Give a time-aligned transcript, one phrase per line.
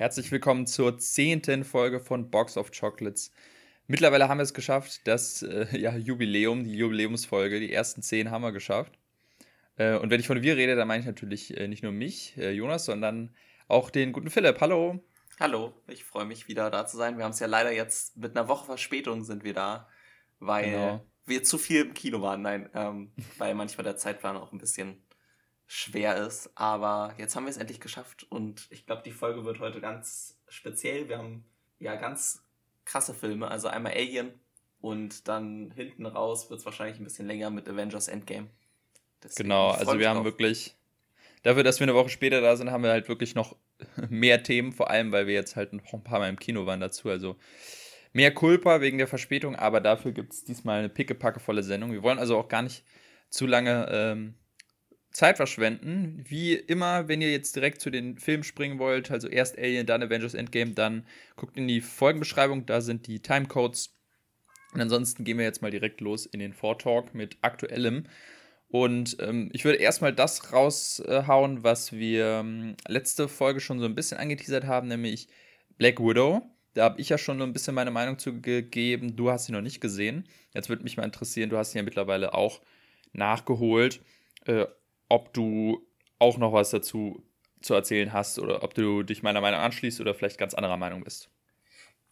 [0.00, 3.32] Herzlich willkommen zur zehnten Folge von Box of Chocolates.
[3.86, 8.40] Mittlerweile haben wir es geschafft, das äh, ja, Jubiläum, die Jubiläumsfolge, die ersten zehn haben
[8.40, 8.98] wir geschafft.
[9.76, 12.34] Äh, und wenn ich von wir rede, dann meine ich natürlich äh, nicht nur mich,
[12.38, 13.36] äh, Jonas, sondern
[13.68, 14.58] auch den guten Philipp.
[14.62, 15.04] Hallo.
[15.38, 17.18] Hallo, ich freue mich wieder da zu sein.
[17.18, 19.86] Wir haben es ja leider jetzt mit einer Woche Verspätung sind wir da,
[20.38, 21.06] weil genau.
[21.26, 22.40] wir zu viel im Kino waren.
[22.40, 25.02] Nein, ähm, weil manchmal der Zeitplan auch ein bisschen
[25.72, 26.50] schwer ist.
[26.56, 30.36] Aber jetzt haben wir es endlich geschafft und ich glaube, die Folge wird heute ganz
[30.48, 31.08] speziell.
[31.08, 31.44] Wir haben
[31.78, 32.42] ja ganz
[32.84, 34.32] krasse Filme, also einmal Alien
[34.80, 38.48] und dann hinten raus wird es wahrscheinlich ein bisschen länger mit Avengers Endgame.
[39.22, 40.74] Deswegen genau, also wir haben wirklich,
[41.44, 43.54] dafür, dass wir eine Woche später da sind, haben wir halt wirklich noch
[44.08, 46.80] mehr Themen, vor allem, weil wir jetzt halt noch ein paar Mal im Kino waren
[46.80, 47.10] dazu.
[47.10, 47.36] Also
[48.12, 51.92] mehr Culpa wegen der Verspätung, aber dafür gibt es diesmal eine pickepackevolle Sendung.
[51.92, 52.82] Wir wollen also auch gar nicht
[53.28, 54.34] zu lange ähm,
[55.10, 56.24] Zeit verschwenden.
[56.28, 60.02] Wie immer, wenn ihr jetzt direkt zu den Filmen springen wollt, also erst Alien, dann
[60.02, 61.04] Avengers Endgame, dann
[61.36, 63.96] guckt in die Folgenbeschreibung, da sind die Timecodes.
[64.72, 68.04] Und ansonsten gehen wir jetzt mal direkt los in den Vortalk mit aktuellem.
[68.68, 73.96] Und ähm, ich würde erstmal das raushauen, was wir ähm, letzte Folge schon so ein
[73.96, 75.28] bisschen angeteasert haben, nämlich
[75.76, 76.42] Black Widow.
[76.74, 79.16] Da habe ich ja schon so ein bisschen meine Meinung zu gegeben.
[79.16, 80.28] Du hast sie noch nicht gesehen.
[80.54, 82.60] Jetzt würde mich mal interessieren, du hast sie ja mittlerweile auch
[83.12, 84.00] nachgeholt.
[84.46, 84.66] Äh,
[85.10, 85.86] ob du
[86.18, 87.22] auch noch was dazu
[87.60, 91.04] zu erzählen hast oder ob du dich meiner Meinung anschließt oder vielleicht ganz anderer Meinung
[91.04, 91.30] bist.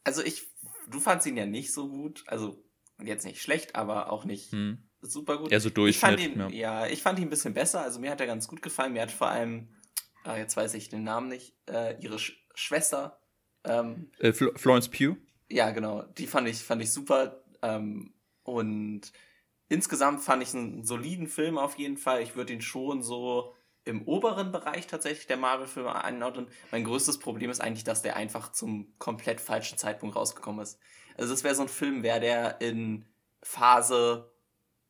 [0.04, 0.46] Also ich,
[0.90, 2.62] du fandst ihn ja nicht so gut, also
[3.02, 4.78] jetzt nicht schlecht, aber auch nicht hm.
[5.00, 5.50] super gut.
[5.50, 6.18] Ja, so Durchschnitt.
[6.18, 6.82] Ich fand ihn, ja.
[6.82, 6.86] ja.
[6.86, 8.92] ich fand ihn ein bisschen besser, also mir hat er ganz gut gefallen.
[8.92, 9.68] Mir hat vor allem,
[10.24, 13.20] ah, jetzt weiß ich den Namen nicht, äh, ihre Sch Schwester.
[13.64, 15.16] Ähm, äh, Florence Pugh?
[15.48, 18.12] Ja, genau, die fand ich, fand ich super ähm,
[18.42, 19.12] und
[19.68, 22.22] insgesamt fand ich einen soliden Film auf jeden Fall.
[22.22, 26.48] Ich würde ihn schon so im oberen Bereich tatsächlich der Marvel-Filme einordnen.
[26.70, 30.78] Mein größtes Problem ist eigentlich, dass der einfach zum komplett falschen Zeitpunkt rausgekommen ist.
[31.16, 33.06] Also das wäre so ein Film, wäre der in
[33.42, 34.30] Phase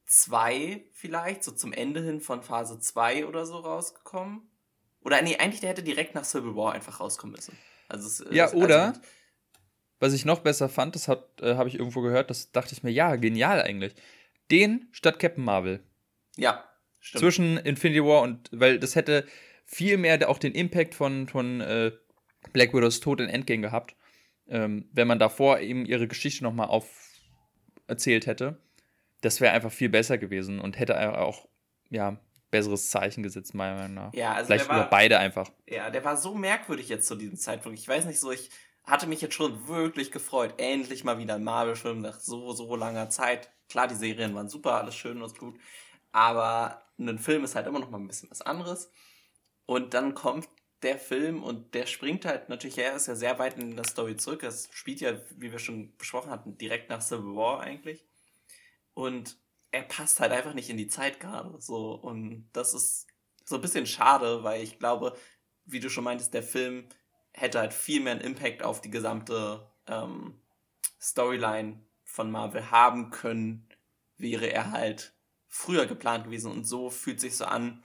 [0.06, 4.50] 2 vielleicht, so zum Ende hin von Phase 2 oder so rausgekommen.
[5.04, 7.56] Oder nee, eigentlich der hätte direkt nach Civil War einfach rauskommen müssen.
[7.88, 8.94] Also es, ja, also oder
[10.00, 12.90] was ich noch besser fand, das äh, habe ich irgendwo gehört, das dachte ich mir,
[12.90, 13.94] ja, genial eigentlich
[14.50, 15.82] den statt Captain Marvel.
[16.36, 16.64] Ja.
[17.00, 17.20] Stimmt.
[17.20, 19.26] Zwischen Infinity War und, weil das hätte
[19.64, 21.92] viel mehr auch den Impact von, von äh,
[22.52, 23.94] Black Widows Tod in Endgame gehabt,
[24.48, 26.86] ähm, wenn man davor eben ihre Geschichte nochmal auf
[27.86, 28.60] erzählt hätte.
[29.20, 31.48] Das wäre einfach viel besser gewesen und hätte auch,
[31.90, 32.20] ja,
[32.50, 34.14] besseres Zeichen gesetzt, meiner Meinung nach.
[34.14, 35.50] Ja, also Vielleicht war, über beide einfach.
[35.66, 37.78] Ja, der war so merkwürdig jetzt zu diesem Zeitpunkt.
[37.78, 38.50] Ich weiß nicht so, ich
[38.88, 43.10] hatte mich jetzt schon wirklich gefreut, endlich mal wieder ein Marvel-Film nach so, so langer
[43.10, 43.50] Zeit.
[43.68, 45.58] Klar, die Serien waren super, alles schön und gut,
[46.10, 48.90] aber ein Film ist halt immer noch mal ein bisschen was anderes.
[49.66, 50.48] Und dann kommt
[50.82, 54.16] der Film und der springt halt natürlich, er ist ja sehr weit in der Story
[54.16, 54.42] zurück.
[54.42, 58.06] Es spielt ja, wie wir schon besprochen hatten, direkt nach Civil War eigentlich.
[58.94, 59.36] Und
[59.70, 61.60] er passt halt einfach nicht in die Zeit gerade.
[61.60, 63.06] So, und das ist
[63.44, 65.16] so ein bisschen schade, weil ich glaube,
[65.64, 66.88] wie du schon meintest, der Film
[67.40, 70.40] hätte halt viel mehr einen Impact auf die gesamte ähm,
[71.00, 73.68] Storyline von Marvel haben können,
[74.16, 75.14] wäre er halt
[75.46, 76.50] früher geplant gewesen.
[76.50, 77.82] Und so fühlt sich so an,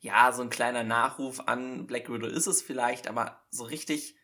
[0.00, 4.16] ja, so ein kleiner Nachruf an Black Widow ist es vielleicht, aber so richtig,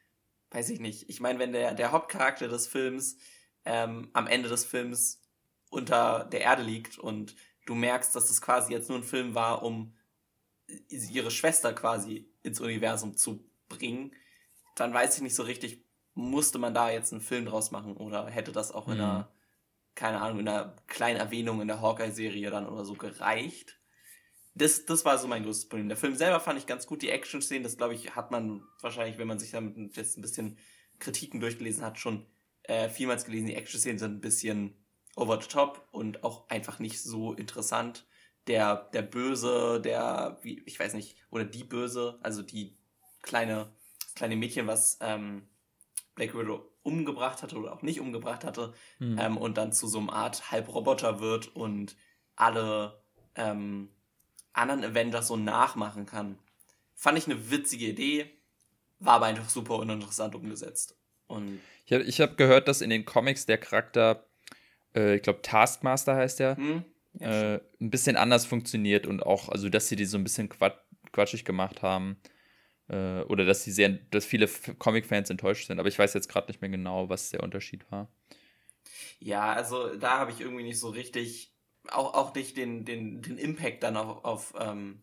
[0.50, 1.08] weiß ich nicht.
[1.08, 3.16] Ich meine, wenn der, der Hauptcharakter des Films
[3.64, 5.20] ähm, am Ende des Films
[5.70, 7.34] unter der Erde liegt und
[7.66, 9.94] du merkst, dass es quasi jetzt nur ein Film war, um
[10.88, 14.14] ihre Schwester quasi ins Universum zu bringen,
[14.74, 15.84] dann weiß ich nicht so richtig,
[16.14, 19.24] musste man da jetzt einen Film draus machen oder hätte das auch in einer, mhm.
[19.94, 23.78] keine Ahnung, in einer kleinen Erwähnung in der Hawkeye-Serie dann oder so gereicht.
[24.54, 25.88] Das, das war so mein größtes Problem.
[25.88, 27.00] Der Film selber fand ich ganz gut.
[27.00, 30.58] Die Action-Szenen, das glaube ich, hat man wahrscheinlich, wenn man sich damit jetzt ein bisschen
[30.98, 32.26] Kritiken durchgelesen hat, schon
[32.64, 33.46] äh, vielmals gelesen.
[33.46, 34.76] Die Action-Szenen sind ein bisschen
[35.16, 38.06] over the top und auch einfach nicht so interessant.
[38.46, 42.76] Der, der Böse, der, wie, ich weiß nicht, oder die Böse, also die
[43.22, 43.72] kleine
[44.14, 45.46] kleine Mädchen, was ähm,
[46.14, 49.19] Black Widow umgebracht hatte oder auch nicht umgebracht hatte mhm.
[49.19, 51.96] ähm, und dann zu so einer Art Halbroboter wird und
[52.37, 53.00] alle
[53.34, 53.88] ähm,
[54.52, 56.38] anderen Avengers so nachmachen kann.
[56.94, 58.31] Fand ich eine witzige Idee,
[58.98, 60.96] war aber einfach super uninteressant umgesetzt.
[61.26, 64.26] Und ich habe hab gehört, dass in den Comics der Charakter,
[64.94, 66.84] äh, ich glaube Taskmaster heißt der, hm?
[67.14, 70.48] ja, äh, ein bisschen anders funktioniert und auch, also dass sie die so ein bisschen
[71.12, 72.16] quatschig gemacht haben.
[72.92, 74.48] Äh, oder dass sie sehr, dass viele
[74.78, 75.80] Comic-Fans enttäuscht sind.
[75.80, 78.08] Aber ich weiß jetzt gerade nicht mehr genau, was der Unterschied war.
[79.18, 81.54] Ja, also da habe ich irgendwie nicht so richtig,
[81.88, 85.02] auch, auch nicht den, den, den Impact dann auf, auf, ähm,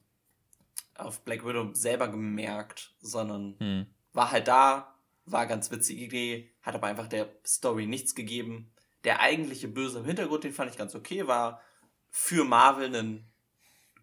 [0.95, 3.85] auf Black Widow selber gemerkt, sondern hm.
[4.13, 4.93] war halt da,
[5.25, 8.71] war ganz witzige Idee, hat aber einfach der Story nichts gegeben.
[9.03, 11.61] Der eigentliche Böse im Hintergrund, den fand ich ganz okay, war
[12.11, 13.25] für Marvel ein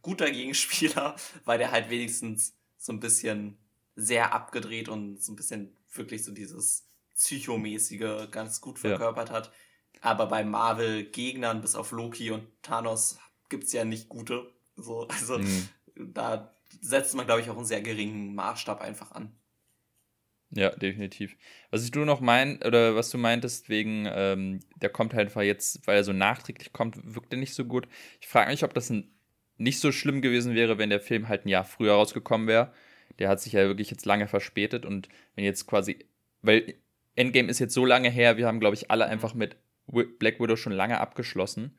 [0.02, 3.58] guter Gegenspieler, weil der halt wenigstens so ein bisschen
[3.96, 9.34] sehr abgedreht und so ein bisschen wirklich so dieses Psychomäßige ganz gut verkörpert ja.
[9.34, 9.52] hat.
[10.02, 14.52] Aber bei Marvel-Gegnern, bis auf Loki und Thanos, gibt es ja nicht gute.
[14.76, 15.68] So, also mhm.
[15.94, 19.32] da setzt man, glaube ich, auch einen sehr geringen Maßstab einfach an.
[20.50, 21.36] Ja, definitiv.
[21.70, 25.42] Was ich du noch mein, oder was du meintest, wegen, ähm, der kommt halt einfach
[25.42, 27.88] jetzt, weil er so nachträglich kommt, wirkt er nicht so gut.
[28.20, 29.10] Ich frage mich, ob das ein,
[29.56, 32.72] nicht so schlimm gewesen wäre, wenn der Film halt ein Jahr früher rausgekommen wäre.
[33.18, 36.06] Der hat sich ja wirklich jetzt lange verspätet und wenn jetzt quasi,
[36.42, 36.74] weil
[37.14, 40.56] Endgame ist jetzt so lange her, wir haben, glaube ich, alle einfach mit Black Widow
[40.56, 41.78] schon lange abgeschlossen.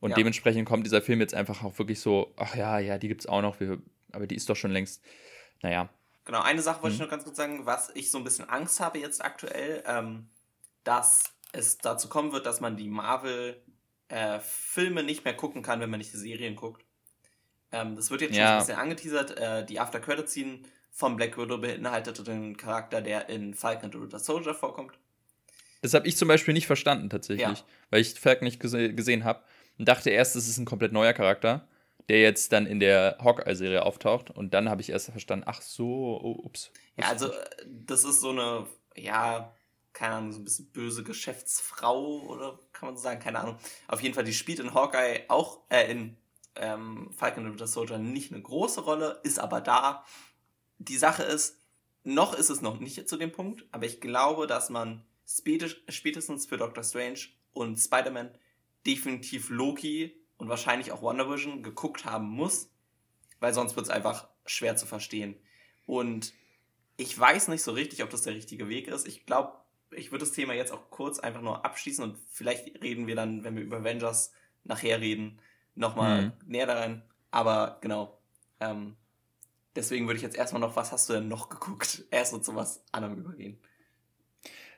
[0.00, 0.16] Und ja.
[0.16, 3.26] dementsprechend kommt dieser Film jetzt einfach auch wirklich so, ach ja, ja, die gibt es
[3.26, 3.82] auch noch, wir,
[4.12, 5.02] aber die ist doch schon längst,
[5.62, 5.88] naja.
[6.26, 7.00] Genau, eine Sache wollte mhm.
[7.00, 10.28] ich noch ganz kurz sagen, was ich so ein bisschen Angst habe jetzt aktuell, ähm,
[10.84, 15.90] dass es dazu kommen wird, dass man die Marvel-Filme äh, nicht mehr gucken kann, wenn
[15.90, 16.84] man nicht die Serien guckt.
[17.72, 18.46] Ähm, das wird jetzt ja.
[18.46, 19.38] schon ein bisschen angeteasert.
[19.38, 20.60] Äh, die After Credit Scene
[20.90, 24.98] von Black Widow beinhaltet den Charakter, der in Falcon and the Winter Soldier vorkommt.
[25.82, 27.64] Das habe ich zum Beispiel nicht verstanden tatsächlich, ja.
[27.90, 29.42] weil ich Falcon nicht gese gesehen habe
[29.78, 31.68] und dachte erst, es ist ein komplett neuer Charakter,
[32.08, 36.18] der jetzt dann in der Hawkeye-Serie auftaucht und dann habe ich erst verstanden, ach so,
[36.22, 36.70] oh, ups.
[36.96, 37.30] Ja, also
[37.66, 38.66] das ist so eine,
[38.96, 39.54] ja,
[39.92, 43.58] keine Ahnung, so ein bisschen böse Geschäftsfrau oder kann man so sagen, keine Ahnung.
[43.88, 46.16] Auf jeden Fall, die spielt in Hawkeye auch, äh, in
[46.56, 50.04] ähm, Falcon and the Soldier nicht eine große Rolle, ist aber da.
[50.78, 51.58] Die Sache ist,
[52.04, 56.56] noch ist es noch nicht zu dem Punkt, aber ich glaube, dass man spätestens für
[56.56, 57.18] Doctor Strange
[57.52, 58.30] und Spider-Man
[58.86, 62.70] definitiv Loki und wahrscheinlich auch Wonder Vision geguckt haben muss,
[63.40, 65.36] weil sonst wird es einfach schwer zu verstehen.
[65.86, 66.32] Und
[66.96, 69.06] ich weiß nicht so richtig, ob das der richtige Weg ist.
[69.06, 69.52] Ich glaube,
[69.90, 73.44] ich würde das Thema jetzt auch kurz einfach nur abschließen und vielleicht reden wir dann,
[73.44, 74.32] wenn wir über Avengers
[74.64, 75.40] nachher reden,
[75.76, 76.32] nochmal mhm.
[76.46, 77.02] näher daran.
[77.30, 78.18] Aber genau.
[78.60, 78.96] Ähm,
[79.74, 82.04] deswegen würde ich jetzt erstmal noch, was hast du denn noch geguckt?
[82.10, 83.58] Erst so zu was anderem übergehen.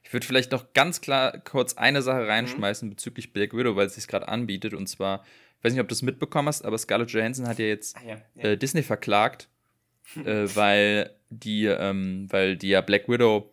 [0.02, 2.94] Ich würde vielleicht noch ganz klar kurz eine Sache reinschmeißen mhm.
[2.94, 4.74] bezüglich Black Widow, weil es sich gerade anbietet.
[4.74, 5.24] Und zwar,
[5.58, 8.02] ich weiß nicht, ob du es mitbekommen hast, aber Scarlett Johansson hat ja jetzt ah,
[8.04, 8.42] ja, ja.
[8.42, 9.48] Äh, Disney verklagt,
[10.16, 13.52] äh, weil, die, ähm, weil die ja Black Widow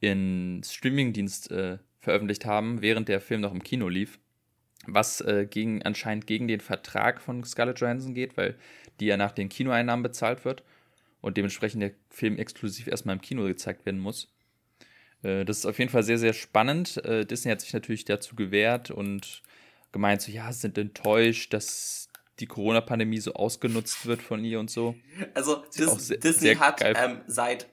[0.00, 4.18] in Streamingdienst äh, veröffentlicht haben, während der Film noch im Kino lief
[4.86, 8.56] was äh, gegen, anscheinend gegen den Vertrag von Scarlett Johansson geht, weil
[9.00, 10.62] die ja nach den Kinoeinnahmen bezahlt wird
[11.20, 14.28] und dementsprechend der Film exklusiv erstmal im Kino gezeigt werden muss.
[15.22, 17.04] Äh, das ist auf jeden Fall sehr, sehr spannend.
[17.04, 19.42] Äh, Disney hat sich natürlich dazu gewehrt und
[19.92, 22.08] gemeint, so ja, sind enttäuscht, dass
[22.40, 24.96] die Corona-Pandemie so ausgenutzt wird von ihr und so.
[25.34, 27.68] Also Dis sehr, Disney sehr hat ähm, seit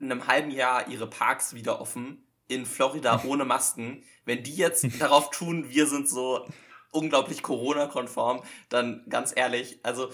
[0.00, 5.30] einem halben Jahr ihre Parks wieder offen in Florida ohne Masken, wenn die jetzt darauf
[5.30, 6.46] tun, wir sind so
[6.92, 10.10] unglaublich Corona-konform, dann ganz ehrlich, also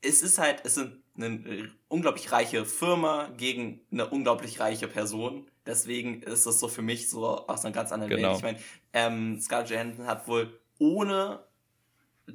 [0.00, 5.46] es ist halt, es sind eine unglaublich reiche Firma gegen eine unglaublich reiche Person.
[5.64, 8.28] Deswegen ist das so für mich so aus einer ganz anderen genau.
[8.28, 8.36] Welt.
[8.36, 8.58] Ich meine,
[8.92, 11.44] ähm, Scarlett Johansson hat wohl ohne,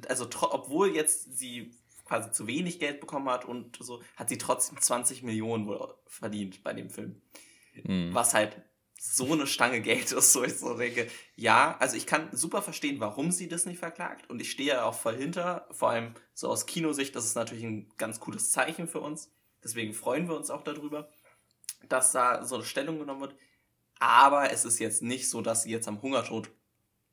[0.08, 1.72] also obwohl jetzt sie
[2.06, 6.64] quasi zu wenig Geld bekommen hat und so, hat sie trotzdem 20 Millionen wohl verdient
[6.64, 7.20] bei dem Film.
[7.84, 8.12] Mhm.
[8.12, 8.56] Was halt
[9.02, 13.00] so eine Stange Geld ist, so ich so denke, ja, also ich kann super verstehen,
[13.00, 16.48] warum sie das nicht verklagt und ich stehe ja auch voll hinter, vor allem so
[16.48, 19.32] aus Kinosicht, das ist natürlich ein ganz cooles Zeichen für uns,
[19.64, 21.08] deswegen freuen wir uns auch darüber,
[21.88, 23.34] dass da so eine Stellung genommen wird,
[24.00, 26.50] aber es ist jetzt nicht so, dass sie jetzt am Hungertod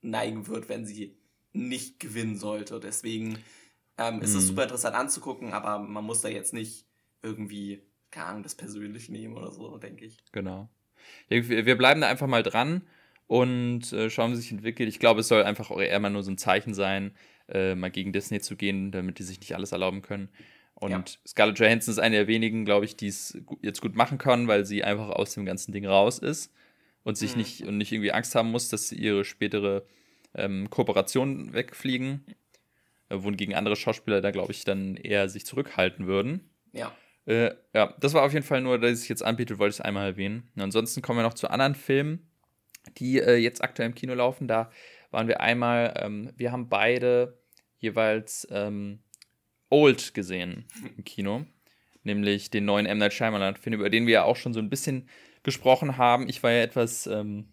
[0.01, 1.15] neigen wird, wenn sie
[1.53, 3.39] nicht gewinnen sollte, deswegen
[3.97, 4.47] ähm, ist es mhm.
[4.47, 6.85] super interessant anzugucken, aber man muss da jetzt nicht
[7.21, 7.81] irgendwie,
[8.11, 10.17] keine Ahnung, das persönlich nehmen oder so, denke ich.
[10.33, 10.69] Genau.
[11.29, 12.81] Wir bleiben da einfach mal dran
[13.27, 14.89] und äh, schauen, wie sich entwickelt.
[14.89, 17.11] Ich glaube, es soll einfach eher mal nur so ein Zeichen sein,
[17.49, 20.29] äh, mal gegen Disney zu gehen, damit die sich nicht alles erlauben können.
[20.75, 21.03] Und ja.
[21.27, 24.65] Scarlett Johansson ist eine der wenigen, glaube ich, die es jetzt gut machen kann, weil
[24.65, 26.53] sie einfach aus dem ganzen Ding raus ist
[27.03, 27.37] und sich mhm.
[27.37, 29.85] nicht und nicht irgendwie Angst haben muss, dass ihre spätere
[30.35, 32.23] ähm, Kooperationen wegfliegen.
[33.09, 36.49] Äh, wohingegen andere Schauspieler da, glaube ich, dann eher sich zurückhalten würden.
[36.73, 36.95] Ja.
[37.27, 39.81] Äh, ja, das war auf jeden Fall nur, dass es jetzt anbietet, wollte ich es
[39.85, 40.49] einmal erwähnen.
[40.55, 42.31] Und ansonsten kommen wir noch zu anderen Filmen,
[42.97, 44.47] die äh, jetzt aktuell im Kino laufen.
[44.47, 44.71] Da
[45.11, 47.37] waren wir einmal, ähm, wir haben beide
[47.79, 48.99] jeweils ähm,
[49.69, 50.65] Old gesehen
[50.97, 51.45] im Kino,
[52.03, 52.97] nämlich den neuen M.
[52.97, 55.09] Night Shyamalan-Film, über den wir ja auch schon so ein bisschen
[55.43, 56.29] gesprochen haben.
[56.29, 57.49] Ich war ja etwas, ähm,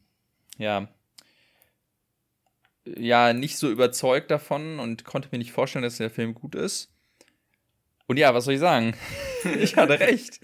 [0.57, 0.89] ja,
[2.87, 6.94] ja, nicht so überzeugt davon und konnte mir nicht vorstellen, dass der Film gut ist.
[8.07, 8.95] Und ja, was soll ich sagen?
[9.61, 10.41] ich hatte recht.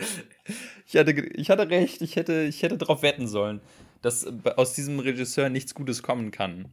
[0.86, 2.02] Ich hatte, ich hatte recht.
[2.02, 3.60] Ich hätte, ich hätte darauf wetten sollen,
[4.02, 4.26] dass
[4.56, 6.72] aus diesem Regisseur nichts Gutes kommen kann.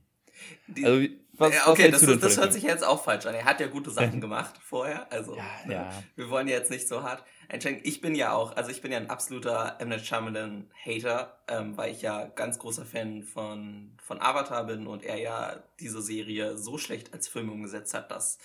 [0.68, 3.36] Die, also, was, okay, was das, ist, das hört sich jetzt auch falsch an.
[3.36, 5.12] Er hat ja gute Sachen gemacht vorher.
[5.12, 6.04] Also, ja, ne, ja.
[6.16, 7.84] wir wollen ja jetzt nicht so hart einschränken.
[7.86, 9.90] Ich bin ja auch, also ich bin ja ein absoluter M.
[9.90, 15.18] Night Shyamalan-Hater, ähm, weil ich ja ganz großer Fan von, von Avatar bin und er
[15.18, 18.40] ja diese Serie so schlecht als Film umgesetzt hat, dass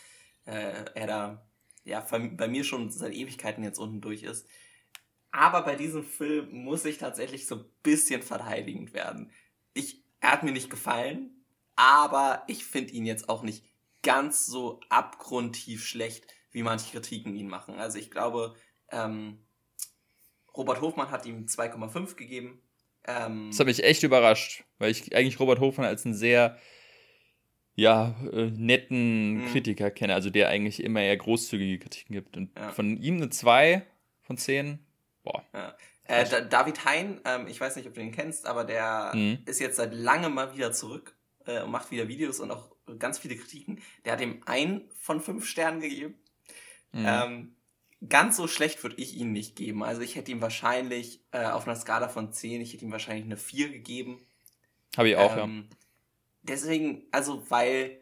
[0.44, 1.46] äh, er da
[1.84, 4.46] ja bei mir schon seit Ewigkeiten jetzt unten durch ist.
[5.30, 9.30] Aber bei diesem Film muss ich tatsächlich so ein bisschen verteidigend werden.
[9.72, 13.64] Ich, er hat mir nicht gefallen, aber ich finde ihn jetzt auch nicht
[14.02, 17.78] ganz so abgrundtief schlecht, wie manche Kritiken ihn machen.
[17.78, 18.54] Also ich glaube,
[18.90, 19.38] ähm,
[20.54, 22.60] Robert Hofmann hat ihm 2,5 gegeben.
[23.04, 26.58] Ähm, das hat mich echt überrascht, weil ich eigentlich Robert Hofmann als einen sehr
[27.74, 29.46] ja, äh, netten mhm.
[29.52, 32.36] Kritiker kenne, also der eigentlich immer eher großzügige Kritiken gibt.
[32.36, 32.70] Und ja.
[32.70, 33.82] von ihm eine 2
[34.20, 34.78] von 10,
[35.22, 35.44] boah.
[35.54, 35.76] Ja.
[36.04, 39.38] Äh, David Hein, ähm, ich weiß nicht, ob du ihn kennst, aber der mhm.
[39.46, 43.18] ist jetzt seit langem mal wieder zurück äh, und macht wieder Videos und auch ganz
[43.18, 43.80] viele Kritiken.
[44.04, 46.14] Der hat ihm ein von fünf Sternen gegeben.
[46.92, 47.06] Mhm.
[47.06, 47.56] Ähm,
[48.08, 49.82] ganz so schlecht würde ich ihn nicht geben.
[49.84, 53.24] Also ich hätte ihm wahrscheinlich äh, auf einer Skala von 10, ich hätte ihm wahrscheinlich
[53.24, 54.20] eine 4 gegeben.
[54.96, 55.76] Habe ich auch, ähm, ja.
[56.42, 58.00] Deswegen, also weil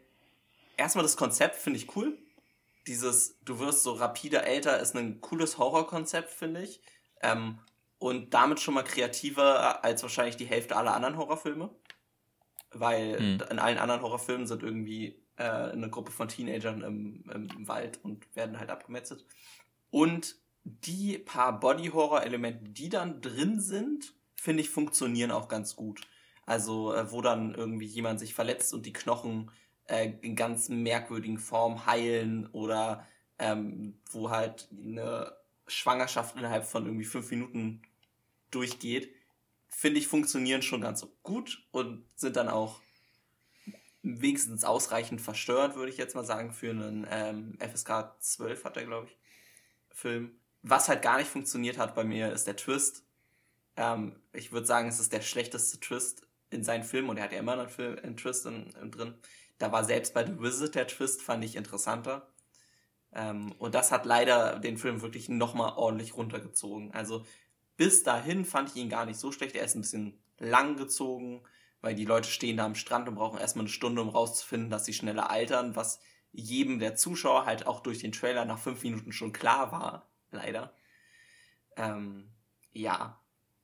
[0.77, 2.17] erstmal das Konzept finde ich cool.
[2.87, 6.81] Dieses, du wirst so rapide älter, ist ein cooles Horrorkonzept, finde ich.
[7.21, 7.59] Ähm,
[7.99, 11.69] und damit schon mal kreativer als wahrscheinlich die Hälfte aller anderen Horrorfilme
[12.71, 13.43] weil hm.
[13.49, 18.33] in allen anderen Horrorfilmen sind irgendwie äh, eine Gruppe von Teenagern im, im Wald und
[18.35, 19.25] werden halt abgemetzelt.
[19.89, 26.01] Und die paar Body-Horror-Elemente, die dann drin sind, finde ich, funktionieren auch ganz gut.
[26.45, 29.51] Also, äh, wo dann irgendwie jemand sich verletzt und die Knochen
[29.85, 33.07] äh, in ganz merkwürdigen Formen heilen oder
[33.39, 35.33] ähm, wo halt eine
[35.67, 37.81] Schwangerschaft innerhalb von irgendwie fünf Minuten
[38.51, 39.13] durchgeht
[39.71, 42.81] finde ich, funktionieren schon ganz gut und sind dann auch
[44.03, 48.85] wenigstens ausreichend verstört, würde ich jetzt mal sagen, für einen ähm, FSK 12 hat er,
[48.85, 49.17] glaube ich,
[49.89, 50.39] Film.
[50.61, 53.03] Was halt gar nicht funktioniert hat bei mir, ist der Twist.
[53.77, 57.31] Ähm, ich würde sagen, es ist der schlechteste Twist in seinen Filmen und er hat
[57.31, 59.15] ja immer einen, Film, einen Twist in, in drin.
[59.57, 62.27] Da war selbst bei The Wizard der Twist, fand ich interessanter.
[63.13, 66.91] Ähm, und das hat leider den Film wirklich nochmal ordentlich runtergezogen.
[66.93, 67.25] Also
[67.77, 69.55] bis dahin fand ich ihn gar nicht so schlecht.
[69.55, 71.43] Er ist ein bisschen lang gezogen,
[71.81, 74.85] weil die Leute stehen da am Strand und brauchen erstmal eine Stunde, um rauszufinden, dass
[74.85, 75.99] sie schneller altern, was
[76.31, 80.73] jedem der Zuschauer halt auch durch den Trailer nach fünf Minuten schon klar war, leider.
[81.75, 82.29] Ähm,
[82.71, 83.21] ja.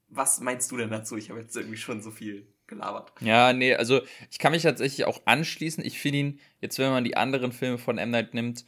[0.09, 1.17] Was meinst du denn dazu?
[1.17, 3.11] Ich habe jetzt irgendwie schon so viel gelabert.
[3.21, 5.83] Ja, nee, also ich kann mich tatsächlich auch anschließen.
[5.85, 8.11] Ich finde ihn, jetzt wenn man die anderen Filme von M.
[8.11, 8.65] Night nimmt,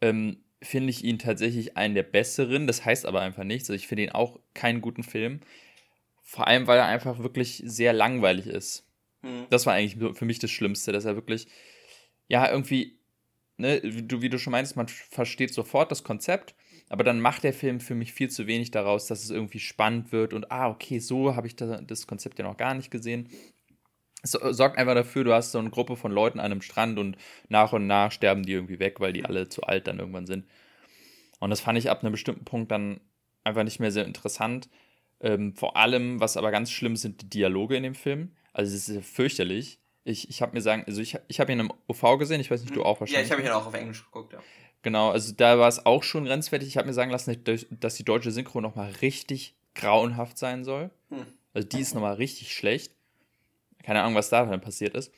[0.00, 2.66] ähm, finde ich ihn tatsächlich einen der besseren.
[2.66, 3.68] Das heißt aber einfach nichts.
[3.68, 5.40] Also ich finde ihn auch keinen guten Film.
[6.22, 8.86] Vor allem, weil er einfach wirklich sehr langweilig ist.
[9.22, 9.46] Mhm.
[9.50, 11.46] Das war eigentlich für mich das Schlimmste, dass er wirklich,
[12.28, 12.98] ja, irgendwie,
[13.56, 16.54] ne, wie du, wie du schon meinst, man versteht sofort das Konzept,
[16.88, 20.12] aber dann macht der Film für mich viel zu wenig daraus, dass es irgendwie spannend
[20.12, 23.28] wird und, ah, okay, so habe ich das Konzept ja noch gar nicht gesehen
[24.24, 27.16] es sorgt einfach dafür, du hast so eine Gruppe von Leuten an einem Strand und
[27.48, 30.46] nach und nach sterben die irgendwie weg, weil die alle zu alt dann irgendwann sind.
[31.40, 33.00] Und das fand ich ab einem bestimmten Punkt dann
[33.44, 34.70] einfach nicht mehr sehr interessant.
[35.20, 38.34] Ähm, vor allem, was aber ganz schlimm sind, die Dialoge in dem Film.
[38.54, 39.78] Also es ist fürchterlich.
[40.04, 42.62] Ich, ich habe mir sagen, also ich, ich habe ihn im OV gesehen, ich weiß
[42.62, 43.28] nicht, du auch wahrscheinlich.
[43.28, 44.38] Ja, ich habe ihn auch auf Englisch geguckt, ja.
[44.84, 46.68] Genau, also da war es auch schon grenzwertig.
[46.68, 47.42] Ich habe mir sagen lassen,
[47.80, 50.90] dass die deutsche Synchro nochmal richtig grauenhaft sein soll.
[51.08, 51.24] Hm.
[51.54, 52.92] Also die ist nochmal richtig schlecht.
[53.82, 55.10] Keine Ahnung, was da dann passiert ist.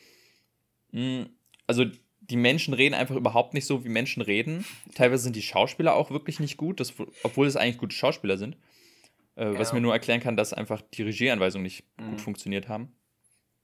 [0.92, 1.30] Hm,
[1.66, 1.84] also
[2.20, 4.64] die Menschen reden einfach überhaupt nicht so, wie Menschen reden.
[4.94, 6.94] Teilweise sind die Schauspieler auch wirklich nicht gut, das,
[7.24, 8.56] obwohl es eigentlich gute Schauspieler sind.
[9.34, 9.58] Äh, ja.
[9.58, 12.10] Was mir nur erklären kann, dass einfach die Regieanweisungen nicht mhm.
[12.10, 12.92] gut funktioniert haben.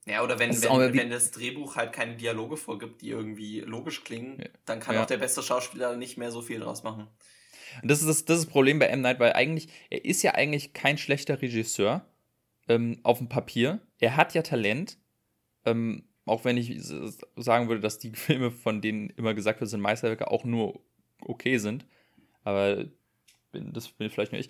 [0.07, 4.41] Ja, oder wenn, wenn, wenn das Drehbuch halt keine Dialoge vorgibt, die irgendwie logisch klingen,
[4.41, 4.49] ja.
[4.65, 5.03] dann kann ja.
[5.03, 7.07] auch der beste Schauspieler nicht mehr so viel draus machen.
[7.81, 9.01] Und das ist das, das, ist das Problem bei M.
[9.01, 12.05] Night, weil eigentlich, er ist ja eigentlich kein schlechter Regisseur
[12.69, 13.81] ähm, auf dem Papier.
[14.01, 14.99] Er hat ja Talent,
[15.65, 16.77] ähm, auch wenn ich
[17.37, 20.81] sagen würde, dass die Filme, von denen immer gesagt wird, sind Meisterwerke, auch nur
[21.21, 21.87] okay sind.
[22.43, 22.87] Aber
[23.53, 24.49] das bin vielleicht nur ich.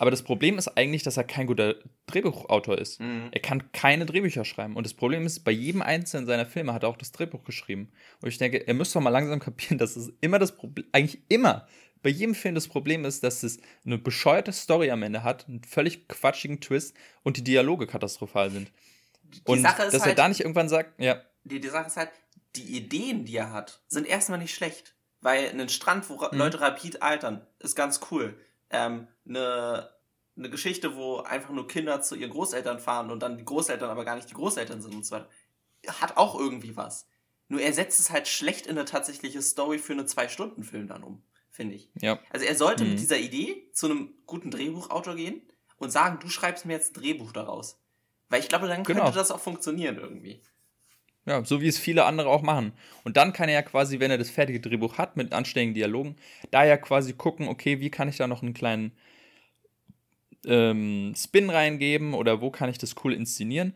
[0.00, 1.74] Aber das Problem ist eigentlich, dass er kein guter
[2.06, 3.00] Drehbuchautor ist.
[3.00, 3.28] Mhm.
[3.32, 4.74] Er kann keine Drehbücher schreiben.
[4.74, 7.92] Und das Problem ist, bei jedem einzelnen seiner Filme hat er auch das Drehbuch geschrieben.
[8.22, 11.20] Und ich denke, er müsste doch mal langsam kapieren, dass es immer das Problem, eigentlich
[11.28, 11.68] immer
[12.02, 15.64] bei jedem Film das Problem ist, dass es eine bescheuerte Story am Ende hat, einen
[15.64, 18.72] völlig quatschigen Twist und die Dialoge katastrophal sind.
[19.22, 21.20] Die und Sache ist dass halt, er da nicht irgendwann sagt, ja.
[21.44, 22.10] Die, die Sache ist halt,
[22.56, 24.94] die Ideen, die er hat, sind erstmal nicht schlecht.
[25.20, 26.38] Weil ein Strand, wo mhm.
[26.38, 28.34] Leute rapid altern, ist ganz cool.
[28.70, 29.90] Ähm, eine,
[30.36, 34.04] eine Geschichte, wo einfach nur Kinder zu ihren Großeltern fahren und dann die Großeltern aber
[34.04, 35.28] gar nicht die Großeltern sind und so weiter,
[35.86, 37.08] hat auch irgendwie was.
[37.48, 41.22] Nur er setzt es halt schlecht in eine tatsächliche Story für einen Zwei-Stunden-Film dann um,
[41.50, 41.90] finde ich.
[42.00, 42.20] Ja.
[42.30, 42.90] Also er sollte mhm.
[42.90, 45.42] mit dieser Idee zu einem guten Drehbuchautor gehen
[45.76, 47.80] und sagen, du schreibst mir jetzt ein Drehbuch daraus.
[48.28, 49.02] Weil ich glaube, dann genau.
[49.02, 50.40] könnte das auch funktionieren irgendwie.
[51.26, 52.72] Ja, so wie es viele andere auch machen.
[53.04, 56.16] Und dann kann er ja quasi, wenn er das fertige Drehbuch hat mit anständigen Dialogen,
[56.50, 58.92] da ja quasi gucken, okay, wie kann ich da noch einen kleinen
[60.46, 63.74] ähm, Spin reingeben oder wo kann ich das cool inszenieren.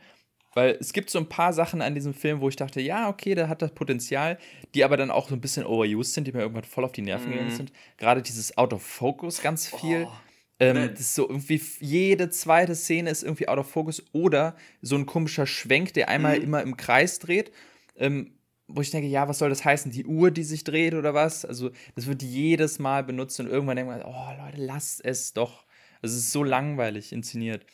[0.54, 3.34] Weil es gibt so ein paar Sachen an diesem Film, wo ich dachte, ja, okay,
[3.34, 4.38] der hat das Potenzial,
[4.74, 7.02] die aber dann auch so ein bisschen overused sind, die mir irgendwann voll auf die
[7.02, 7.56] Nerven gegangen mhm.
[7.56, 7.72] sind.
[7.98, 10.04] Gerade dieses Out of Focus ganz viel.
[10.04, 10.12] Oh.
[10.60, 14.94] Ähm, das ist so irgendwie jede zweite Szene ist irgendwie out of focus oder so
[14.96, 16.44] ein komischer Schwenk, der einmal mhm.
[16.44, 17.50] immer im Kreis dreht.
[17.96, 18.34] Ähm,
[18.66, 19.90] wo ich denke, ja, was soll das heißen?
[19.90, 21.44] Die Uhr, die sich dreht oder was?
[21.44, 25.64] Also, das wird jedes Mal benutzt und irgendwann denkt man, oh Leute, lasst es doch.
[26.00, 27.66] Es ist so langweilig inszeniert.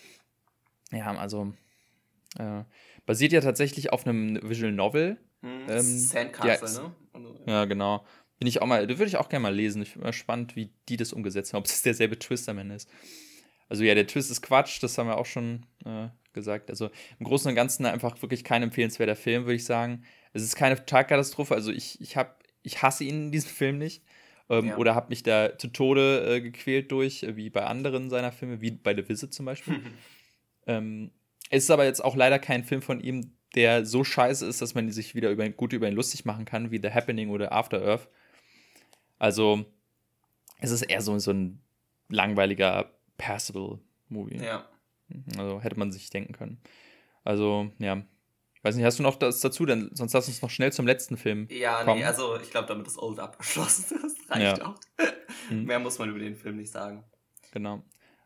[0.91, 1.53] Ja, also,
[2.39, 2.65] äh,
[3.07, 5.17] basiert ja tatsächlich auf einem Visual Novel.
[5.43, 6.95] Mhm, ähm, Sandcastle, ne?
[7.13, 8.05] Also, ja, genau.
[8.41, 9.83] Bin ich auch mal, würde ich auch gerne mal lesen.
[9.83, 12.75] Ich bin mal spannend, wie die das umgesetzt haben, ob es derselbe Twist am Ende
[12.75, 12.89] ist.
[13.69, 16.71] Also ja, der Twist ist Quatsch, das haben wir auch schon äh, gesagt.
[16.71, 20.05] Also im Großen und Ganzen einfach wirklich kein empfehlenswerter Film, würde ich sagen.
[20.33, 21.55] Es ist keine Totalkatastrophe.
[21.55, 24.03] Also ich, ich habe, ich hasse ihn in diesem Film nicht.
[24.49, 24.77] Ähm, ja.
[24.79, 28.63] Oder habe mich da zu Tode äh, gequält durch, äh, wie bei anderen seiner Filme,
[28.63, 29.81] wie bei The Visit zum Beispiel.
[30.67, 31.13] ähm,
[31.51, 34.75] es ist aber jetzt auch leider kein Film von ihm, der so scheiße ist, dass
[34.75, 37.83] man sich wieder über, gut über ihn lustig machen kann, wie The Happening oder After
[37.83, 38.09] Earth.
[39.21, 39.65] Also,
[40.59, 41.61] es ist eher so, so ein
[42.09, 44.39] langweiliger Passable-Movie.
[44.43, 44.67] Ja.
[45.39, 46.61] Also, hätte man sich denken können.
[47.23, 48.03] Also, ja.
[48.63, 49.65] Weiß nicht, hast du noch das dazu?
[49.65, 51.49] Denn sonst lass uns noch schnell zum letzten Film.
[51.51, 52.01] Ja, kommen.
[52.01, 53.99] nee, also ich glaube, damit ist Old abgeschlossen.
[54.31, 54.67] Das reicht ja.
[54.67, 54.77] auch.
[55.51, 55.65] Mhm.
[55.65, 57.05] Mehr muss man über den Film nicht sagen.
[57.53, 57.83] Genau.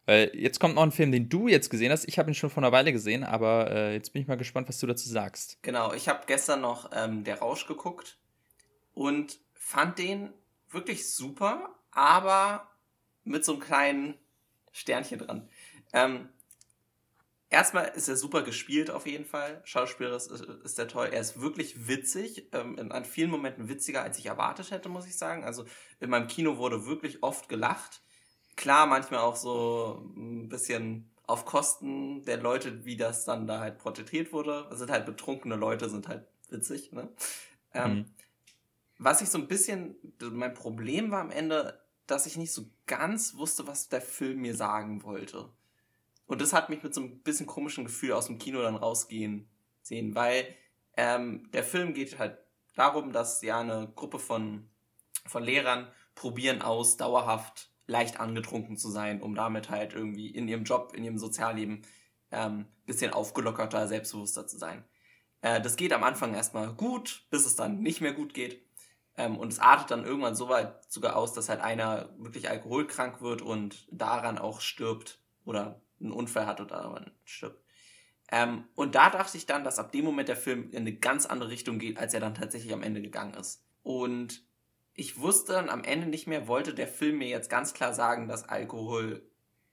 [0.06, 2.06] Weil jetzt kommt noch ein Film, den du jetzt gesehen hast.
[2.06, 4.68] Ich habe ihn schon vor einer Weile gesehen, aber äh, jetzt bin ich mal gespannt,
[4.68, 5.58] was du dazu sagst.
[5.62, 8.18] Genau, ich habe gestern noch ähm, Der Rausch geguckt
[8.92, 10.30] und fand den
[10.74, 12.70] wirklich super, aber
[13.24, 14.14] mit so einem kleinen
[14.72, 15.48] Sternchen dran.
[15.92, 16.28] Ähm,
[17.48, 19.62] erstmal ist er super gespielt auf jeden Fall.
[19.64, 21.08] Schauspieler ist, ist er toll.
[21.12, 25.06] Er ist wirklich witzig, ähm, in, an vielen Momenten witziger, als ich erwartet hätte, muss
[25.06, 25.44] ich sagen.
[25.44, 25.64] Also
[26.00, 28.02] in meinem Kino wurde wirklich oft gelacht.
[28.56, 33.78] Klar, manchmal auch so ein bisschen auf Kosten der Leute, wie das dann da halt
[33.78, 34.68] porträtiert wurde.
[34.70, 36.92] Es sind halt betrunkene Leute, sind halt witzig.
[36.92, 37.08] Ne?
[37.72, 38.14] Ähm, mhm
[38.98, 43.37] was ich so ein bisschen, mein Problem war am Ende, dass ich nicht so ganz
[43.37, 45.50] wusste, was der Film mir sagen wollte.
[46.26, 49.48] Und das hat mich mit so ein bisschen komischen Gefühl aus dem Kino dann rausgehen
[49.83, 50.46] sehen, weil
[50.96, 52.38] ähm, der Film geht halt
[52.74, 54.68] darum, dass ja eine Gruppe von,
[55.26, 60.64] von Lehrern probieren aus, dauerhaft leicht angetrunken zu sein, um damit halt irgendwie in ihrem
[60.64, 61.83] Job, in ihrem Sozialleben
[62.30, 64.85] ähm, bisschen aufgelockerter, selbstbewusster zu sein.
[65.42, 68.62] Äh, das geht am Anfang erstmal gut, bis es dann nicht mehr gut geht.
[69.16, 73.20] Ähm, und es artet dann irgendwann so weit sogar aus, dass halt einer wirklich alkoholkrank
[73.20, 77.62] wird und daran auch stirbt oder einen Unfall hat und daran stirbt.
[78.31, 81.27] Ähm, und da dachte ich dann, dass ab dem Moment der Film in eine ganz
[81.27, 83.62] andere Richtung geht, als er dann tatsächlich am Ende gegangen ist.
[83.83, 84.42] Und
[84.94, 88.29] ich wusste dann am Ende nicht mehr, wollte der Film mir jetzt ganz klar sagen,
[88.29, 89.29] dass Alkohol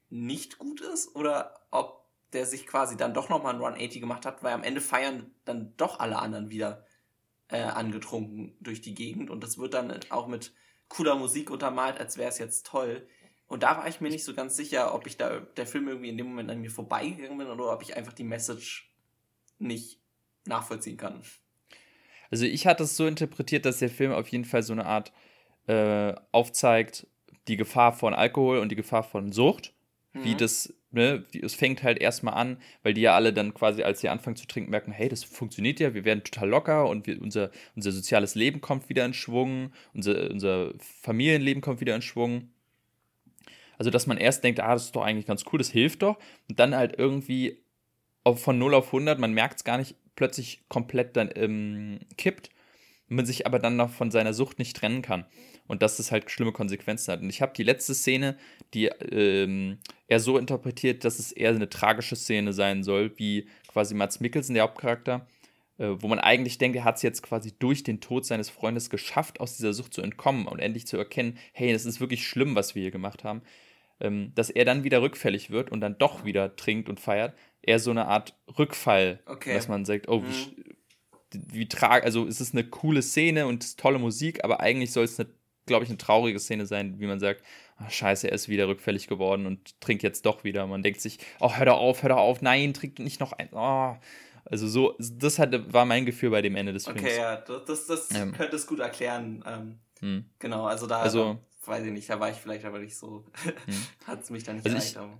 [0.10, 2.02] nicht gut ist oder ob
[2.34, 5.76] der sich quasi dann doch nochmal ein 180 gemacht hat, weil am Ende feiern dann
[5.78, 6.86] doch alle anderen wieder
[7.52, 10.54] äh, angetrunken durch die Gegend und das wird dann auch mit
[10.88, 13.08] cooler Musik untermalt, als wäre es jetzt toll.
[13.48, 16.10] Und da war ich mir nicht so ganz sicher, ob ich da der Film irgendwie
[16.10, 18.90] in dem Moment an mir vorbeigegangen bin oder ob ich einfach die Message
[19.60, 20.00] nicht
[20.46, 21.22] nachvollziehen kann.
[22.30, 25.12] Also ich hatte es so interpretiert, dass der Film auf jeden Fall so eine Art
[25.68, 27.08] äh, aufzeigt,
[27.48, 29.74] die Gefahr von Alkohol und die Gefahr von Sucht,
[30.14, 30.24] mhm.
[30.24, 34.02] wie das ne, es fängt halt erstmal an, weil die ja alle dann quasi, als
[34.02, 37.22] sie anfangen zu trinken, merken, hey, das funktioniert ja, wir werden total locker und wir,
[37.22, 42.50] unser, unser soziales Leben kommt wieder in Schwung, unser, unser Familienleben kommt wieder in Schwung.
[43.78, 46.18] Also, dass man erst denkt, ah, das ist doch eigentlich ganz cool, das hilft doch,
[46.48, 47.58] und dann halt irgendwie
[48.36, 52.52] von 0 auf 100, man merkt es gar nicht, plötzlich komplett dann ähm, kippt
[53.08, 55.26] man sich aber dann noch von seiner Sucht nicht trennen kann
[55.72, 57.22] und dass das halt schlimme Konsequenzen hat.
[57.22, 58.36] Und ich habe die letzte Szene,
[58.74, 59.78] die ähm,
[60.10, 64.54] er so interpretiert, dass es eher eine tragische Szene sein soll, wie quasi Mats Mikkelsen,
[64.54, 65.26] der Hauptcharakter,
[65.78, 68.90] äh, wo man eigentlich denkt, er hat es jetzt quasi durch den Tod seines Freundes
[68.90, 72.54] geschafft, aus dieser Sucht zu entkommen und endlich zu erkennen, hey, das ist wirklich schlimm,
[72.54, 73.42] was wir hier gemacht haben.
[74.02, 77.34] Ähm, dass er dann wieder rückfällig wird und dann doch wieder trinkt und feiert.
[77.62, 79.54] Eher so eine Art Rückfall, okay.
[79.54, 80.26] dass man sagt, oh, mhm.
[81.32, 85.06] wie, wie trag, also es ist eine coole Szene und tolle Musik, aber eigentlich soll
[85.06, 85.30] es eine
[85.72, 87.44] glaube ich, eine traurige Szene sein, wie man sagt,
[87.80, 90.68] oh, scheiße, er ist wieder rückfällig geworden und trinkt jetzt doch wieder.
[90.68, 93.50] Man denkt sich, oh, hör doch auf, hör doch auf, nein, trink nicht noch ein.
[93.52, 93.96] Oh.
[94.46, 97.02] Also so, das hatte, war mein Gefühl bei dem Ende des Films.
[97.02, 98.34] Okay, ja, das, das ähm.
[98.34, 99.44] könnte es gut erklären.
[99.48, 100.26] Ähm, hm.
[100.40, 103.76] Genau, also da, also, weiß ich nicht, da war ich vielleicht aber nicht so, hm.
[104.06, 105.20] hat es mich da nicht also erreicht.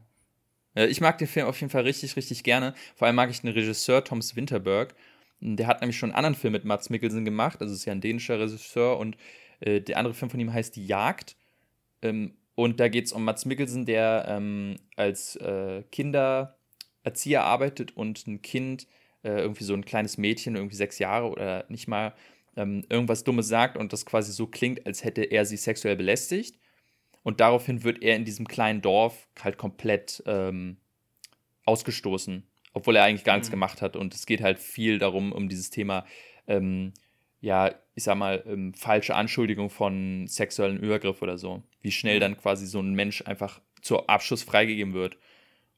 [0.76, 2.74] Ich, ich mag den Film auf jeden Fall richtig, richtig gerne.
[2.96, 4.96] Vor allem mag ich den Regisseur Thomas Winterberg.
[5.44, 7.62] Der hat nämlich schon einen anderen Film mit Mats Mikkelsen gemacht.
[7.62, 9.18] Also ist ja ein dänischer Regisseur und
[9.62, 11.36] äh, der andere Film von ihm heißt Die Jagd.
[12.02, 18.28] Ähm, und da geht es um Mats Mikkelsen, der ähm, als äh, Kindererzieher arbeitet und
[18.28, 18.88] ein Kind,
[19.24, 22.14] äh, irgendwie so ein kleines Mädchen, irgendwie sechs Jahre oder nicht mal,
[22.58, 26.60] ähm, irgendwas Dummes sagt und das quasi so klingt, als hätte er sie sexuell belästigt.
[27.24, 30.78] Und daraufhin wird er in diesem kleinen Dorf halt komplett ähm,
[31.66, 32.44] ausgestoßen,
[32.74, 33.54] obwohl er eigentlich gar nichts mhm.
[33.54, 33.96] gemacht hat.
[33.96, 36.06] Und es geht halt viel darum, um dieses Thema,
[36.48, 36.94] ähm,
[37.42, 41.64] ja, ich sag mal, ähm, falsche Anschuldigung von sexuellen Übergriff oder so.
[41.82, 42.22] Wie schnell mhm.
[42.22, 45.18] dann quasi so ein Mensch einfach zur Abschuss freigegeben wird.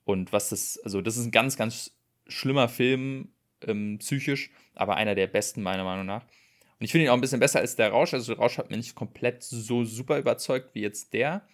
[0.03, 1.91] Und was das, also das ist ein ganz, ganz
[2.27, 3.29] schlimmer Film,
[3.65, 6.23] ähm, psychisch, aber einer der besten meiner Meinung nach.
[6.79, 8.13] Und ich finde ihn auch ein bisschen besser als der Rausch.
[8.13, 11.47] Also der Rausch hat mir nicht komplett so super überzeugt wie jetzt der.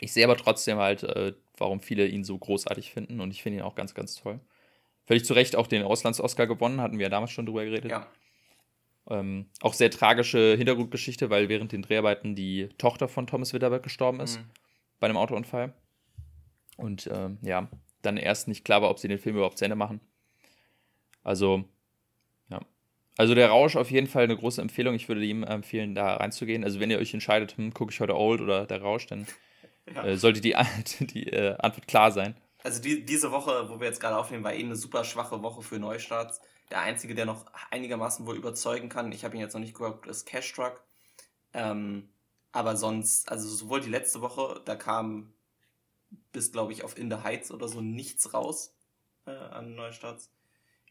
[0.00, 3.58] Ich sehe aber trotzdem halt, äh, warum viele ihn so großartig finden und ich finde
[3.58, 4.40] ihn auch ganz, ganz toll.
[5.06, 7.90] Völlig zu Recht auch den Auslands-Oscar gewonnen, hatten wir ja damals schon drüber geredet.
[7.90, 8.08] Ja.
[9.10, 14.20] Ähm, auch sehr tragische Hintergrundgeschichte, weil während den Dreharbeiten die Tochter von Thomas Witterberg gestorben
[14.20, 14.38] ist.
[14.38, 14.44] Mhm.
[15.00, 15.72] Bei einem Autounfall.
[16.76, 17.68] Und äh, ja,
[18.02, 20.00] dann erst nicht klar war, ob sie den Film überhaupt zu Ende machen.
[21.22, 21.64] Also,
[23.18, 24.94] also der Rausch auf jeden Fall eine große Empfehlung.
[24.94, 26.62] Ich würde ihm empfehlen, da reinzugehen.
[26.62, 29.26] Also wenn ihr euch entscheidet, hm, gucke ich heute Old oder der Rausch, dann
[29.94, 30.04] ja.
[30.04, 30.54] äh, sollte die,
[31.00, 32.36] die äh, Antwort klar sein.
[32.62, 35.62] Also die, diese Woche, wo wir jetzt gerade aufnehmen, war eben eine super schwache Woche
[35.62, 36.40] für Neustarts.
[36.70, 40.06] Der einzige, der noch einigermaßen wohl überzeugen kann, ich habe ihn jetzt noch nicht geguckt,
[40.06, 40.82] ist Cash Truck.
[41.54, 42.08] Ähm,
[42.52, 45.32] aber sonst, also sowohl die letzte Woche, da kam
[46.32, 48.74] bis, glaube ich, auf In the Heights oder so nichts raus
[49.26, 50.30] äh, an Neustarts.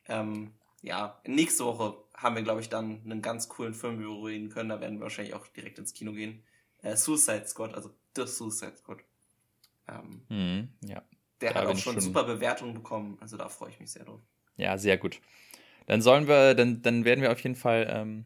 [0.08, 4.28] Ähm, ja, nächste Woche haben wir, glaube ich, dann einen ganz coolen Film, über wir
[4.28, 4.70] reden können.
[4.70, 6.44] Da werden wir wahrscheinlich auch direkt ins Kino gehen.
[6.82, 9.00] Äh, Suicide Squad, also The Suicide Squad.
[9.88, 11.04] Ähm, mhm, ja.
[11.42, 14.06] Der da hat auch schon, schon super Bewertungen bekommen, also da freue ich mich sehr
[14.06, 14.22] drauf.
[14.56, 15.20] Ja, sehr gut.
[15.88, 18.26] Dann sollen wir, dann, dann werden wir auf jeden Fall ähm,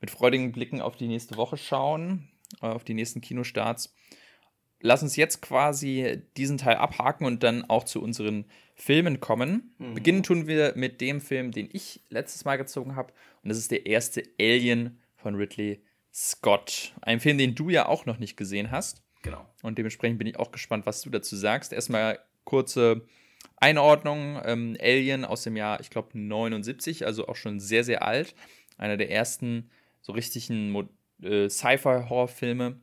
[0.00, 2.28] mit freudigen Blicken auf die nächste Woche schauen,
[2.62, 3.92] äh, auf die nächsten Kinostarts
[4.84, 8.44] lass uns jetzt quasi diesen Teil abhaken und dann auch zu unseren
[8.74, 9.74] Filmen kommen.
[9.78, 9.94] Mhm.
[9.94, 13.12] Beginnen tun wir mit dem Film, den ich letztes Mal gezogen habe.
[13.42, 16.92] Und das ist der erste Alien von Ridley Scott.
[17.00, 19.02] Ein Film, den du ja auch noch nicht gesehen hast.
[19.22, 19.48] Genau.
[19.62, 21.72] Und dementsprechend bin ich auch gespannt, was du dazu sagst.
[21.72, 23.06] Erstmal kurze
[23.64, 24.40] Einordnung.
[24.44, 28.34] Ähm, Alien aus dem Jahr, ich glaube, 79, also auch schon sehr, sehr alt.
[28.76, 29.70] Einer der ersten
[30.02, 30.90] so richtigen
[31.22, 32.78] äh, Sci-Fi-Horror-Filme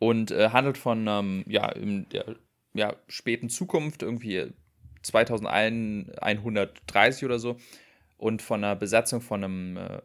[0.00, 2.34] und äh, handelt von ähm, ja, in der
[2.74, 4.48] ja, späten Zukunft, irgendwie
[5.02, 7.56] 2130 oder so,
[8.18, 10.02] und von einer Besatzung von einem, äh,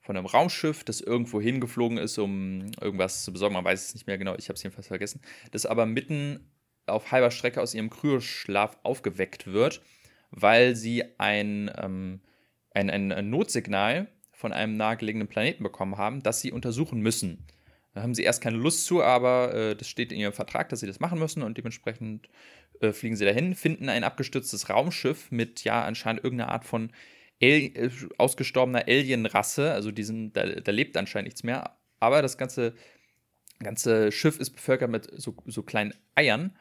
[0.00, 3.54] von einem Raumschiff, das irgendwo hingeflogen ist, um irgendwas zu besorgen.
[3.54, 5.20] Man weiß es nicht mehr genau, ich habe es jedenfalls vergessen.
[5.52, 6.49] Das aber mitten
[6.92, 9.82] auf halber Strecke aus ihrem Kryoschlaf aufgeweckt wird,
[10.30, 12.20] weil sie ein, ähm,
[12.72, 17.46] ein, ein, Notsignal von einem nahegelegenen Planeten bekommen haben, das sie untersuchen müssen.
[17.92, 20.80] Da haben sie erst keine Lust zu, aber äh, das steht in ihrem Vertrag, dass
[20.80, 22.28] sie das machen müssen und dementsprechend
[22.80, 26.92] äh, fliegen sie dahin, finden ein abgestürztes Raumschiff mit ja anscheinend irgendeiner Art von
[27.42, 29.72] Al äh, ausgestorbener Alien-Rasse.
[29.72, 31.76] Also diesen, da, da, lebt anscheinend nichts mehr.
[31.98, 32.74] Aber das ganze,
[33.58, 36.56] ganze Schiff ist bevölkert mit so, so kleinen Eiern.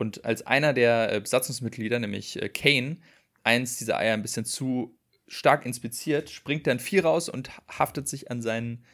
[0.00, 2.96] Und als einer der äh, Besatzungsmitglieder, nämlich äh, Kane,
[3.44, 4.96] eins dieser Eier ein bisschen zu
[5.28, 8.84] stark inspiziert, springt dann Vieh raus und haftet sich an sein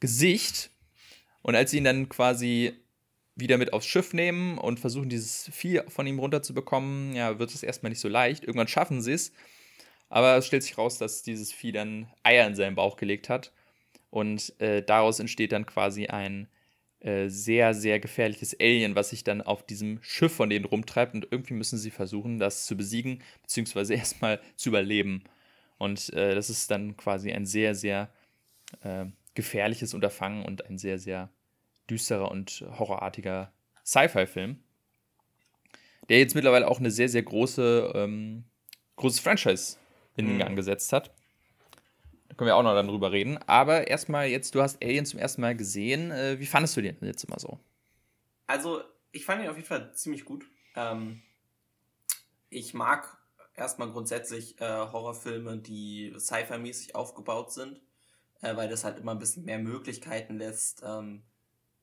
[0.00, 0.70] Gesicht
[1.46, 2.72] und als sie ihn dann quasi
[3.36, 7.62] wieder mit aufs Schiff nehmen und versuchen, dieses Vieh von ihm runterzubekommen, ja, wird es
[7.62, 8.42] erstmal nicht so leicht.
[8.42, 9.32] Irgendwann schaffen sie es.
[10.08, 13.52] Aber es stellt sich raus, dass dieses Vieh dann Eier in seinen Bauch gelegt hat.
[14.10, 16.48] Und äh, daraus entsteht dann quasi ein
[17.00, 21.14] äh, sehr, sehr gefährliches Alien, was sich dann auf diesem Schiff von denen rumtreibt.
[21.14, 25.24] Und irgendwie müssen sie versuchen, das zu besiegen, beziehungsweise erstmal zu überleben.
[25.78, 28.10] Und äh, das ist dann quasi ein sehr, sehr
[28.82, 31.30] äh, gefährliches Unterfangen und ein sehr, sehr
[31.88, 33.52] düsterer und horrorartiger
[33.84, 34.58] Sci-Fi-Film,
[36.08, 38.44] der jetzt mittlerweile auch eine sehr, sehr große, ähm,
[38.96, 39.76] großes Franchise
[40.16, 40.40] in den mhm.
[40.40, 41.14] Gang gesetzt hat.
[42.36, 43.38] Können wir auch noch dann drüber reden.
[43.46, 46.10] Aber erstmal jetzt, du hast Alien zum ersten Mal gesehen.
[46.10, 47.58] Äh, wie fandest du den jetzt immer so?
[48.46, 50.46] Also, ich fand ihn auf jeden Fall ziemlich gut.
[50.74, 51.22] Ähm,
[52.50, 53.18] ich mag
[53.54, 57.80] erstmal grundsätzlich äh, Horrorfilme, die Sci-Fi-mäßig aufgebaut sind.
[58.42, 61.24] äh, weil das halt immer ein bisschen mehr Möglichkeiten lässt, ähm,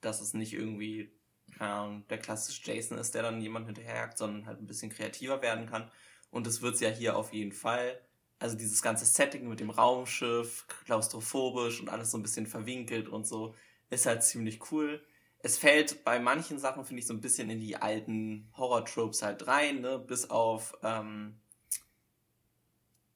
[0.01, 1.11] dass es nicht irgendwie
[1.59, 5.67] äh, der klassische Jason ist, der dann jemand hinterherjagt, sondern halt ein bisschen kreativer werden
[5.67, 5.91] kann.
[6.31, 7.99] Und das wird es ja hier auf jeden Fall.
[8.43, 13.25] Also dieses ganze Setting mit dem Raumschiff, klaustrophobisch und alles so ein bisschen verwinkelt und
[13.25, 13.55] so,
[13.89, 15.01] ist halt ziemlich cool.
[15.39, 19.47] Es fällt bei manchen Sachen, finde ich, so ein bisschen in die alten Horror-Tropes halt
[19.47, 19.97] rein, ne?
[19.97, 21.39] bis auf, ähm,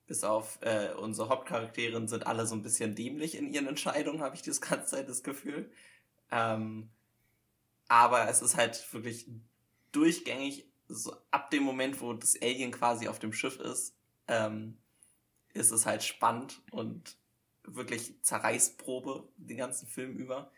[0.06, 4.36] bis auf äh, unsere Hauptcharakterin sind alle so ein bisschen dämlich in ihren Entscheidungen, habe
[4.38, 5.70] ich das ganze Zeit das Gefühl.
[6.32, 6.90] Ähm,
[7.90, 9.28] aber es ist halt wirklich
[9.92, 13.94] durchgängig, so ab dem Moment, wo das Alien quasi auf dem Schiff ist,
[14.30, 14.78] ähm,
[15.58, 17.18] ist es halt spannend und
[17.64, 20.52] wirklich Zerreißprobe den ganzen Film über.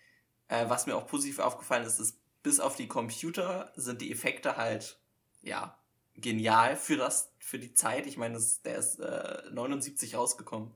[0.48, 4.58] Äh, was mir auch positiv aufgefallen ist, ist, bis auf die Computer sind die Effekte
[4.58, 5.00] halt,
[5.42, 5.78] ja,
[6.16, 8.06] genial für das, für die Zeit.
[8.06, 10.72] Ich meine, der ist äh, 79 rausgekommen.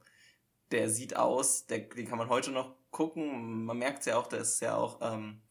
[0.72, 3.66] Der sieht aus, der, den kann man heute noch gucken.
[3.66, 5.42] Man merkt es ja auch, der ist ja auch, ähm,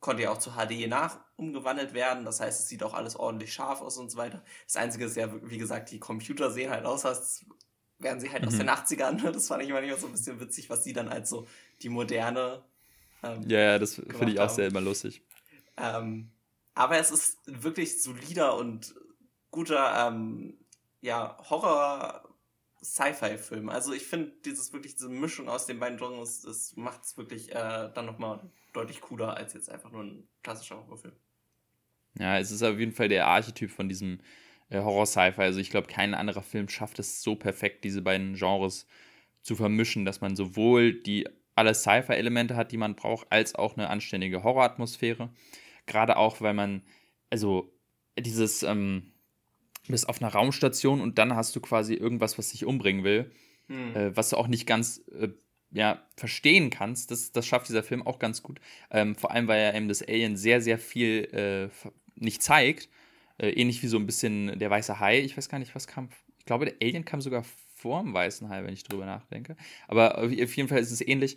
[0.00, 2.24] konnte ja auch zu HD nach umgewandelt werden.
[2.24, 4.44] Das heißt, es sieht auch alles ordentlich scharf aus und so weiter.
[4.66, 7.44] Das Einzige ist ja, wie gesagt, die Computer sehen halt aus, als
[8.02, 8.48] wären sie halt mhm.
[8.48, 9.30] aus den 80ern.
[9.32, 11.46] Das fand ich immer so ein bisschen witzig, was sie dann als so
[11.82, 12.62] die moderne.
[13.22, 15.22] Ähm, ja, ja, das finde ich auch sehr immer lustig.
[15.76, 16.30] Ähm,
[16.74, 18.94] aber es ist wirklich solider und
[19.50, 20.58] guter ähm,
[21.00, 22.28] ja, Horror
[22.82, 23.68] Sci-Fi-Film.
[23.68, 27.52] Also ich finde dieses wirklich diese Mischung aus den beiden Genres, das macht es wirklich
[27.52, 28.40] äh, dann nochmal
[28.72, 31.14] deutlich cooler als jetzt einfach nur ein klassischer Horrorfilm.
[32.18, 34.20] Ja, es ist auf jeden Fall der Archetyp von diesem
[34.78, 35.42] Horror-Sci-Fi.
[35.42, 38.86] Also ich glaube, kein anderer Film schafft es so perfekt, diese beiden Genres
[39.42, 43.90] zu vermischen, dass man sowohl die alle Sci-Fi-Elemente hat, die man braucht, als auch eine
[43.90, 45.30] anständige Horroratmosphäre.
[45.86, 46.82] Gerade auch, weil man,
[47.30, 47.72] also
[48.18, 49.12] dieses, ähm,
[49.88, 53.30] bist auf einer Raumstation und dann hast du quasi irgendwas, was dich umbringen will,
[53.66, 53.96] hm.
[53.96, 55.28] äh, was du auch nicht ganz äh,
[55.72, 57.10] ja, verstehen kannst.
[57.10, 58.60] Das, das schafft dieser Film auch ganz gut.
[58.90, 62.88] Ähm, vor allem, weil er eben das Alien sehr, sehr viel äh, nicht zeigt.
[63.42, 65.20] Äh, ähnlich wie so ein bisschen der weiße Hai.
[65.20, 66.08] Ich weiß gar nicht, was kam.
[66.38, 69.56] Ich glaube, der Alien kam sogar vor dem weißen Hai, wenn ich drüber nachdenke.
[69.88, 71.36] Aber auf jeden Fall ist es ähnlich,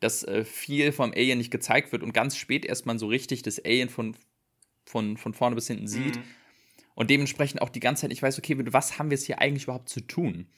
[0.00, 3.42] dass äh, viel vom Alien nicht gezeigt wird und ganz spät erst man so richtig
[3.42, 4.16] das Alien von,
[4.84, 6.16] von, von vorne bis hinten sieht.
[6.16, 6.22] Mhm
[6.96, 9.64] und dementsprechend auch die ganze Zeit, ich weiß, okay, was haben wir es hier eigentlich
[9.64, 10.48] überhaupt zu tun?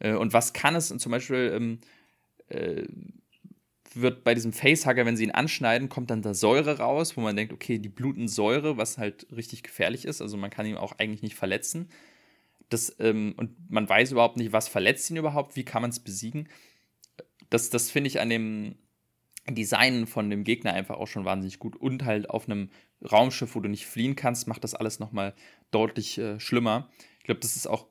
[0.00, 1.78] Äh, und was kann es, und zum Beispiel ähm,
[2.48, 2.84] äh,
[4.00, 7.36] wird bei diesem Facehugger, wenn sie ihn anschneiden, kommt dann da Säure raus, wo man
[7.36, 10.20] denkt, okay, die bluten Säure, was halt richtig gefährlich ist.
[10.20, 11.88] Also man kann ihn auch eigentlich nicht verletzen.
[12.68, 16.00] Das, ähm, und man weiß überhaupt nicht, was verletzt ihn überhaupt, wie kann man es
[16.00, 16.48] besiegen.
[17.50, 18.76] Das, das finde ich an dem
[19.48, 21.76] Design von dem Gegner einfach auch schon wahnsinnig gut.
[21.76, 22.70] Und halt auf einem
[23.10, 25.34] Raumschiff, wo du nicht fliehen kannst, macht das alles nochmal
[25.70, 26.88] deutlich äh, schlimmer.
[27.18, 27.86] Ich glaube, das ist auch,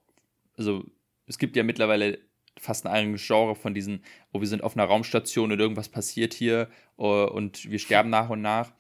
[0.58, 0.84] also
[1.28, 2.20] es gibt ja mittlerweile
[2.60, 6.34] fast ein eigenes Genre von diesen, wo wir sind auf einer Raumstation und irgendwas passiert
[6.34, 8.74] hier uh, und wir sterben nach und nach.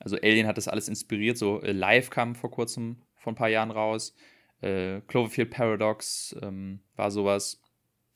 [0.00, 1.38] Also Alien hat das alles inspiriert.
[1.38, 4.14] So äh, Live kam vor kurzem, vor ein paar Jahren raus.
[4.62, 7.62] Äh, Cloverfield Paradox ähm, war sowas.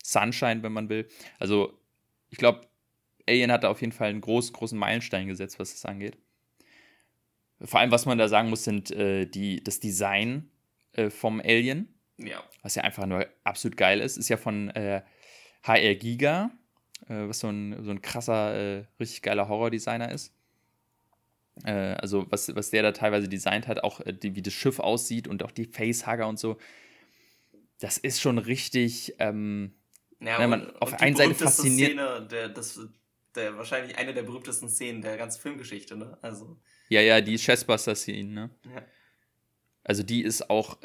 [0.02, 1.08] Sunshine, wenn man will.
[1.38, 1.78] Also
[2.30, 2.66] ich glaube,
[3.26, 6.18] Alien hat da auf jeden Fall einen großen, großen Meilenstein gesetzt, was das angeht.
[7.60, 10.50] Vor allem, was man da sagen muss, sind äh, die, das Design
[10.92, 11.93] äh, vom Alien.
[12.18, 12.42] Ja.
[12.62, 14.16] Was ja einfach nur absolut geil ist.
[14.16, 15.02] Ist ja von äh,
[15.62, 16.50] HR Giga,
[17.08, 20.32] äh, was so ein, so ein krasser, äh, richtig geiler Horror-Designer ist.
[21.64, 25.28] Äh, also, was, was der da teilweise designt hat, auch die, wie das Schiff aussieht
[25.28, 26.58] und auch die Facehugger und so.
[27.80, 29.14] Das ist schon richtig.
[29.18, 29.74] Ähm,
[30.20, 31.92] ja, wenn man auf der einen Seite fasziniert.
[31.92, 32.80] Szene, der, das,
[33.34, 36.18] der, wahrscheinlich eine der berühmtesten Szenen der ganzen Filmgeschichte, ne?
[36.22, 36.60] Also.
[36.88, 38.50] Ja, ja, die Chessbuster-Szene, ne?
[38.64, 38.82] Ja.
[39.84, 40.78] Also die ist auch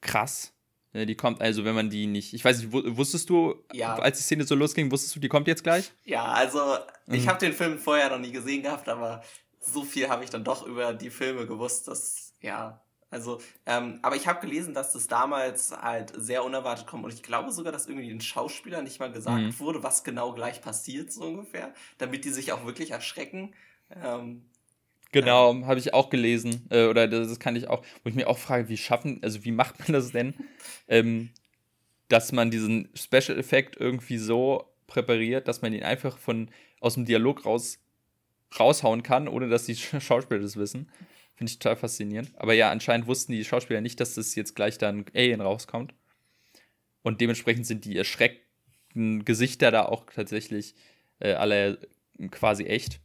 [0.00, 0.54] krass.
[0.94, 2.32] Ne, die kommt, also wenn man die nicht.
[2.32, 3.96] Ich weiß nicht, wusstest du, ja.
[3.96, 5.92] als die Szene so losging, wusstest du, die kommt jetzt gleich?
[6.04, 7.28] Ja, also ich mhm.
[7.28, 9.22] habe den Film vorher noch nie gesehen gehabt, aber
[9.60, 14.16] so viel habe ich dann doch über die Filme gewusst, dass, ja, also, ähm, aber
[14.16, 17.86] ich habe gelesen, dass das damals halt sehr unerwartet kommt und ich glaube sogar, dass
[17.86, 19.58] irgendwie den Schauspielern nicht mal gesagt mhm.
[19.58, 23.54] wurde, was genau gleich passiert, so ungefähr, damit die sich auch wirklich erschrecken.
[23.90, 24.44] Ähm,
[25.12, 26.66] Genau, ähm, habe ich auch gelesen.
[26.70, 29.52] Äh, oder das kann ich auch, wo ich mir auch frage, wie schaffen, also wie
[29.52, 30.34] macht man das denn,
[30.88, 31.30] ähm,
[32.08, 37.04] dass man diesen Special Effekt irgendwie so präpariert, dass man ihn einfach von aus dem
[37.04, 37.78] Dialog raus
[38.58, 40.88] raushauen kann, ohne dass die Schauspieler das wissen.
[41.34, 42.32] Finde ich total faszinierend.
[42.36, 45.94] Aber ja, anscheinend wussten die Schauspieler nicht, dass das jetzt gleich dann Alien rauskommt.
[47.02, 50.74] Und dementsprechend sind die erschreckten Gesichter da auch tatsächlich
[51.20, 51.78] äh, alle
[52.30, 53.00] quasi echt.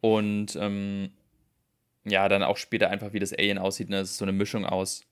[0.00, 1.10] Und ähm,
[2.04, 3.88] ja, dann auch später einfach, wie das Alien aussieht.
[3.88, 3.98] Ne?
[3.98, 5.04] Das ist so eine Mischung aus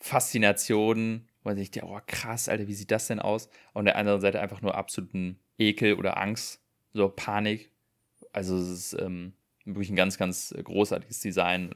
[0.00, 3.48] Faszination, wo man sich denkt, oh krass, Alter, wie sieht das denn aus?
[3.72, 6.60] Und der anderen Seite einfach nur absoluten Ekel oder Angst,
[6.92, 7.70] so Panik.
[8.32, 9.32] Also es ist ähm,
[9.64, 11.74] wirklich ein ganz, ganz großartiges Design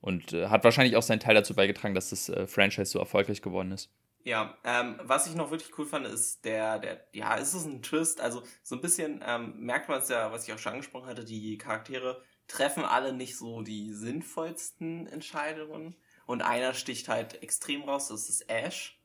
[0.00, 3.42] und äh, hat wahrscheinlich auch seinen Teil dazu beigetragen, dass das äh, Franchise so erfolgreich
[3.42, 3.90] geworden ist.
[4.24, 7.82] Ja, ähm, was ich noch wirklich cool fand, ist der, der, ja, ist es ein
[7.82, 8.20] Twist?
[8.20, 11.24] Also so ein bisschen ähm, merkt man es ja, was ich auch schon angesprochen hatte,
[11.24, 15.96] die Charaktere treffen alle nicht so die sinnvollsten Entscheidungen.
[16.26, 19.00] Und einer sticht halt extrem raus, das ist Ash.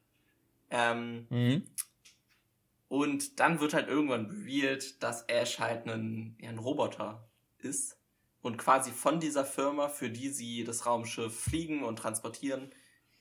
[0.70, 1.64] Ähm, mhm.
[2.90, 7.28] Und dann wird halt irgendwann revealed, dass Ash halt ein, ja, ein Roboter
[7.60, 7.98] ist.
[8.42, 12.72] Und quasi von dieser Firma, für die sie das Raumschiff fliegen und transportieren,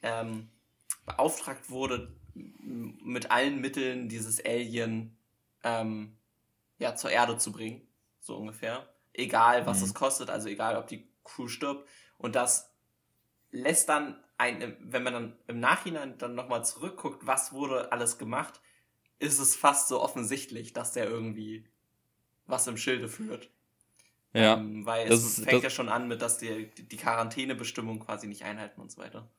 [0.02, 0.50] ähm,
[1.04, 5.16] beauftragt wurde, mit allen Mitteln dieses Alien
[5.64, 6.16] ähm,
[6.78, 7.86] ja, zur Erde zu bringen.
[8.20, 8.88] So ungefähr.
[9.16, 9.84] Egal, was mhm.
[9.84, 11.88] es kostet, also egal, ob die Crew stirbt.
[12.18, 12.72] Und das
[13.50, 18.60] lässt dann ein, wenn man dann im Nachhinein dann nochmal zurückguckt, was wurde alles gemacht,
[19.18, 21.66] ist es fast so offensichtlich, dass der irgendwie
[22.46, 23.50] was im Schilde führt.
[24.34, 24.54] Ja.
[24.54, 28.80] Ähm, weil es fängt ja schon an mit, dass die, die Quarantänebestimmung quasi nicht einhalten
[28.80, 29.30] und so weiter.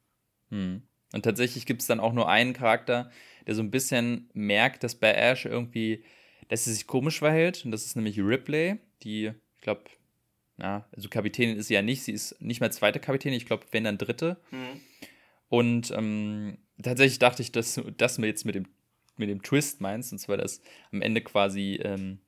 [0.50, 0.82] Hm.
[1.14, 3.12] Und tatsächlich gibt es dann auch nur einen Charakter,
[3.46, 6.04] der so ein bisschen merkt, dass bei Ash irgendwie,
[6.50, 7.64] dass sie sich komisch verhält.
[7.64, 9.32] Und das ist nämlich Ripley, die,
[9.68, 9.84] glaube,
[10.56, 13.66] na, also Kapitänin ist sie ja nicht, sie ist nicht mehr zweite Kapitänin, ich glaube,
[13.72, 14.38] wenn dann dritte.
[14.50, 14.82] Mhm.
[15.50, 18.66] Und ähm, tatsächlich dachte ich, dass du das jetzt mit dem,
[19.18, 22.20] mit dem Twist meinst, und zwar, dass am Ende quasi ähm,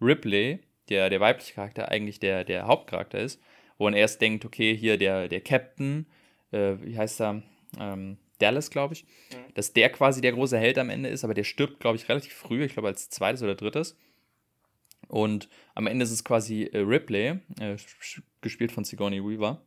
[0.00, 3.40] Ripley, der, der weibliche Charakter, eigentlich der, der Hauptcharakter ist,
[3.78, 6.06] wo man erst denkt, okay, hier der, der Captain,
[6.52, 7.42] äh, wie heißt er,
[7.78, 9.54] ähm, Dallas, glaube ich, mhm.
[9.54, 12.32] dass der quasi der große Held am Ende ist, aber der stirbt, glaube ich, relativ
[12.32, 13.98] früh, ich glaube als zweites oder drittes.
[15.16, 17.76] Und am Ende ist es quasi äh, Ripley, äh,
[18.42, 19.62] gespielt von Sigourney Weaver,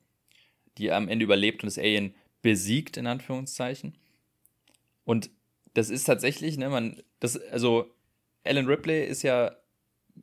[0.77, 3.95] die am Ende überlebt und das Alien besiegt, in Anführungszeichen.
[5.05, 5.31] Und
[5.73, 7.91] das ist tatsächlich, ne, man, das, also
[8.43, 9.55] Alan Ripley ist ja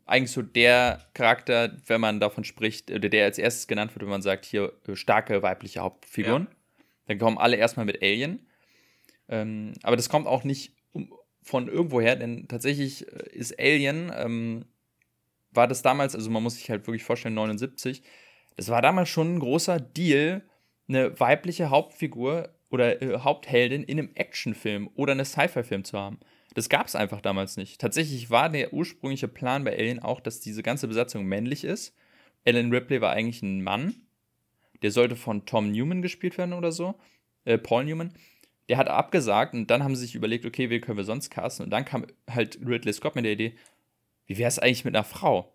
[0.04, 4.10] eigentlich so der Charakter, wenn man davon spricht, oder der als erstes genannt wird, wenn
[4.10, 6.46] man sagt, hier äh, starke weibliche Hauptfiguren.
[6.48, 6.84] Ja.
[7.08, 8.46] Dann kommen alle erstmal mit Alien.
[9.28, 10.76] Ähm, aber das kommt auch nicht
[11.42, 14.66] von irgendwoher, denn tatsächlich äh, ist Alien, ähm,
[15.56, 18.02] war das damals, also man muss sich halt wirklich vorstellen, 79,
[18.56, 20.42] das war damals schon ein großer Deal,
[20.88, 26.20] eine weibliche Hauptfigur oder äh, Hauptheldin in einem Actionfilm oder einem Sci-Fi-Film zu haben.
[26.54, 27.80] Das gab es einfach damals nicht.
[27.80, 31.94] Tatsächlich war der ursprüngliche Plan bei Alien auch, dass diese ganze Besatzung männlich ist.
[32.46, 34.06] Alan Ripley war eigentlich ein Mann
[34.82, 36.94] der sollte von Tom Newman gespielt werden oder so.
[37.44, 38.12] Äh, Paul Newman.
[38.68, 41.64] Der hat abgesagt und dann haben sie sich überlegt, okay, wie können wir sonst casten?
[41.64, 43.54] Und dann kam halt Ridley Scott mit der Idee,
[44.26, 45.52] wie wäre es eigentlich mit einer Frau?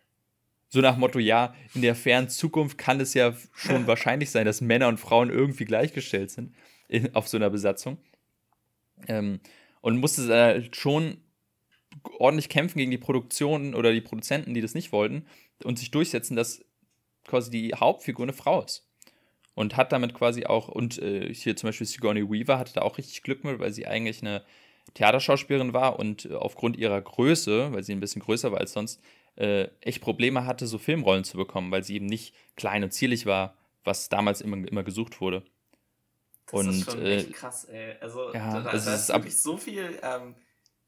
[0.70, 4.62] So nach Motto, ja, in der fernen Zukunft kann es ja schon wahrscheinlich sein, dass
[4.62, 6.56] Männer und Frauen irgendwie gleichgestellt sind
[6.88, 7.98] in, auf so einer Besatzung.
[9.08, 9.42] Ähm,
[9.82, 11.18] und musste halt schon
[12.20, 15.26] ordentlich kämpfen gegen die Produktion oder die Produzenten, die das nicht wollten,
[15.64, 16.64] und sich durchsetzen, dass
[17.26, 18.88] quasi die Hauptfigur eine Frau ist
[19.56, 22.98] und hat damit quasi auch, und äh, hier zum Beispiel Sigourney Weaver hatte da auch
[22.98, 24.44] richtig Glück mit, weil sie eigentlich eine
[24.94, 29.02] Theaterschauspielerin war und äh, aufgrund ihrer Größe, weil sie ein bisschen größer war als sonst,
[29.36, 33.26] äh, echt Probleme hatte, so Filmrollen zu bekommen, weil sie eben nicht klein und zierlich
[33.26, 35.44] war, was damals immer, immer gesucht wurde.
[36.48, 37.96] Das und, ist schon echt äh, krass, ey.
[38.02, 40.36] Also, ja, da, da, ist, ist wirklich so viel, ähm,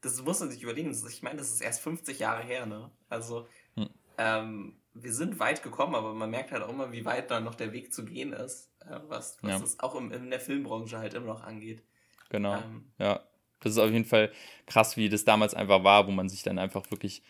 [0.02, 0.90] das muss man sich überlegen.
[0.90, 2.90] Ich meine, das ist erst 50 Jahre her, ne?
[3.08, 3.88] Also, hm.
[4.18, 7.54] ähm, wir sind weit gekommen, aber man merkt halt auch immer, wie weit da noch
[7.54, 9.58] der Weg zu gehen ist, äh, was, was ja.
[9.58, 11.82] das auch im, in der Filmbranche halt immer noch angeht.
[12.28, 12.56] Genau.
[12.56, 13.20] Ähm, ja.
[13.64, 14.30] Das ist auf jeden Fall
[14.66, 17.22] krass, wie das damals einfach war, wo man sich dann einfach wirklich,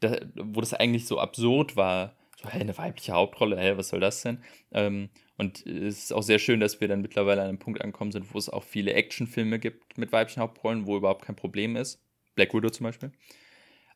[0.00, 2.16] da, wo das eigentlich so absurd war.
[2.42, 4.42] So, hey, eine weibliche Hauptrolle, hey, was soll das denn?
[4.72, 8.12] Ähm, und es ist auch sehr schön, dass wir dann mittlerweile an einem Punkt angekommen
[8.12, 12.02] sind, wo es auch viele Actionfilme gibt mit weiblichen Hauptrollen, wo überhaupt kein Problem ist.
[12.34, 13.12] Black Widow zum Beispiel.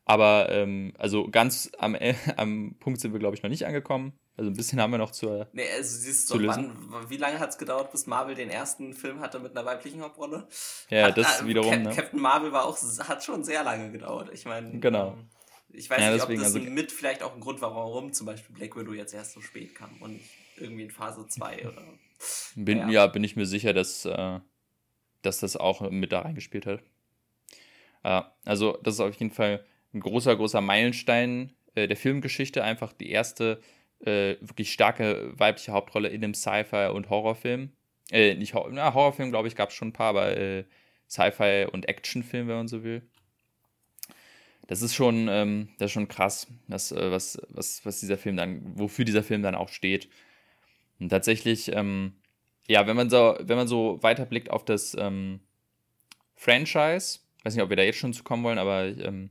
[0.05, 1.97] Aber ähm, also ganz am,
[2.37, 4.13] am Punkt sind wir, glaube ich, noch nicht angekommen.
[4.37, 5.47] Also ein bisschen haben wir noch zur.
[5.51, 6.77] Nee, also siehst du, wann,
[7.09, 10.47] wie lange hat es gedauert, bis Marvel den ersten Film hatte mit einer weiblichen Hauptrolle?
[10.89, 11.71] Ja, hat, das äh, wiederum.
[11.71, 11.95] Cap ne?
[11.95, 14.29] Captain Marvel war auch, hat schon sehr lange gedauert.
[14.31, 14.79] Ich meine.
[14.79, 15.17] Genau.
[15.69, 18.27] Ich weiß ja, nicht, ob das also, mit vielleicht auch ein Grund war, warum zum
[18.27, 20.21] Beispiel Black Widow jetzt erst so spät kam und
[20.55, 21.83] irgendwie in Phase 2 oder.
[22.55, 22.89] Bin, ja.
[22.89, 23.07] ja.
[23.07, 24.39] bin ich mir sicher, dass, äh,
[25.23, 26.83] dass das auch mit da reingespielt hat.
[28.03, 29.65] Äh, also, das ist auf jeden Fall
[29.95, 32.63] ein großer, großer Meilenstein äh, der Filmgeschichte.
[32.63, 33.61] Einfach die erste
[34.01, 37.71] äh, wirklich starke weibliche Hauptrolle in einem Sci-Fi- und Horrorfilm.
[38.11, 40.65] Äh, nicht Hor na, Horrorfilm, glaube ich, gab es schon ein paar, aber äh,
[41.09, 43.01] Sci-Fi- und Actionfilm, wenn man so will.
[44.67, 48.35] Das ist schon, ähm, das ist schon krass, das, äh, was, was, was dieser Film
[48.35, 50.09] dann, wofür dieser Film dann auch steht.
[50.99, 52.13] Und tatsächlich, ähm,
[52.67, 55.39] ja, wenn man so, wenn man so weiterblickt auf das ähm,
[56.35, 59.29] Franchise, weiß nicht, ob wir da jetzt schon zu kommen wollen, aber ähm,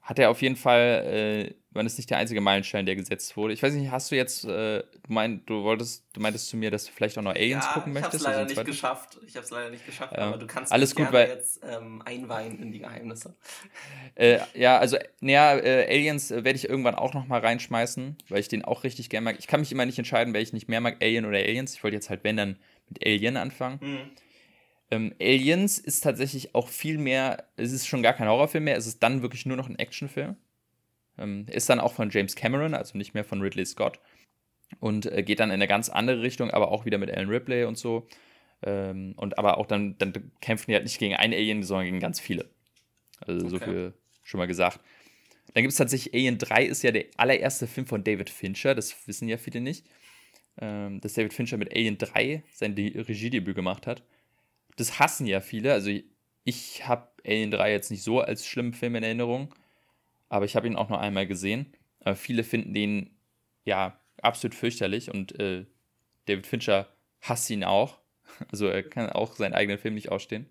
[0.00, 3.52] hat er auf jeden Fall, äh, man ist nicht der einzige Meilenstein, der gesetzt wurde.
[3.52, 6.70] Ich weiß nicht, hast du jetzt, äh, du, mein, du wolltest, du meintest zu mir,
[6.70, 8.22] dass du vielleicht auch noch Aliens ja, gucken möchtest?
[8.22, 9.20] Ich habe es leider nicht geschafft.
[9.26, 10.28] Ich habe es leider nicht geschafft, ja.
[10.28, 13.34] aber du kannst Alles gut, weil, jetzt ähm, einweihen in die Geheimnisse.
[14.14, 18.40] Äh, ja, also, naja, äh, Aliens äh, werde ich irgendwann auch noch mal reinschmeißen, weil
[18.40, 19.36] ich den auch richtig gerne mag.
[19.38, 21.74] Ich kann mich immer nicht entscheiden, welche ich nicht mehr mag, Alien oder Aliens.
[21.74, 22.56] Ich wollte jetzt halt, wenn, dann
[22.88, 23.78] mit Alien anfangen.
[23.80, 24.10] Mhm.
[24.90, 28.88] Ähm, Aliens ist tatsächlich auch viel mehr, es ist schon gar kein Horrorfilm mehr, es
[28.88, 30.34] ist dann wirklich nur noch ein Actionfilm.
[31.18, 34.00] Ähm, ist dann auch von James Cameron, also nicht mehr von Ridley Scott.
[34.80, 37.64] Und äh, geht dann in eine ganz andere Richtung, aber auch wieder mit Alan Ripley
[37.64, 38.06] und so.
[38.62, 42.00] Ähm, und aber auch dann, dann kämpfen die halt nicht gegen einen Alien, sondern gegen
[42.00, 42.50] ganz viele.
[43.20, 43.48] Also okay.
[43.48, 44.80] so viel schon mal gesagt.
[45.54, 48.94] Dann gibt es tatsächlich Alien 3, ist ja der allererste Film von David Fincher, das
[49.06, 49.86] wissen ja viele nicht.
[50.60, 54.02] Ähm, dass David Fincher mit Alien 3 sein Regiedebüt gemacht hat
[54.78, 55.72] das hassen ja viele.
[55.72, 55.90] Also
[56.44, 59.54] ich habe Alien 3 jetzt nicht so als schlimmen Film in Erinnerung,
[60.28, 61.72] aber ich habe ihn auch nur einmal gesehen.
[62.00, 63.10] Aber viele finden den
[63.64, 65.66] ja absolut fürchterlich und äh,
[66.26, 66.88] David Fincher
[67.20, 67.98] hasst ihn auch.
[68.52, 70.46] Also er kann auch seinen eigenen Film nicht ausstehen.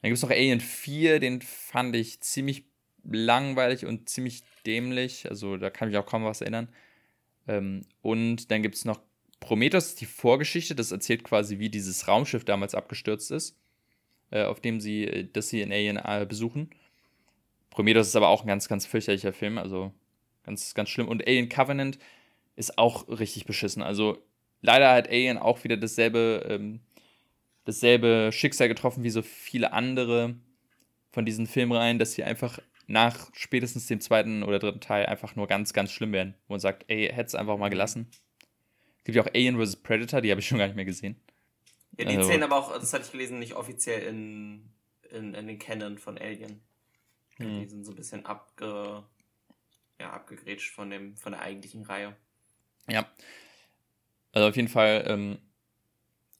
[0.00, 2.64] Dann gibt es noch Alien 4, den fand ich ziemlich
[3.04, 5.28] langweilig und ziemlich dämlich.
[5.28, 6.68] Also da kann ich auch kaum was erinnern.
[7.46, 9.00] Ähm, und dann gibt es noch
[9.40, 13.56] Prometheus die Vorgeschichte, das erzählt quasi, wie dieses Raumschiff damals abgestürzt ist,
[14.30, 16.70] äh, auf dem sie, äh, das sie in Alien äh, besuchen.
[17.78, 19.92] Prometheus ist aber auch ein ganz, ganz fürchterlicher Film, also
[20.42, 21.08] ganz, ganz schlimm.
[21.08, 21.98] Und Alien Covenant
[22.56, 23.82] ist auch richtig beschissen.
[23.82, 24.18] Also
[24.62, 26.80] leider hat Alien auch wieder dasselbe, ähm,
[27.64, 30.34] dasselbe Schicksal getroffen wie so viele andere
[31.10, 32.58] von diesen Filmreihen, dass sie einfach
[32.88, 36.34] nach spätestens dem zweiten oder dritten Teil einfach nur ganz, ganz schlimm werden.
[36.48, 38.10] Wo man sagt, ey, hätte es einfach mal gelassen
[39.08, 39.76] gibt ja auch Alien vs.
[39.76, 41.16] Predator, die habe ich schon gar nicht mehr gesehen.
[41.96, 44.68] Ja, die also, zählen aber auch, das hatte ich gelesen, nicht offiziell in,
[45.10, 46.60] in, in den Canon von Alien.
[47.38, 47.60] Hm.
[47.60, 49.04] Die sind so ein bisschen abge,
[50.00, 52.16] ja, abgegrätscht von, dem, von der eigentlichen Reihe.
[52.88, 53.06] Ja.
[54.32, 55.38] Also auf jeden Fall ähm,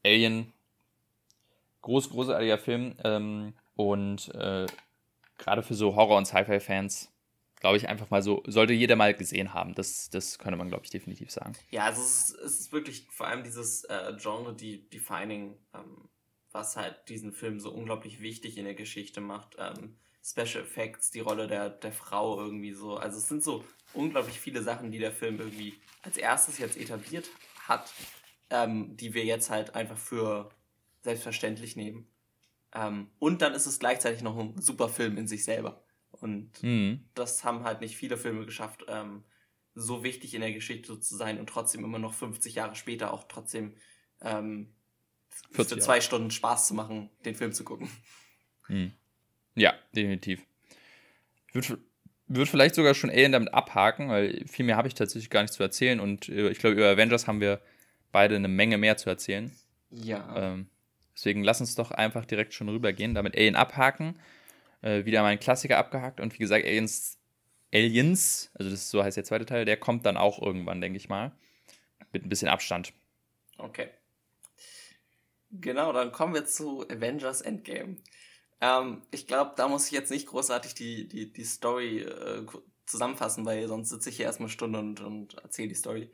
[0.05, 0.53] Alien,
[1.83, 4.67] groß, großartiger Film ähm, und äh,
[5.39, 7.11] gerade für so Horror- und Sci-Fi-Fans
[7.61, 9.75] glaube ich, einfach mal so, sollte jeder mal gesehen haben.
[9.75, 11.55] Das, das könnte man, glaube ich, definitiv sagen.
[11.71, 16.09] Ja, also es ist, es ist wirklich vor allem dieses äh, Genre, die Defining, ähm,
[16.53, 19.57] was halt diesen Film so unglaublich wichtig in der Geschichte macht.
[19.59, 19.97] Ähm,
[20.29, 22.97] Special Effects, die Rolle der, der Frau irgendwie so.
[22.97, 23.65] Also es sind so
[23.95, 27.29] unglaublich viele Sachen, die der Film irgendwie als erstes jetzt etabliert
[27.67, 27.93] hat,
[28.51, 30.51] ähm, die wir jetzt halt einfach für
[31.03, 32.07] selbstverständlich nehmen.
[32.75, 35.83] Ähm, und dann ist es gleichzeitig noch ein super Film in sich selber.
[36.11, 37.09] Und mhm.
[37.15, 39.25] das haben halt nicht viele Filme geschafft, ähm,
[39.75, 43.25] so wichtig in der Geschichte zu sein und trotzdem immer noch 50 Jahre später auch
[43.29, 43.77] trotzdem
[44.21, 44.75] ähm,
[45.53, 47.89] für zwei Stunden Spaß zu machen, den Film zu gucken.
[48.67, 48.93] Mhm.
[49.59, 50.41] Ja, definitiv.
[51.49, 51.79] Ich würde
[52.29, 55.55] würd vielleicht sogar schon Alien damit abhaken, weil viel mehr habe ich tatsächlich gar nicht
[55.55, 57.61] zu erzählen und äh, ich glaube, über Avengers haben wir
[58.13, 59.51] beide eine Menge mehr zu erzählen.
[59.91, 60.35] Ja.
[60.37, 60.67] Ähm,
[61.15, 64.19] deswegen lass uns doch einfach direkt schon rübergehen, damit Alien abhaken
[64.83, 66.21] äh, wieder mal ein Klassiker abgehakt.
[66.21, 67.19] Und wie gesagt, Aliens,
[67.73, 70.97] Aliens, also das ist, so heißt der zweite Teil, der kommt dann auch irgendwann, denke
[70.97, 71.33] ich mal.
[72.13, 72.93] Mit ein bisschen Abstand.
[73.59, 73.89] Okay.
[75.51, 77.97] Genau, dann kommen wir zu Avengers Endgame.
[78.61, 82.45] Ähm, ich glaube, da muss ich jetzt nicht großartig die, die, die Story äh,
[82.87, 86.11] zusammenfassen, weil sonst sitze ich hier erstmal eine Stunde und, und erzähle die Story.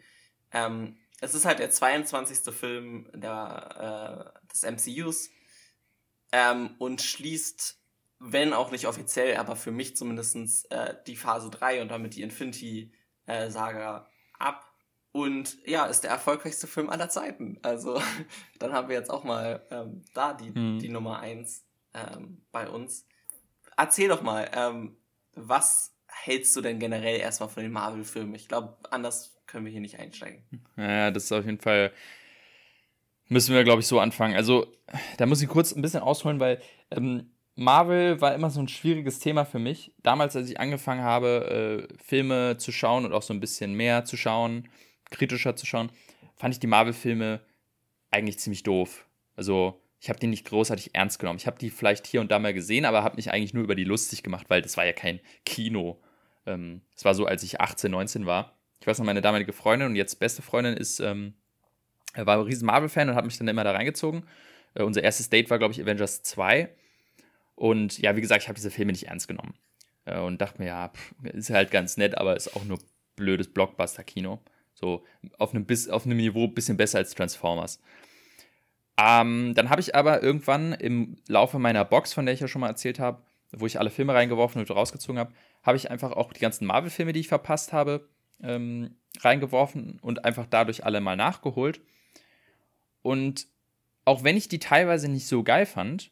[0.53, 2.55] Ähm, es ist halt der 22.
[2.55, 5.30] Film der, äh, des MCUs
[6.32, 7.78] ähm, und schließt
[8.26, 12.22] wenn auch nicht offiziell, aber für mich zumindest äh, die Phase 3 und damit die
[12.22, 14.70] Infinity-Saga äh, ab.
[15.12, 17.59] Und ja, ist der erfolgreichste Film aller Zeiten.
[17.62, 18.01] Also
[18.59, 20.78] dann haben wir jetzt auch mal ähm, da die, mhm.
[20.78, 21.64] die Nummer 1
[21.95, 23.07] ähm, bei uns.
[23.76, 24.97] Erzähl doch mal, ähm,
[25.34, 28.34] was hältst du denn generell erstmal von den Marvel-Filmen?
[28.34, 30.45] Ich glaube, anders können wir hier nicht einsteigen.
[30.76, 31.92] Ja, das ist auf jeden Fall
[33.28, 34.34] müssen wir, glaube ich, so anfangen.
[34.34, 34.66] Also,
[35.16, 39.18] da muss ich kurz ein bisschen ausholen, weil ähm, Marvel war immer so ein schwieriges
[39.18, 39.92] Thema für mich.
[40.03, 44.05] Damals, als ich angefangen habe, äh, Filme zu schauen und auch so ein bisschen mehr
[44.05, 44.68] zu schauen,
[45.11, 45.90] kritischer zu schauen,
[46.36, 47.40] fand ich die Marvel-Filme
[48.11, 49.07] eigentlich ziemlich doof.
[49.36, 51.39] Also, ich habe die nicht großartig ernst genommen.
[51.39, 53.75] Ich habe die vielleicht hier und da mal gesehen, aber habe mich eigentlich nur über
[53.75, 55.99] die lustig gemacht, weil das war ja kein Kino.
[56.45, 58.55] Es ähm, war so, als ich 18, 19 war.
[58.83, 61.33] Ich weiß noch, meine damalige Freundin und jetzt beste Freundin ist, ähm,
[62.17, 64.27] war ein riesen Marvel-Fan und hat mich dann immer da reingezogen.
[64.75, 66.69] Äh, unser erstes Date war, glaube ich, Avengers 2.
[67.55, 69.55] Und ja, wie gesagt, ich habe diese Filme nicht ernst genommen.
[70.05, 72.79] Äh, und dachte mir, ja, pff, ist halt ganz nett, aber ist auch nur
[73.17, 74.39] blödes Blockbuster-Kino.
[74.75, 75.03] So
[75.39, 77.81] auf einem, auf einem Niveau ein bisschen besser als Transformers.
[78.97, 82.61] Ähm, dann habe ich aber irgendwann im Laufe meiner Box, von der ich ja schon
[82.61, 83.22] mal erzählt habe,
[83.53, 85.32] wo ich alle Filme reingeworfen und rausgezogen habe,
[85.62, 88.09] habe ich einfach auch die ganzen Marvel-Filme, die ich verpasst habe,
[88.42, 91.80] ähm, reingeworfen und einfach dadurch alle mal nachgeholt.
[93.03, 93.47] Und
[94.05, 96.11] auch wenn ich die teilweise nicht so geil fand,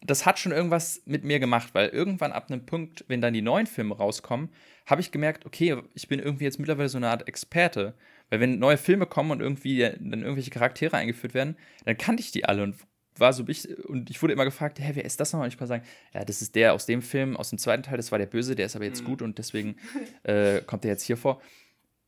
[0.00, 3.42] das hat schon irgendwas mit mir gemacht, weil irgendwann ab einem Punkt, wenn dann die
[3.42, 4.50] neuen Filme rauskommen,
[4.86, 7.94] habe ich gemerkt, okay, ich bin irgendwie jetzt mittlerweile so eine Art Experte.
[8.30, 12.30] Weil wenn neue Filme kommen und irgendwie dann irgendwelche Charaktere eingeführt werden, dann kannte ich
[12.30, 12.76] die alle und
[13.16, 13.44] war so
[13.88, 15.46] und ich wurde immer gefragt, hä, wer ist das nochmal?
[15.46, 17.96] Und ich konnte sagen, ja, das ist der aus dem Film, aus dem zweiten Teil,
[17.96, 19.06] das war der Böse, der ist aber jetzt mhm.
[19.06, 19.76] gut und deswegen
[20.22, 21.40] äh, kommt der jetzt hier vor.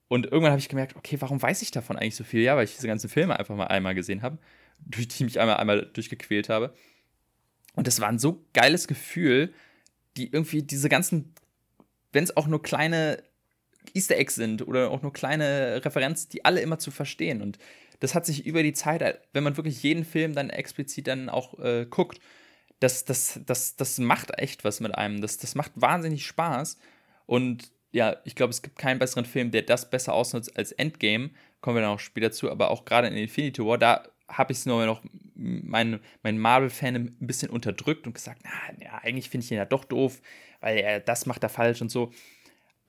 [0.08, 2.42] Und irgendwann habe ich gemerkt, okay, warum weiß ich davon eigentlich so viel?
[2.42, 4.38] Ja, weil ich diese ganzen Filme einfach mal einmal gesehen habe,
[4.78, 6.74] durch die ich mich einmal, einmal durchgequält habe.
[7.74, 9.52] Und das war ein so geiles Gefühl,
[10.16, 11.34] die irgendwie diese ganzen,
[12.12, 13.22] wenn es auch nur kleine
[13.94, 17.42] Easter Eggs sind oder auch nur kleine Referenzen, die alle immer zu verstehen.
[17.42, 17.58] Und
[18.00, 21.58] das hat sich über die Zeit, wenn man wirklich jeden Film dann explizit dann auch
[21.58, 22.20] äh, guckt,
[22.80, 25.20] das, das, das, das macht echt was mit einem.
[25.20, 26.78] Das, das macht wahnsinnig Spaß.
[27.26, 31.30] Und ja, ich glaube, es gibt keinen besseren Film, der das besser ausnutzt als Endgame.
[31.60, 34.58] Kommen wir dann auch später zu, aber auch gerade in Infinity War, da habe ich
[34.58, 35.02] es nur noch
[35.34, 39.64] meinen mein Marvel-Fan ein bisschen unterdrückt und gesagt, na, ja, eigentlich finde ich ihn ja
[39.64, 40.20] doch doof,
[40.60, 42.12] weil er das macht er falsch und so.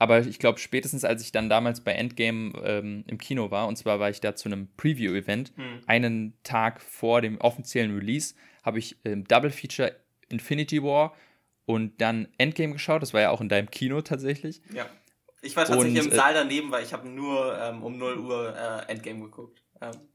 [0.01, 3.75] Aber ich glaube, spätestens als ich dann damals bei Endgame ähm, im Kino war, und
[3.75, 5.81] zwar war ich da zu einem Preview-Event, hm.
[5.85, 8.33] einen Tag vor dem offiziellen Release,
[8.63, 9.95] habe ich ähm, Double Feature
[10.29, 11.13] Infinity War
[11.67, 13.03] und dann Endgame geschaut.
[13.03, 14.63] Das war ja auch in deinem Kino tatsächlich.
[14.73, 14.87] Ja.
[15.43, 18.17] Ich war tatsächlich und, im äh, Saal daneben, weil ich habe nur ähm, um 0
[18.17, 19.61] Uhr äh, Endgame geguckt.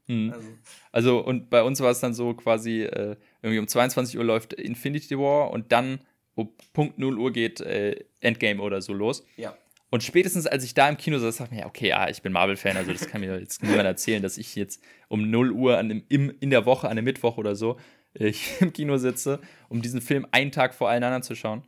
[0.07, 0.33] Mhm.
[0.33, 0.49] Also.
[0.91, 1.19] also.
[1.19, 5.17] und bei uns war es dann so quasi, äh, irgendwie um 22 Uhr läuft Infinity
[5.17, 6.01] War und dann
[6.35, 9.25] um Punkt 0 Uhr geht äh, Endgame oder so los.
[9.37, 9.55] Ja.
[9.89, 12.33] Und spätestens als ich da im Kino saß, dachte ich mir, okay, ja, ich bin
[12.33, 15.89] Marvel-Fan, also das kann mir jetzt niemand erzählen, dass ich jetzt um 0 Uhr an
[15.89, 17.77] dem, im, in der Woche, an einem Mittwoch oder so,
[18.13, 21.63] äh, im Kino sitze, um diesen Film einen Tag vor allen anderen zu schauen.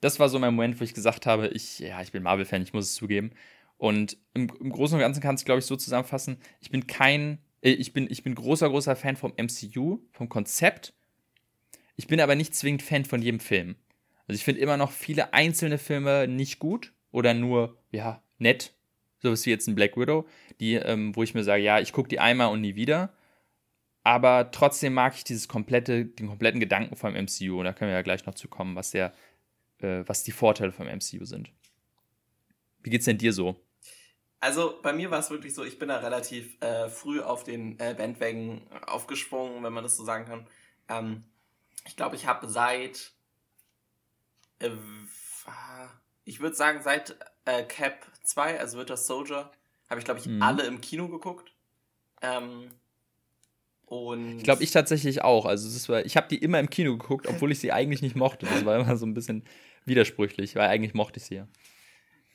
[0.00, 2.72] Das war so mein Moment, wo ich gesagt habe, ich, ja, ich bin Marvel-Fan, ich
[2.72, 3.32] muss es zugeben.
[3.76, 7.38] Und im, im Großen und Ganzen kann es, glaube ich, so zusammenfassen, ich bin kein,
[7.60, 10.94] äh, ich bin, ich bin großer, großer Fan vom MCU, vom Konzept.
[11.96, 13.76] Ich bin aber nicht zwingend Fan von jedem Film.
[14.26, 18.74] Also ich finde immer noch viele einzelne Filme nicht gut oder nur, ja, nett.
[19.20, 20.26] Sowas wie jetzt ein Black Widow,
[20.58, 23.14] die, ähm, wo ich mir sage, ja, ich gucke die einmal und nie wieder.
[24.02, 27.60] Aber trotzdem mag ich dieses komplette, den kompletten Gedanken vom MCU.
[27.60, 29.14] Und da können wir ja gleich noch zu kommen, was der,
[29.78, 31.52] äh, was die Vorteile vom MCU sind.
[32.82, 33.64] Wie geht's denn dir so?
[34.40, 37.78] Also bei mir war es wirklich so, ich bin da relativ äh, früh auf den
[37.78, 40.48] äh, Bandwagen aufgesprungen, wenn man das so sagen kann.
[40.88, 41.24] Ähm,
[41.86, 43.12] ich glaube, ich habe seit
[44.58, 44.70] äh,
[46.24, 49.50] ich würde sagen, seit äh, Cap 2, also das Soldier,
[49.88, 50.42] habe ich, glaube ich, mhm.
[50.42, 51.52] alle im Kino geguckt.
[52.22, 52.70] Ähm,
[53.86, 55.44] und ich glaube, ich tatsächlich auch.
[55.44, 58.16] Also das war, ich habe die immer im Kino geguckt, obwohl ich sie eigentlich nicht
[58.16, 58.46] mochte.
[58.46, 59.44] Das war immer so ein bisschen
[59.84, 61.48] widersprüchlich, weil eigentlich mochte ich sie ja.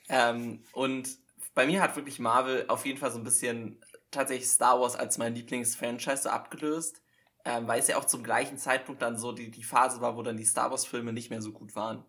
[0.09, 1.09] Ähm, und
[1.55, 3.79] bei mir hat wirklich Marvel auf jeden Fall so ein bisschen
[4.11, 7.01] tatsächlich Star Wars als mein Lieblingsfranchise abgelöst,
[7.45, 10.23] ähm, weil es ja auch zum gleichen Zeitpunkt dann so die, die Phase war, wo
[10.23, 12.03] dann die Star Wars-Filme nicht mehr so gut waren.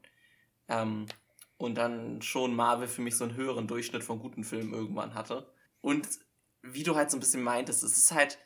[0.69, 1.07] Ähm,
[1.61, 5.47] und dann schon Marvel für mich so einen höheren Durchschnitt von guten Filmen irgendwann hatte.
[5.83, 6.09] Und
[6.63, 8.39] wie du halt so ein bisschen meintest, es ist halt,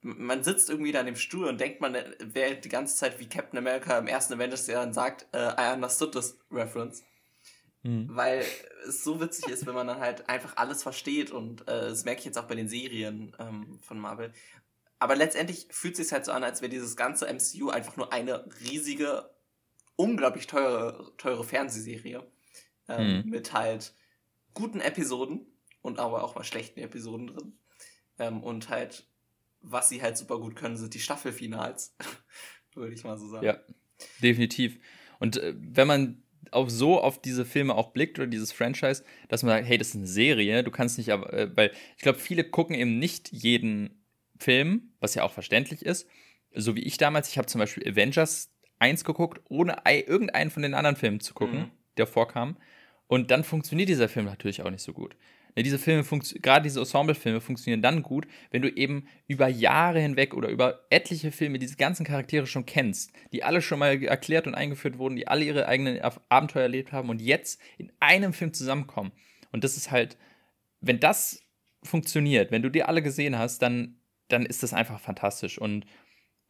[0.00, 3.28] man sitzt irgendwie da in dem Stuhl und denkt, man wäre die ganze Zeit wie
[3.28, 7.04] Captain America im ersten Avengers, der dann sagt, uh, I understood this reference.
[7.84, 8.08] Mhm.
[8.10, 8.44] Weil
[8.88, 12.18] es so witzig ist, wenn man dann halt einfach alles versteht und äh, das merke
[12.18, 14.32] ich jetzt auch bei den Serien ähm, von Marvel.
[14.98, 18.12] Aber letztendlich fühlt es sich halt so an, als wäre dieses ganze MCU einfach nur
[18.12, 19.30] eine riesige
[19.96, 22.24] unglaublich teure, teure Fernsehserie
[22.88, 23.30] ähm, mhm.
[23.30, 23.94] mit halt
[24.54, 25.46] guten Episoden
[25.82, 27.58] und aber auch mal schlechten Episoden drin.
[28.18, 29.06] Ähm, und halt,
[29.60, 31.94] was sie halt super gut können, sind die Staffelfinals,
[32.74, 33.44] würde ich mal so sagen.
[33.44, 33.58] Ja,
[34.22, 34.78] definitiv.
[35.18, 36.22] Und äh, wenn man
[36.52, 39.88] auch so auf diese Filme auch blickt oder dieses Franchise, dass man sagt, hey, das
[39.88, 43.32] ist eine Serie, du kannst nicht, aber, äh, weil ich glaube, viele gucken eben nicht
[43.32, 44.04] jeden
[44.38, 46.08] Film, was ja auch verständlich ist.
[46.54, 50.74] So wie ich damals, ich habe zum Beispiel Avengers 1 geguckt, ohne irgendeinen von den
[50.74, 51.70] anderen Filmen zu gucken, mhm.
[51.96, 52.56] der vorkam.
[53.06, 55.16] Und dann funktioniert dieser Film natürlich auch nicht so gut.
[55.56, 56.04] Ja, diese Filme,
[56.42, 61.32] gerade diese Ensemble-Filme funktionieren dann gut, wenn du eben über Jahre hinweg oder über etliche
[61.32, 65.28] Filme diese ganzen Charaktere schon kennst, die alle schon mal erklärt und eingeführt wurden, die
[65.28, 65.98] alle ihre eigenen
[66.28, 69.12] Abenteuer erlebt haben und jetzt in einem Film zusammenkommen.
[69.50, 70.18] Und das ist halt,
[70.82, 71.42] wenn das
[71.82, 73.96] funktioniert, wenn du die alle gesehen hast, dann,
[74.28, 75.58] dann ist das einfach fantastisch.
[75.58, 75.86] Und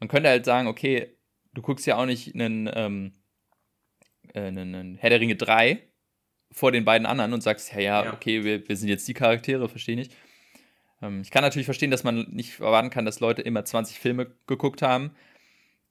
[0.00, 1.15] man könnte halt sagen, okay,
[1.56, 3.12] du guckst ja auch nicht einen, ähm,
[4.34, 5.82] äh, einen, Herr der Ringe 3
[6.52, 9.68] vor den beiden anderen und sagst, ja, ja, okay, wir, wir sind jetzt die Charaktere,
[9.68, 10.10] verstehe ich.
[11.02, 14.32] Ähm, ich kann natürlich verstehen, dass man nicht erwarten kann, dass Leute immer 20 Filme
[14.46, 15.12] geguckt haben,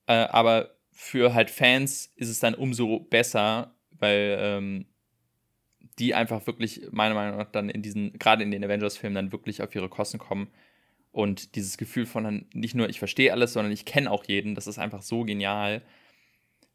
[0.08, 4.86] äh, aber für halt Fans ist es dann umso besser, weil ähm,
[6.00, 9.62] die einfach wirklich, meiner Meinung nach, dann in diesen, gerade in den Avengers-Filmen, dann wirklich
[9.62, 10.50] auf ihre Kosten kommen.
[11.16, 14.68] Und dieses Gefühl von nicht nur, ich verstehe alles, sondern ich kenne auch jeden, das
[14.68, 15.82] ist einfach so genial.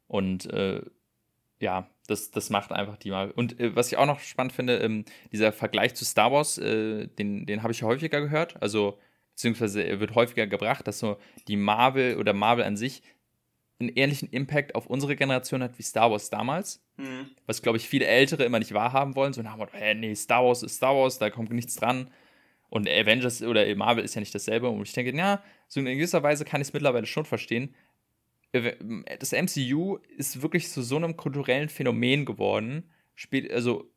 [0.07, 0.80] Und äh,
[1.61, 3.32] ja, das, das macht einfach die mal.
[3.32, 7.07] Und äh, was ich auch noch spannend finde, ähm, dieser Vergleich zu Star Wars, äh,
[7.07, 8.57] den, den habe ich ja häufiger gehört.
[8.62, 8.99] Also,
[9.34, 13.03] beziehungsweise er wird häufiger gebracht, dass so die Marvel oder Marvel an sich
[13.78, 16.82] einen ähnlichen Impact auf unsere Generation hat wie Star Wars damals.
[16.97, 17.28] Mhm.
[17.45, 19.34] Was, glaube ich, viele Ältere immer nicht wahrhaben wollen.
[19.34, 22.11] So Motto, hey, nee, Star Wars ist Star Wars, da kommt nichts dran.
[22.71, 24.68] Und Avengers oder Marvel ist ja nicht dasselbe.
[24.68, 27.75] Und ich denke, ja, so in gewisser Weise kann ich es mittlerweile schon verstehen.
[28.53, 32.91] Das MCU ist wirklich zu so einem kulturellen Phänomen geworden.
[33.14, 33.91] Spät, also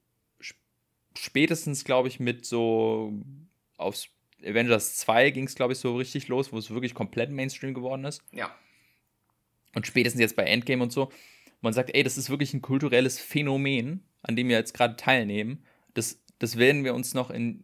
[1.15, 3.13] spätestens, glaube ich, mit so
[3.77, 4.09] aufs
[4.43, 8.05] Avengers 2 ging es, glaube ich, so richtig los, wo es wirklich komplett Mainstream geworden
[8.05, 8.23] ist.
[8.31, 8.53] Ja.
[9.75, 11.11] Und spätestens jetzt bei Endgame und so,
[11.61, 15.63] man sagt, ey, das ist wirklich ein kulturelles Phänomen, an dem wir jetzt gerade teilnehmen.
[15.93, 17.63] Das, das werden wir uns noch in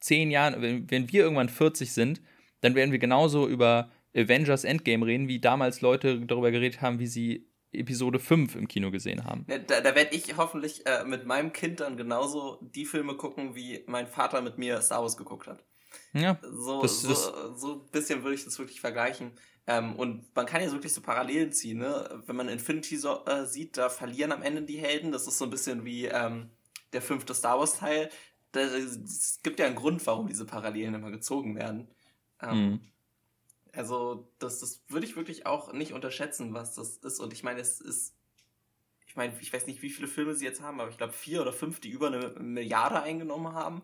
[0.00, 2.20] zehn Jahren, wenn, wenn wir irgendwann 40 sind,
[2.60, 7.06] dann werden wir genauso über Avengers Endgame reden, wie damals Leute darüber geredet haben, wie
[7.06, 9.46] sie Episode 5 im Kino gesehen haben.
[9.46, 13.84] Da, da werde ich hoffentlich äh, mit meinem Kind dann genauso die Filme gucken, wie
[13.86, 15.64] mein Vater mit mir Star Wars geguckt hat.
[16.12, 16.38] Ja.
[16.42, 19.32] So, das, so, das so ein bisschen würde ich das wirklich vergleichen.
[19.66, 22.22] Ähm, und man kann ja wirklich so Parallelen ziehen, ne?
[22.26, 25.12] Wenn man Infinity so, äh, sieht, da verlieren am Ende die Helden.
[25.12, 26.50] Das ist so ein bisschen wie ähm,
[26.92, 28.10] der fünfte Star Wars-Teil.
[28.52, 31.88] Es gibt ja einen Grund, warum diese Parallelen immer gezogen werden.
[32.42, 32.80] Ähm, mhm.
[33.72, 37.20] Also, das, das würde ich wirklich auch nicht unterschätzen, was das ist.
[37.20, 38.16] Und ich meine, es ist.
[39.06, 41.42] Ich meine, ich weiß nicht, wie viele Filme sie jetzt haben, aber ich glaube vier
[41.42, 43.82] oder fünf, die über eine Milliarde eingenommen haben.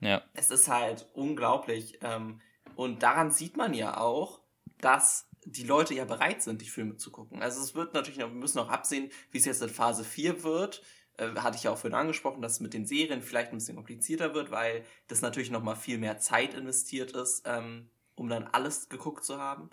[0.00, 0.22] Ja.
[0.34, 1.98] Es ist halt unglaublich.
[2.02, 2.40] Ähm,
[2.74, 4.40] und daran sieht man ja auch,
[4.80, 7.42] dass die Leute ja bereit sind, die Filme zu gucken.
[7.42, 10.42] Also es wird natürlich noch, wir müssen noch absehen, wie es jetzt in Phase 4
[10.42, 10.82] wird.
[11.18, 13.76] Äh, hatte ich ja auch vorhin angesprochen, dass es mit den Serien vielleicht ein bisschen
[13.76, 18.88] komplizierter wird, weil das natürlich nochmal viel mehr Zeit investiert ist, ähm, um dann alles
[18.88, 19.70] geguckt zu haben.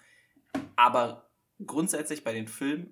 [0.75, 1.29] Aber
[1.65, 2.91] grundsätzlich bei den Filmen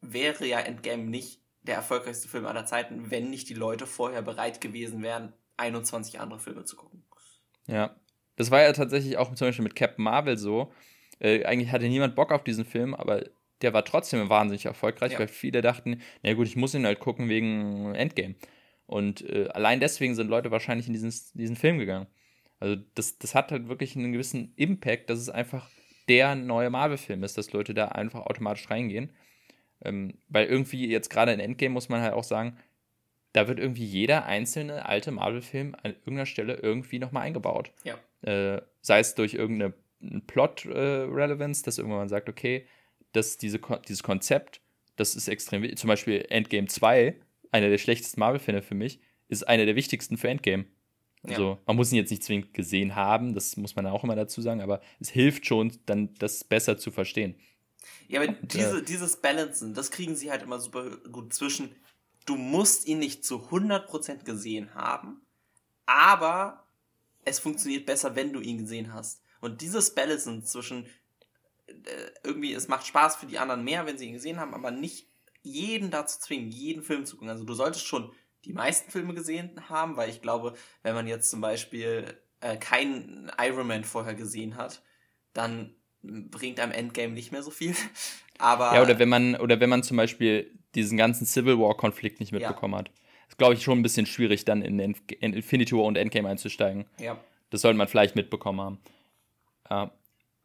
[0.00, 4.60] wäre ja Endgame nicht der erfolgreichste Film aller Zeiten, wenn nicht die Leute vorher bereit
[4.60, 7.04] gewesen wären, 21 andere Filme zu gucken.
[7.66, 7.94] Ja,
[8.36, 10.72] das war ja tatsächlich auch zum Beispiel mit Captain Marvel so.
[11.20, 13.24] Äh, eigentlich hatte niemand Bock auf diesen Film, aber
[13.62, 15.18] der war trotzdem wahnsinnig erfolgreich, ja.
[15.18, 18.34] weil viele dachten, na gut, ich muss ihn halt gucken wegen Endgame.
[18.86, 22.06] Und äh, allein deswegen sind Leute wahrscheinlich in diesen, diesen Film gegangen.
[22.60, 25.68] Also das, das hat halt wirklich einen gewissen Impact, dass es einfach
[26.08, 29.10] der neue Marvel-Film ist, dass Leute da einfach automatisch reingehen.
[29.84, 32.56] Ähm, weil irgendwie jetzt gerade in Endgame muss man halt auch sagen,
[33.32, 37.72] da wird irgendwie jeder einzelne alte Marvel-Film an irgendeiner Stelle irgendwie nochmal eingebaut.
[37.82, 37.96] Ja.
[38.22, 39.72] Äh, sei es durch irgendeine
[40.26, 42.66] Plot-Relevance, äh, dass irgendwann man sagt, okay,
[43.12, 44.60] das, diese, dieses Konzept,
[44.96, 45.78] das ist extrem wichtig.
[45.78, 47.16] Zum Beispiel Endgame 2,
[47.50, 50.66] einer der schlechtesten Marvel-Filme für mich, ist einer der wichtigsten für Endgame.
[51.24, 51.58] Also, ja.
[51.66, 54.60] man muss ihn jetzt nicht zwingend gesehen haben, das muss man auch immer dazu sagen,
[54.60, 57.36] aber es hilft schon, dann das besser zu verstehen.
[58.08, 61.76] Ja, aber Und, diese, äh, dieses Balancen, das kriegen sie halt immer super gut zwischen,
[62.26, 65.22] du musst ihn nicht zu 100% gesehen haben,
[65.86, 66.66] aber
[67.24, 69.22] es funktioniert besser, wenn du ihn gesehen hast.
[69.40, 70.88] Und dieses Balancen zwischen äh,
[72.24, 75.08] irgendwie, es macht Spaß für die anderen mehr, wenn sie ihn gesehen haben, aber nicht
[75.42, 77.30] jeden dazu zwingen, jeden Film zu gucken.
[77.30, 78.12] Also du solltest schon
[78.44, 83.30] die meisten Filme gesehen haben, weil ich glaube, wenn man jetzt zum Beispiel äh, keinen
[83.38, 84.82] Iron Man vorher gesehen hat,
[85.32, 87.74] dann bringt einem Endgame nicht mehr so viel.
[88.38, 92.32] Aber ja, oder wenn man, oder wenn man zum Beispiel diesen ganzen Civil War-Konflikt nicht
[92.32, 92.80] mitbekommen ja.
[92.80, 92.90] hat.
[93.28, 96.86] Ist, glaube ich, schon ein bisschen schwierig, dann in, in Infinity War und Endgame einzusteigen.
[96.98, 97.18] Ja.
[97.50, 98.80] Das sollte man vielleicht mitbekommen haben.
[99.70, 99.92] Ja.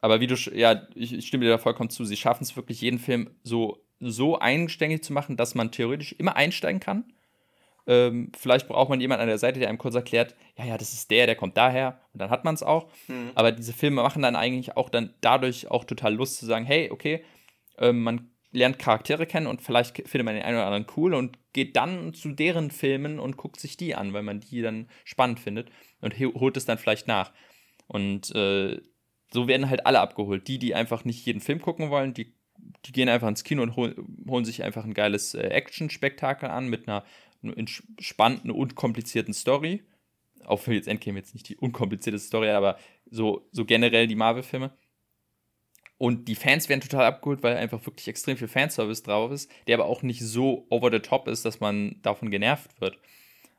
[0.00, 2.04] Aber wie du, ja, ich, ich stimme dir da vollkommen zu.
[2.04, 6.36] Sie schaffen es wirklich, jeden Film so, so einständig zu machen, dass man theoretisch immer
[6.36, 7.12] einsteigen kann.
[7.86, 10.92] Ähm, vielleicht braucht man jemanden an der Seite, der einem kurz erklärt, ja, ja, das
[10.92, 12.88] ist der, der kommt daher und dann hat man es auch.
[13.08, 13.30] Mhm.
[13.34, 16.90] Aber diese Filme machen dann eigentlich auch dann dadurch auch total Lust zu sagen, hey,
[16.90, 17.24] okay,
[17.78, 21.38] ähm, man lernt Charaktere kennen und vielleicht findet man den einen oder anderen cool und
[21.52, 25.40] geht dann zu deren Filmen und guckt sich die an, weil man die dann spannend
[25.40, 25.70] findet
[26.00, 27.32] und holt es dann vielleicht nach.
[27.86, 28.80] Und äh,
[29.32, 30.48] so werden halt alle abgeholt.
[30.48, 32.32] Die, die einfach nicht jeden Film gucken wollen, die,
[32.84, 33.94] die gehen einfach ins Kino und hol,
[34.28, 37.04] holen sich einfach ein geiles äh, Action-Spektakel an mit einer
[37.42, 39.84] entspannten und komplizierten Story.
[40.44, 42.78] Auch für jetzt Endgame jetzt nicht die unkomplizierte Story, aber
[43.10, 44.72] so, so generell die Marvel-Filme.
[45.98, 49.76] Und die Fans werden total abgeholt, weil einfach wirklich extrem viel Fanservice drauf ist, der
[49.76, 52.98] aber auch nicht so over the top ist, dass man davon genervt wird.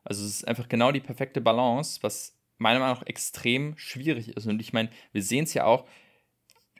[0.05, 4.45] Also es ist einfach genau die perfekte Balance, was meiner Meinung nach extrem schwierig ist.
[4.45, 5.87] Und ich meine, wir sehen es ja auch,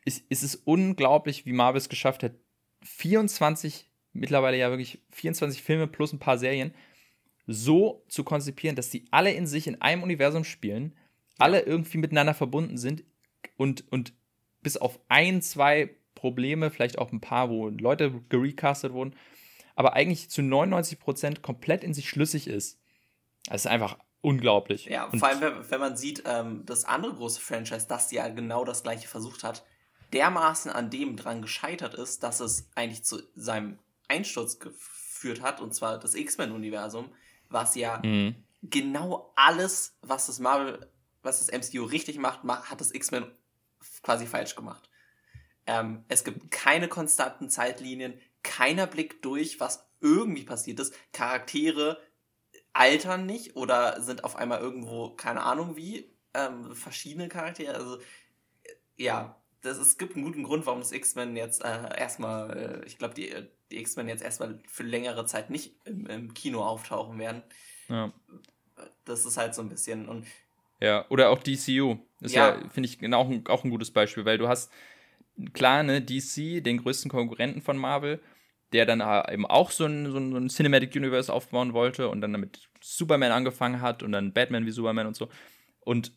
[0.05, 2.33] es, es ist unglaublich, wie Marvel es geschafft hat,
[2.83, 6.73] 24, mittlerweile ja wirklich 24 Filme plus ein paar Serien,
[7.47, 10.95] so zu konzipieren, dass die alle in sich in einem Universum spielen,
[11.37, 13.03] alle irgendwie miteinander verbunden sind
[13.57, 14.13] und, und
[14.61, 19.15] bis auf ein, zwei Probleme, vielleicht auch ein paar, wo Leute gerecastet wurden,
[19.75, 22.81] aber eigentlich zu 99% komplett in sich schlüssig ist.
[23.45, 24.85] Das ist einfach unglaublich.
[24.85, 28.27] Ja, und vor allem, wenn, wenn man sieht, ähm, das andere große Franchise, das ja
[28.29, 29.65] genau das gleiche versucht hat,
[30.13, 35.73] dermaßen an dem dran gescheitert ist, dass es eigentlich zu seinem Einsturz geführt hat, und
[35.73, 37.11] zwar das X-Men-Universum,
[37.49, 38.35] was ja mhm.
[38.63, 40.89] genau alles, was das Marvel,
[41.21, 43.25] was das MCU richtig macht, hat das X-Men
[44.01, 44.89] quasi falsch gemacht.
[45.65, 50.93] Ähm, es gibt keine konstanten Zeitlinien, keiner Blick durch, was irgendwie passiert ist.
[51.11, 51.99] Charaktere
[52.73, 57.75] altern nicht oder sind auf einmal irgendwo, keine Ahnung wie, ähm, verschiedene Charaktere.
[57.75, 62.81] Also, äh, ja, das, es gibt einen guten Grund, warum das X-Men jetzt äh, erstmal,
[62.83, 63.33] äh, ich glaube, die,
[63.71, 67.43] die X-Men jetzt erstmal für längere Zeit nicht im, im Kino auftauchen werden.
[67.87, 68.13] Ja.
[69.05, 70.07] Das ist halt so ein bisschen.
[70.07, 70.25] Und
[70.79, 71.97] ja, oder auch DCU.
[72.21, 74.71] Ist ja, ja finde ich, auch ein, auch ein gutes Beispiel, weil du hast
[75.53, 78.21] klar, ne, DC, den größten Konkurrenten von Marvel,
[78.73, 79.01] der dann
[79.31, 83.81] eben auch so ein, so ein Cinematic Universe aufbauen wollte und dann damit Superman angefangen
[83.81, 85.29] hat und dann Batman wie Superman und so.
[85.81, 86.11] Und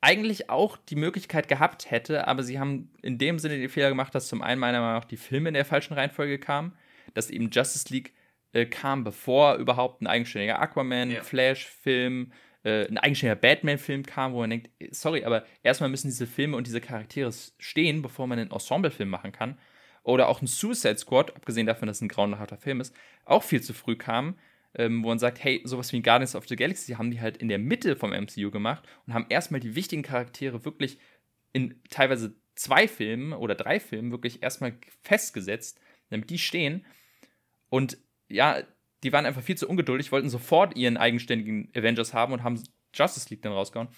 [0.00, 4.14] eigentlich auch die Möglichkeit gehabt hätte, aber sie haben in dem Sinne den Fehler gemacht,
[4.14, 6.72] dass zum einen meiner Meinung nach die Filme in der falschen Reihenfolge kamen,
[7.14, 8.14] dass eben Justice League
[8.52, 11.22] äh, kam, bevor überhaupt ein eigenständiger Aquaman, ja.
[11.22, 12.32] Flash-Film,
[12.62, 16.66] äh, ein eigenständiger Batman-Film kam, wo man denkt, sorry, aber erstmal müssen diese Filme und
[16.66, 19.58] diese Charaktere stehen, bevor man einen Ensemble-Film machen kann.
[20.02, 22.94] Oder auch ein Suicide Squad, abgesehen davon, dass es ein grauenhafter Film ist,
[23.24, 24.38] auch viel zu früh kam,
[24.74, 27.48] ähm, wo man sagt, hey, sowas wie Guardians of the Galaxy haben die halt in
[27.48, 30.98] der Mitte vom MCU gemacht und haben erstmal die wichtigen Charaktere wirklich
[31.52, 35.80] in teilweise zwei Filmen oder drei Filmen wirklich erstmal festgesetzt,
[36.10, 36.86] damit die stehen.
[37.68, 37.98] Und
[38.28, 38.62] ja,
[39.02, 42.62] die waren einfach viel zu ungeduldig, wollten sofort ihren eigenständigen Avengers haben und haben
[42.94, 43.88] Justice League dann rausgehauen.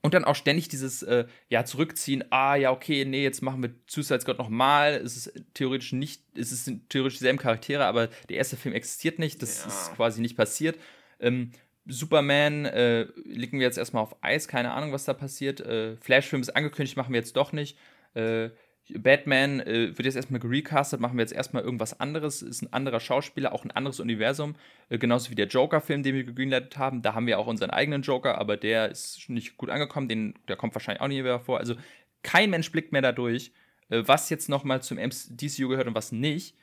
[0.00, 3.70] Und dann auch ständig dieses, äh, ja, zurückziehen, ah, ja, okay, nee, jetzt machen wir
[3.88, 4.94] Suicide Squad nochmal.
[4.94, 9.42] Es ist theoretisch nicht, es ist theoretisch dieselben Charaktere, aber der erste Film existiert nicht,
[9.42, 9.68] das ja.
[9.68, 10.78] ist quasi nicht passiert.
[11.18, 11.50] Ähm,
[11.84, 15.60] Superman äh, legen wir jetzt erstmal auf Eis, keine Ahnung, was da passiert.
[15.60, 17.76] Äh, Flash-Film ist angekündigt, machen wir jetzt doch nicht.
[18.14, 18.50] Äh,
[18.96, 23.00] Batman äh, wird jetzt erstmal gerecastet, machen wir jetzt erstmal irgendwas anderes, ist ein anderer
[23.00, 24.54] Schauspieler, auch ein anderes Universum,
[24.88, 27.02] äh, genauso wie der Joker-Film, den wir gegreenlightet haben.
[27.02, 30.56] Da haben wir auch unseren eigenen Joker, aber der ist nicht gut angekommen, den, der
[30.56, 31.58] kommt wahrscheinlich auch nie mehr vor.
[31.58, 31.74] Also
[32.22, 33.52] kein Mensch blickt mehr da durch,
[33.90, 36.56] äh, was jetzt nochmal zum DCU gehört und was nicht.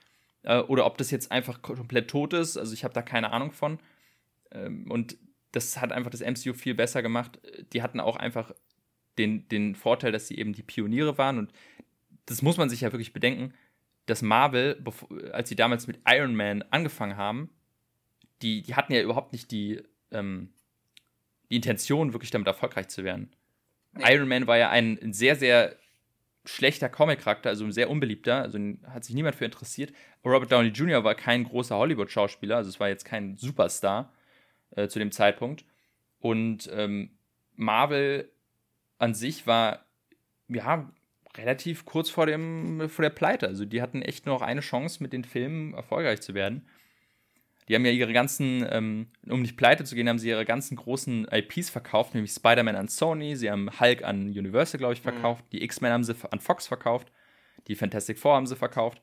[0.43, 3.51] Äh, oder ob das jetzt einfach komplett tot ist, also ich habe da keine Ahnung
[3.51, 3.79] von.
[4.51, 5.17] Ähm, und
[5.51, 7.39] das hat einfach das MCU viel besser gemacht.
[7.71, 8.51] Die hatten auch einfach
[9.17, 11.51] den, den Vorteil, dass sie eben die Pioniere waren und
[12.25, 13.53] das muss man sich ja wirklich bedenken,
[14.05, 14.83] dass Marvel,
[15.31, 17.49] als sie damals mit Iron Man angefangen haben,
[18.41, 20.53] die, die hatten ja überhaupt nicht die, ähm,
[21.49, 23.31] die Intention, wirklich damit erfolgreich zu werden.
[23.93, 24.13] Nee.
[24.13, 25.75] Iron Man war ja ein, sehr, sehr
[26.43, 29.93] schlechter Comic-Charakter, also ein sehr unbeliebter, also hat sich niemand für interessiert.
[30.23, 31.03] Robert Downey Jr.
[31.03, 34.13] war kein großer Hollywood-Schauspieler, also es war jetzt kein Superstar
[34.75, 35.65] äh, zu dem Zeitpunkt.
[36.19, 37.11] Und ähm,
[37.55, 38.29] Marvel
[38.99, 39.85] an sich war,
[40.47, 40.91] ja,
[41.37, 43.47] relativ kurz vor, dem, vor der Pleite.
[43.47, 46.67] Also die hatten echt nur noch eine Chance, mit den Filmen erfolgreich zu werden.
[47.67, 50.75] Die haben ja ihre ganzen, ähm, um nicht pleite zu gehen, haben sie ihre ganzen
[50.75, 55.09] großen IPs verkauft, nämlich Spider-Man an Sony, sie haben Hulk an Universal, glaube ich, mhm.
[55.09, 55.49] verkauft, mhm.
[55.51, 57.11] die X-Men haben sie an Fox verkauft,
[57.67, 59.01] die Fantastic Four haben sie verkauft,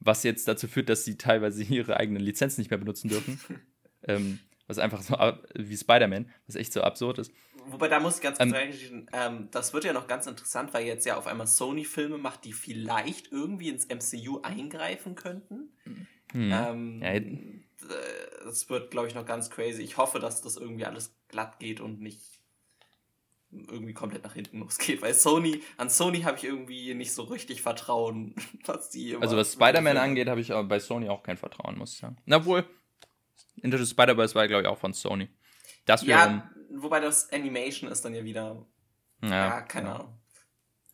[0.00, 3.38] was jetzt dazu führt, dass sie teilweise ihre eigenen Lizenzen nicht mehr benutzen dürfen.
[4.04, 4.38] ähm,
[4.72, 5.14] was einfach so
[5.54, 7.32] wie Spider-Man, was echt so absurd ist.
[7.66, 10.84] Wobei, da muss ich ganz kurz ähm, ähm, das wird ja noch ganz interessant, weil
[10.84, 15.72] jetzt ja auf einmal Sony Filme macht, die vielleicht irgendwie ins MCU eingreifen könnten.
[16.32, 16.50] Hm.
[16.52, 17.20] Ähm, ja,
[18.44, 19.82] das wird, glaube ich, noch ganz crazy.
[19.82, 22.20] Ich hoffe, dass das irgendwie alles glatt geht und nicht
[23.52, 27.62] irgendwie komplett nach hinten losgeht, weil Sony, an Sony habe ich irgendwie nicht so richtig
[27.62, 31.92] Vertrauen, was die Also was Spider-Man angeht, habe ich bei Sony auch kein Vertrauen, muss
[31.92, 32.16] ich sagen.
[32.24, 32.64] Na wohl,
[33.62, 35.28] Into the Spider-Verse war, glaube ich, auch von Sony.
[35.84, 38.66] Das ja, wobei das Animation ist dann ja wieder.
[39.22, 39.94] Ja, ja keine ja.
[39.96, 40.18] Ahnung.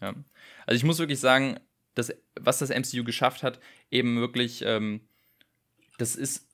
[0.00, 0.14] Ja.
[0.66, 1.58] Also ich muss wirklich sagen,
[1.94, 3.58] dass, was das MCU geschafft hat,
[3.90, 5.08] eben wirklich, ähm,
[5.98, 6.46] das ist,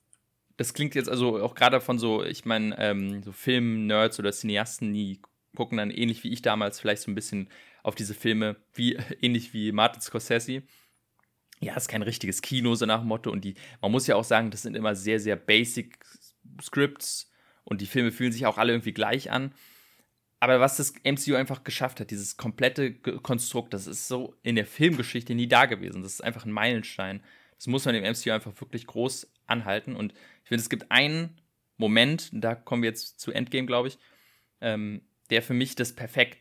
[0.57, 4.93] das klingt jetzt also auch gerade von so, ich meine, ähm, so Film-Nerds oder Cineasten,
[4.93, 5.21] die
[5.55, 7.49] gucken dann ähnlich wie ich damals vielleicht so ein bisschen
[7.83, 10.63] auf diese Filme, wie ähnlich wie Martin Scorsese.
[11.61, 13.31] Ja, ist kein richtiges Kino, so nach dem Motto.
[13.31, 15.97] Und die, man muss ja auch sagen, das sind immer sehr, sehr basic
[16.61, 17.31] Scripts
[17.63, 19.53] und die Filme fühlen sich auch alle irgendwie gleich an.
[20.39, 24.65] aber was das MCU einfach geschafft hat, dieses komplette Konstrukt, das ist so in der
[24.65, 26.03] Filmgeschichte nie da gewesen.
[26.03, 27.23] Das ist einfach ein Meilenstein.
[27.57, 29.95] Das muss man im MCU einfach wirklich groß anhalten.
[29.95, 31.41] Und ich finde, es gibt einen
[31.77, 33.97] Moment, da kommen wir jetzt zu Endgame, glaube ich,
[34.61, 36.39] ähm, der für mich das perfekt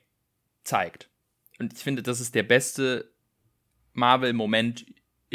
[0.64, 1.08] zeigt.
[1.58, 3.12] Und ich finde, das ist der beste
[3.92, 4.86] Marvel-Moment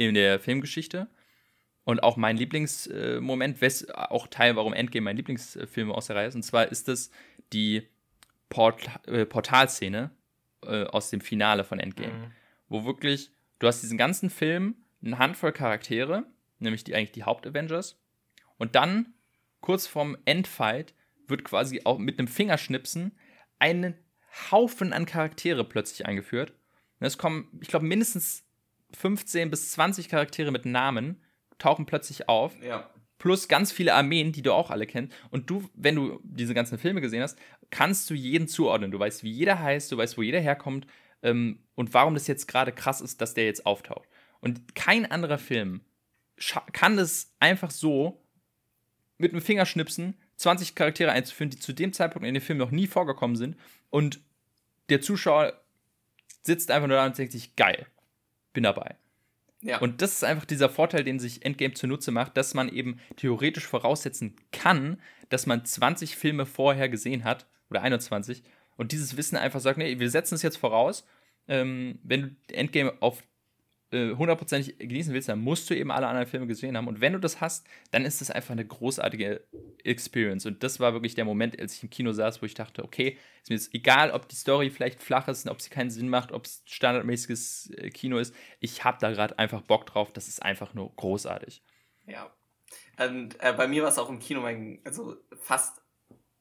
[0.08, 1.08] in der Filmgeschichte.
[1.84, 6.36] Und auch mein Lieblingsmoment, äh, auch Teil, warum Endgame mein Lieblingsfilm aus der Reihe ist.
[6.36, 7.10] Und zwar ist das
[7.52, 7.88] die
[8.50, 10.12] Port äh, Portalszene
[10.64, 12.14] äh, aus dem Finale von Endgame.
[12.14, 12.32] Mhm.
[12.68, 16.26] Wo wirklich, du hast diesen ganzen Film, eine Handvoll Charaktere,
[16.60, 18.00] nämlich die eigentlich die Haupt-Avengers.
[18.58, 19.14] Und dann,
[19.62, 20.94] kurz vorm Endfight,
[21.28, 23.18] wird quasi auch mit einem Fingerschnipsen
[23.58, 23.96] einen
[24.52, 26.54] Haufen an Charaktere plötzlich eingeführt.
[27.00, 28.44] Und es kommen, ich glaube, mindestens
[28.98, 31.22] 15 bis 20 Charaktere mit Namen
[31.58, 32.54] tauchen plötzlich auf.
[32.64, 32.90] Ja.
[33.18, 35.14] Plus ganz viele Armeen, die du auch alle kennst.
[35.30, 37.38] Und du, wenn du diese ganzen Filme gesehen hast,
[37.70, 38.92] kannst du jeden zuordnen.
[38.92, 40.88] Du weißt, wie jeder heißt, du weißt, wo jeder herkommt
[41.22, 44.08] ähm, und warum das jetzt gerade krass ist, dass der jetzt auftaucht.
[44.40, 45.82] Und kein anderer Film
[46.72, 48.24] kann es einfach so
[49.18, 52.88] mit einem Fingerschnipsen 20 Charaktere einzuführen, die zu dem Zeitpunkt in dem Film noch nie
[52.88, 53.58] vorgekommen sind.
[53.90, 54.22] Und
[54.88, 55.62] der Zuschauer
[56.42, 57.86] sitzt einfach nur da und denkt sich, geil,
[58.60, 58.98] bin dabei.
[59.62, 59.80] Ja.
[59.80, 63.66] Und das ist einfach dieser Vorteil, den sich Endgame zunutze macht, dass man eben theoretisch
[63.66, 68.44] voraussetzen kann, dass man 20 Filme vorher gesehen hat oder 21
[68.76, 71.06] und dieses Wissen einfach sagt, nee, wir setzen es jetzt voraus.
[71.48, 73.24] Ähm, wenn du Endgame auf
[73.92, 76.88] hundertprozentig genießen willst, dann musst du eben alle anderen Filme gesehen haben.
[76.88, 79.44] Und wenn du das hast, dann ist das einfach eine großartige
[79.84, 80.46] Experience.
[80.46, 83.18] Und das war wirklich der Moment, als ich im Kino saß, wo ich dachte, okay,
[83.42, 86.32] ist mir jetzt egal, ob die Story vielleicht flach ist, ob sie keinen Sinn macht,
[86.32, 88.36] ob es standardmäßiges äh, Kino ist.
[88.60, 90.14] Ich habe da gerade einfach Bock drauf.
[90.14, 91.64] Das ist einfach nur großartig.
[92.06, 92.32] Ja.
[93.00, 95.82] Und äh, bei mir war es auch im Kino, mein, also fast,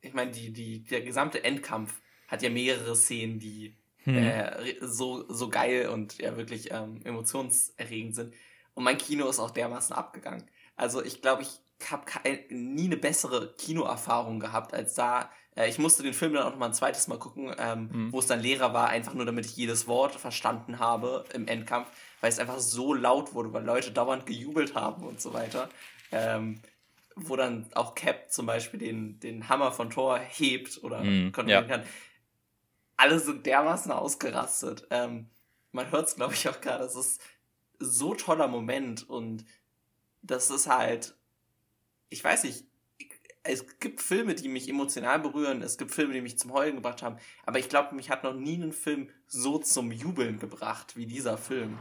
[0.03, 4.16] ich meine, die, die, der gesamte Endkampf hat ja mehrere Szenen, die hm.
[4.16, 8.34] äh, so, so geil und ja wirklich ähm, emotionserregend sind.
[8.74, 10.44] Und mein Kino ist auch dermaßen abgegangen.
[10.76, 12.05] Also ich glaube, ich habe
[12.51, 15.30] nie eine bessere Kinoerfahrung gehabt als da.
[15.57, 18.12] Äh, ich musste den Film dann auch noch mal ein zweites Mal gucken, ähm, hm.
[18.12, 21.88] wo es dann Lehrer war, einfach nur damit ich jedes Wort verstanden habe im Endkampf,
[22.20, 25.68] weil es einfach so laut wurde, weil Leute dauernd gejubelt haben und so weiter.
[26.11, 26.61] Ähm,
[27.20, 31.68] wo dann auch Cap zum Beispiel den, den Hammer von Thor hebt oder mm, kontrollieren
[31.68, 31.78] ja.
[31.78, 31.84] kann
[32.99, 34.86] alle sind dermaßen ausgerastet.
[34.90, 35.30] Ähm,
[35.72, 36.84] man hört es, glaube ich, auch gerade.
[36.84, 37.22] Es ist
[37.78, 39.46] so toller Moment und
[40.20, 41.16] das ist halt,
[42.11, 42.64] ich weiß nicht,
[43.44, 47.03] es gibt Filme, die mich emotional berühren, es gibt Filme, die mich zum Heulen gebracht
[47.03, 51.07] haben, aber ich glaube, mich hat noch nie ein Film so zum Jubeln gebracht wie
[51.07, 51.78] dieser Film.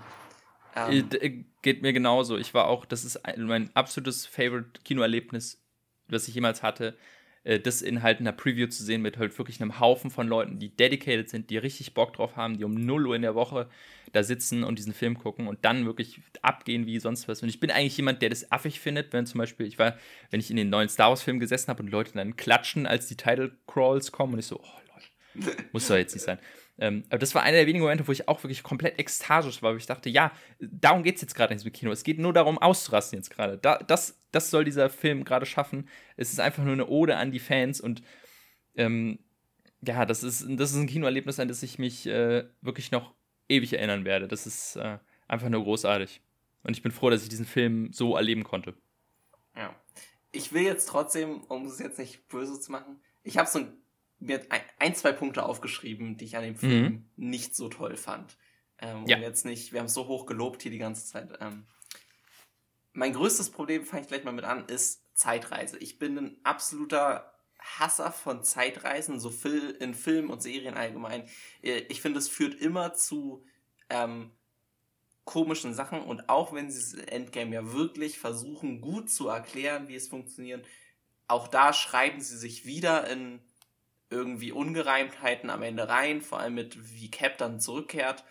[0.75, 2.37] Ähm, äh, Geht mir genauso.
[2.37, 5.59] Ich war auch, das ist mein absolutes Favorite-Kinoerlebnis,
[6.07, 6.95] was ich jemals hatte
[7.47, 10.59] äh, das in halt einer Preview zu sehen mit halt wirklich einem Haufen von Leuten,
[10.59, 13.69] die dedicated sind, die richtig Bock drauf haben, die um 0 Uhr in der Woche
[14.11, 17.41] da sitzen und diesen Film gucken und dann wirklich abgehen wie sonst was.
[17.41, 19.97] Und ich bin eigentlich jemand, der das affig findet, wenn zum Beispiel, ich war,
[20.29, 23.07] wenn ich in den neuen Star Wars Film gesessen habe und Leute dann klatschen, als
[23.07, 26.39] die Title Crawls kommen und ich so, oh Leute, muss doch jetzt nicht sein.
[26.79, 29.73] Ähm, aber das war einer der wenigen Momente, wo ich auch wirklich komplett ekstasisch war,
[29.73, 31.91] wo ich dachte, ja, darum geht es jetzt gerade in diesem Kino.
[31.91, 33.57] Es geht nur darum, auszurasten jetzt gerade.
[33.57, 35.89] Da, das, das soll dieser Film gerade schaffen.
[36.17, 38.03] Es ist einfach nur eine Ode an die Fans und
[38.75, 39.19] ähm,
[39.85, 43.13] ja, das ist, das ist ein Kinoerlebnis, an das ich mich äh, wirklich noch
[43.49, 44.27] ewig erinnern werde.
[44.27, 46.21] Das ist äh, einfach nur großartig.
[46.63, 48.73] Und ich bin froh, dass ich diesen Film so erleben konnte.
[49.55, 49.75] Ja.
[50.31, 53.73] Ich will jetzt trotzdem, um es jetzt nicht böse zu machen, ich habe so ein
[54.19, 54.41] mir
[54.79, 57.05] ein, zwei Punkte aufgeschrieben, die ich an dem Film mhm.
[57.15, 58.37] nicht so toll fand.
[58.79, 59.17] Ähm, ja.
[59.17, 61.37] Und jetzt nicht, wir haben es so hoch gelobt hier die ganze Zeit.
[61.39, 61.65] Ähm,
[62.93, 65.77] mein größtes Problem, fange ich gleich mal mit an, ist Zeitreise.
[65.77, 69.33] Ich bin ein absoluter Hasser von Zeitreisen, so
[69.79, 71.27] in Filmen und Serien allgemein.
[71.61, 73.45] Äh, ich finde, es führt immer zu
[73.89, 74.31] ähm,
[75.25, 79.95] komischen Sachen und auch wenn sie das Endgame ja wirklich versuchen, gut zu erklären, wie
[79.95, 80.65] es funktioniert,
[81.27, 83.41] auch da schreiben sie sich wieder in
[84.09, 88.23] irgendwie Ungereimtheiten am Ende rein, vor allem mit wie Cap dann zurückkehrt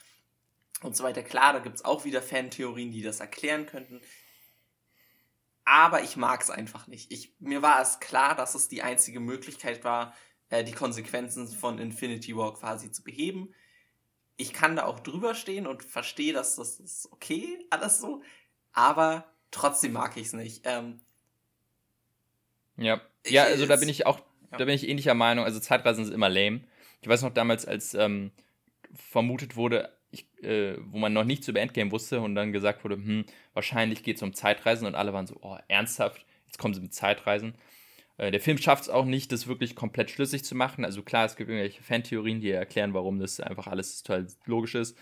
[0.83, 1.23] und so weiter.
[1.23, 4.01] Klar, da gibt es auch wieder Fantheorien, die das erklären könnten.
[5.65, 7.13] Aber ich mag es einfach nicht.
[7.13, 10.15] Ich, mir war es klar, dass es die einzige Möglichkeit war,
[10.49, 13.53] äh, die Konsequenzen von Infinity War quasi zu beheben.
[14.37, 18.23] Ich kann da auch drüber stehen und verstehe, dass das ist okay, alles so.
[18.73, 20.63] Aber trotzdem mag ich es nicht.
[20.65, 21.01] Ähm,
[22.77, 23.01] ja.
[23.27, 24.21] Ja, also da bin ich auch
[24.59, 25.45] da bin ich ähnlicher Meinung.
[25.45, 26.61] Also Zeitreisen sind immer lame.
[27.01, 28.33] Ich weiß noch damals, als ähm,
[28.95, 32.97] vermutet wurde, ich, äh, wo man noch nichts über Endgame wusste und dann gesagt wurde,
[32.97, 36.81] hm, wahrscheinlich geht es um Zeitreisen und alle waren so, oh, ernsthaft, jetzt kommen sie
[36.81, 37.55] mit Zeitreisen.
[38.19, 40.85] Äh, der Film schafft es auch nicht, das wirklich komplett schlüssig zu machen.
[40.85, 44.97] Also klar, es gibt irgendwelche Fantheorien, die erklären, warum das einfach alles total logisch ist.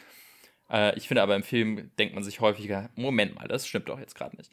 [0.71, 4.01] Äh, ich finde aber im Film denkt man sich häufiger, Moment mal, das stimmt doch
[4.01, 4.51] jetzt gerade nicht.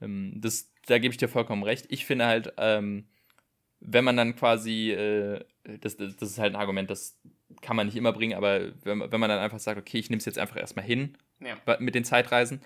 [0.00, 1.86] Ähm, das, da gebe ich dir vollkommen recht.
[1.90, 3.06] Ich finde halt, ähm,
[3.80, 5.44] wenn man dann quasi, äh,
[5.80, 7.18] das, das, das, ist halt ein Argument, das
[7.60, 10.18] kann man nicht immer bringen, aber wenn, wenn man dann einfach sagt, okay, ich nehme
[10.18, 11.56] es jetzt einfach erstmal hin ja.
[11.78, 12.60] mit den Zeitreisen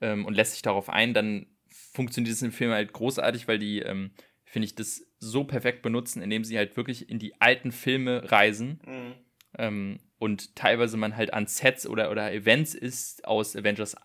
[0.00, 3.80] ähm, und lässt sich darauf ein, dann funktioniert es im Film halt großartig, weil die
[3.80, 4.12] ähm,
[4.54, 8.80] finde ich, das so perfekt benutzen, indem sie halt wirklich in die alten Filme reisen.
[8.86, 9.14] Mhm.
[9.58, 13.96] Ähm, und teilweise man halt an Sets oder, oder Events ist aus Avengers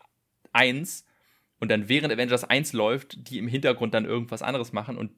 [0.51, 1.05] 1
[1.59, 5.11] und dann während Avengers 1 läuft, die im Hintergrund dann irgendwas anderes machen und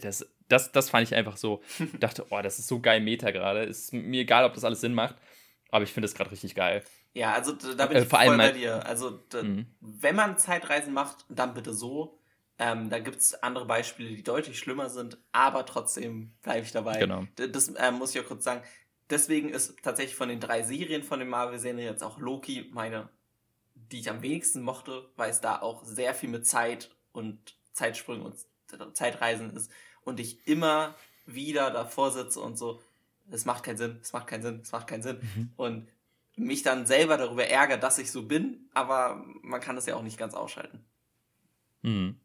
[0.00, 3.30] das, das, das fand ich einfach so, ich dachte, oh, das ist so geil Meta
[3.30, 3.64] gerade.
[3.64, 5.16] Ist mir egal, ob das alles Sinn macht,
[5.70, 6.82] aber ich finde das gerade richtig geil.
[7.14, 8.84] Ja, also da bin äh, ich vor voll bei dir.
[8.86, 9.66] Also da, mhm.
[9.80, 12.18] wenn man Zeitreisen macht, dann bitte so.
[12.58, 16.98] Ähm, da gibt es andere Beispiele, die deutlich schlimmer sind, aber trotzdem bleibe ich dabei.
[16.98, 17.24] Genau.
[17.36, 18.62] Das äh, muss ich auch kurz sagen.
[19.10, 23.08] Deswegen ist tatsächlich von den drei Serien von den Marvel-Serien jetzt auch Loki meine,
[23.74, 28.24] die ich am wenigsten mochte, weil es da auch sehr viel mit Zeit und Zeitsprüngen
[28.24, 28.36] und
[28.92, 29.70] Zeitreisen ist
[30.04, 30.94] und ich immer
[31.26, 32.80] wieder davor sitze und so,
[33.30, 35.18] es macht keinen Sinn, es macht keinen Sinn, es macht keinen Sinn.
[35.20, 35.50] Mhm.
[35.56, 35.88] Und
[36.36, 40.02] mich dann selber darüber ärgere, dass ich so bin, aber man kann das ja auch
[40.02, 40.84] nicht ganz ausschalten.
[41.82, 42.18] Mhm.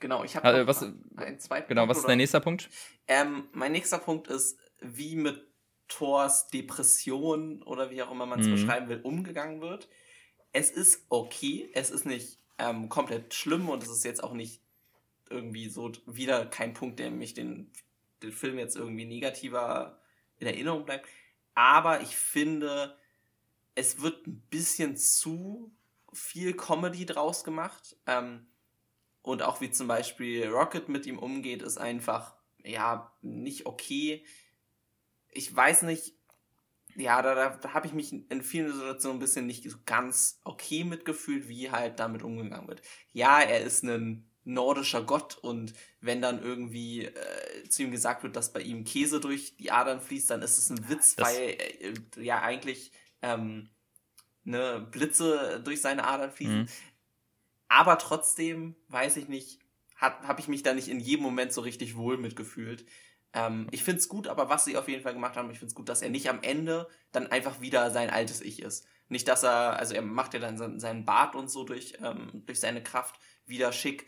[0.00, 0.82] Genau, ich habe also, was,
[1.16, 2.68] einen zweiten Genau, Punkt, was ist dein nächster Punkt?
[3.08, 5.46] Ähm, mein nächster Punkt ist, wie mit
[5.88, 8.52] Thors Depression oder wie auch immer man es mhm.
[8.52, 9.88] beschreiben will, umgegangen wird.
[10.52, 14.60] Es ist okay, es ist nicht ähm, komplett schlimm und es ist jetzt auch nicht
[15.30, 17.70] irgendwie so wieder kein Punkt, der mich den,
[18.22, 20.00] den Film jetzt irgendwie negativer
[20.38, 21.08] in Erinnerung bleibt.
[21.54, 22.96] Aber ich finde,
[23.74, 25.72] es wird ein bisschen zu
[26.12, 27.96] viel Comedy draus gemacht.
[28.06, 28.46] Ähm,
[29.22, 34.24] und auch wie zum Beispiel Rocket mit ihm umgeht, ist einfach, ja, nicht okay.
[35.30, 36.14] Ich weiß nicht,
[36.96, 40.40] ja, da, da, da habe ich mich in vielen Situationen ein bisschen nicht so ganz
[40.44, 42.82] okay mitgefühlt, wie halt damit umgegangen wird.
[43.12, 48.36] Ja, er ist ein nordischer Gott und wenn dann irgendwie äh, zu ihm gesagt wird,
[48.36, 51.50] dass bei ihm Käse durch die Adern fließt, dann ist es ein Witz, das weil
[51.50, 52.92] äh, ja eigentlich
[53.22, 53.70] ähm,
[54.44, 56.62] ne, Blitze durch seine Adern fließen.
[56.62, 56.68] Mhm.
[57.68, 59.58] Aber trotzdem, weiß ich nicht,
[59.96, 62.84] habe ich mich da nicht in jedem Moment so richtig wohl mitgefühlt.
[63.32, 65.70] Ähm, ich finde es gut, aber was sie auf jeden Fall gemacht haben, ich finde
[65.70, 68.86] es gut, dass er nicht am Ende dann einfach wieder sein altes Ich ist.
[69.08, 72.60] Nicht, dass er, also er macht ja dann seinen Bart und so durch, ähm, durch
[72.60, 74.06] seine Kraft wieder schick.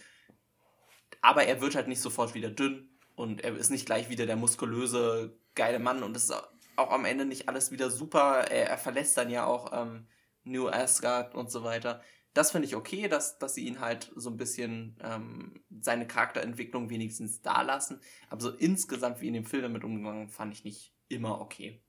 [1.23, 4.37] Aber er wird halt nicht sofort wieder dünn und er ist nicht gleich wieder der
[4.37, 6.35] muskulöse, geile Mann und es ist
[6.77, 8.51] auch am Ende nicht alles wieder super.
[8.51, 10.07] Er, er verlässt dann ja auch ähm,
[10.45, 12.03] New Asgard und so weiter
[12.37, 16.91] das finde ich okay, dass, dass sie ihn halt so ein bisschen ähm, seine Charakterentwicklung
[16.91, 18.01] wenigstens da lassen.
[18.29, 21.83] Aber so insgesamt, wie in dem Film damit umgegangen, fand ich nicht immer okay.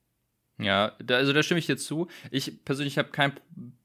[0.60, 2.08] Ja, da, also da stimme ich dir zu.
[2.32, 3.34] Ich persönlich habe kein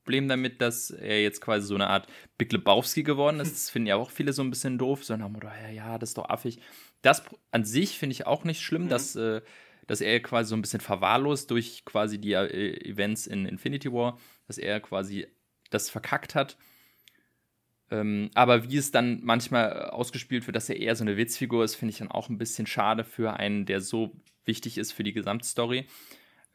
[0.03, 2.07] Problem damit, dass er jetzt quasi so eine Art
[2.39, 3.53] Big Lebowski geworden ist.
[3.53, 6.11] Das finden ja auch viele so ein bisschen doof, so nach Motto, ja, ja, das
[6.11, 6.61] ist doch affig.
[7.03, 8.89] Das an sich finde ich auch nicht schlimm, mhm.
[8.89, 9.43] dass, äh,
[9.87, 14.19] dass er quasi so ein bisschen verwahrlost durch quasi die äh, Events in Infinity War,
[14.47, 15.27] dass er quasi
[15.71, 16.57] das verkackt hat.
[17.91, 21.75] Ähm, aber wie es dann manchmal ausgespielt wird, dass er eher so eine Witzfigur ist,
[21.75, 24.17] finde ich dann auch ein bisschen schade für einen, der so
[24.47, 25.87] wichtig ist für die Gesamtstory.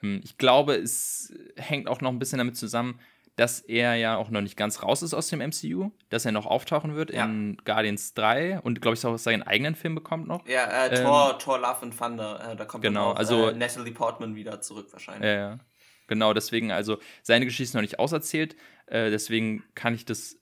[0.01, 2.99] Ich glaube, es hängt auch noch ein bisschen damit zusammen,
[3.37, 6.47] dass er ja auch noch nicht ganz raus ist aus dem MCU, dass er noch
[6.47, 7.25] auftauchen wird ja.
[7.25, 10.45] in Guardians 3 und glaube ich auch seinen eigenen Film bekommt noch.
[10.47, 13.53] Ja, äh, ähm, Thor, Thor Love and Thunder, äh, da kommt genau, auch, also, äh,
[13.53, 15.25] Natalie Portman wieder zurück wahrscheinlich.
[15.25, 15.59] Ja, ja.
[16.07, 18.55] Genau, deswegen, also seine Geschichte ist noch nicht auserzählt.
[18.87, 20.37] Äh, deswegen kann ich das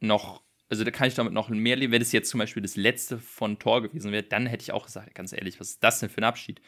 [0.00, 1.92] noch, also da kann ich damit noch mehr leben.
[1.92, 4.86] Wenn es jetzt zum Beispiel das letzte von Thor gewesen wäre, dann hätte ich auch
[4.86, 6.60] gesagt, ganz ehrlich, was ist das denn für ein Abschied?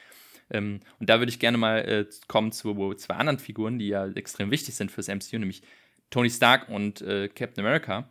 [0.50, 4.06] Ähm, und da würde ich gerne mal äh, kommen zu zwei anderen Figuren, die ja
[4.08, 5.62] extrem wichtig sind fürs MCU, nämlich
[6.10, 8.08] Tony Stark und äh, Captain America.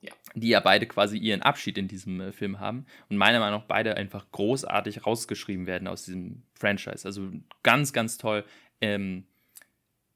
[0.00, 0.12] Ja.
[0.34, 2.86] Die ja beide quasi ihren Abschied in diesem äh, Film haben.
[3.08, 7.06] Und meiner Meinung nach beide einfach großartig rausgeschrieben werden aus diesem Franchise.
[7.06, 7.30] Also
[7.62, 8.44] ganz, ganz toll.
[8.80, 9.24] Ähm,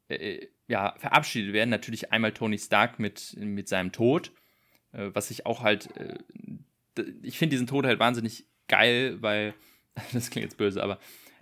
[0.09, 1.70] äh, ja, verabschiedet werden.
[1.70, 4.30] Natürlich einmal Tony Stark mit, mit seinem Tod,
[4.92, 6.16] äh, was ich auch halt, äh,
[7.22, 9.55] ich finde diesen Tod halt wahnsinnig geil, weil,
[10.12, 10.98] das klingt jetzt böse, aber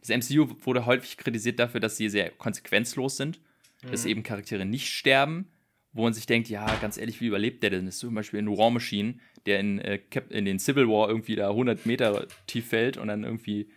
[0.08, 3.40] das MCU wurde häufig kritisiert dafür, dass sie sehr konsequenzlos sind,
[3.82, 3.90] mhm.
[3.90, 5.50] dass eben Charaktere nicht sterben,
[5.92, 7.86] wo man sich denkt, ja, ganz ehrlich, wie überlebt der denn?
[7.86, 10.00] Das ist zum Beispiel in War Machine, der in, äh,
[10.30, 13.70] in den Civil War irgendwie da 100 Meter tief fällt und dann irgendwie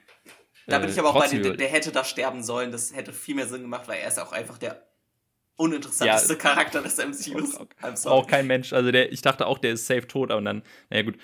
[0.68, 2.72] da bin ich aber auch bei dem, der, der hätte da sterben sollen.
[2.72, 4.88] Das hätte viel mehr Sinn gemacht, weil er ist auch einfach der
[5.58, 7.56] uninteressanteste ja, Charakter des MCUs.
[7.56, 7.68] Auch,
[8.06, 8.72] auch kein Mensch.
[8.74, 11.18] Also der, ich dachte auch, der ist safe tot, aber dann, naja gut.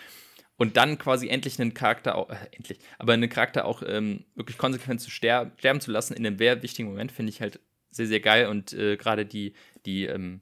[0.58, 4.58] Und dann quasi endlich einen Charakter auch, äh, endlich, aber einen Charakter auch ähm, wirklich
[4.58, 7.60] konsequent zu sterben, sterben zu lassen in einem sehr wichtigen Moment, finde ich halt
[7.91, 8.47] sehr, sehr geil.
[8.47, 9.53] Und äh, gerade die,
[9.86, 10.41] die, ähm,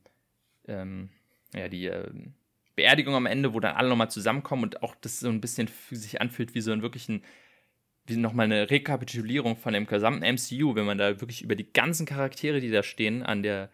[0.67, 1.09] ähm,
[1.53, 2.33] ja, die ähm,
[2.75, 6.21] Beerdigung am Ende, wo dann alle nochmal zusammenkommen und auch das so ein bisschen sich
[6.21, 7.23] anfühlt wie so ein wirklichen,
[8.05, 12.05] wie nochmal eine Rekapitulierung von dem gesamten MCU, wenn man da wirklich über die ganzen
[12.05, 13.69] Charaktere, die da stehen, an der,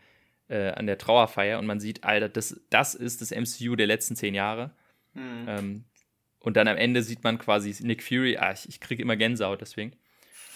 [0.48, 4.16] äh, an der Trauerfeier und man sieht, Alter, das, das ist das MCU der letzten
[4.16, 4.72] zehn Jahre.
[5.14, 5.46] Mhm.
[5.48, 5.84] Ähm,
[6.42, 8.38] und dann am Ende sieht man quasi Nick Fury.
[8.38, 9.94] Ah, ich, ich kriege immer Gänsehaut deswegen.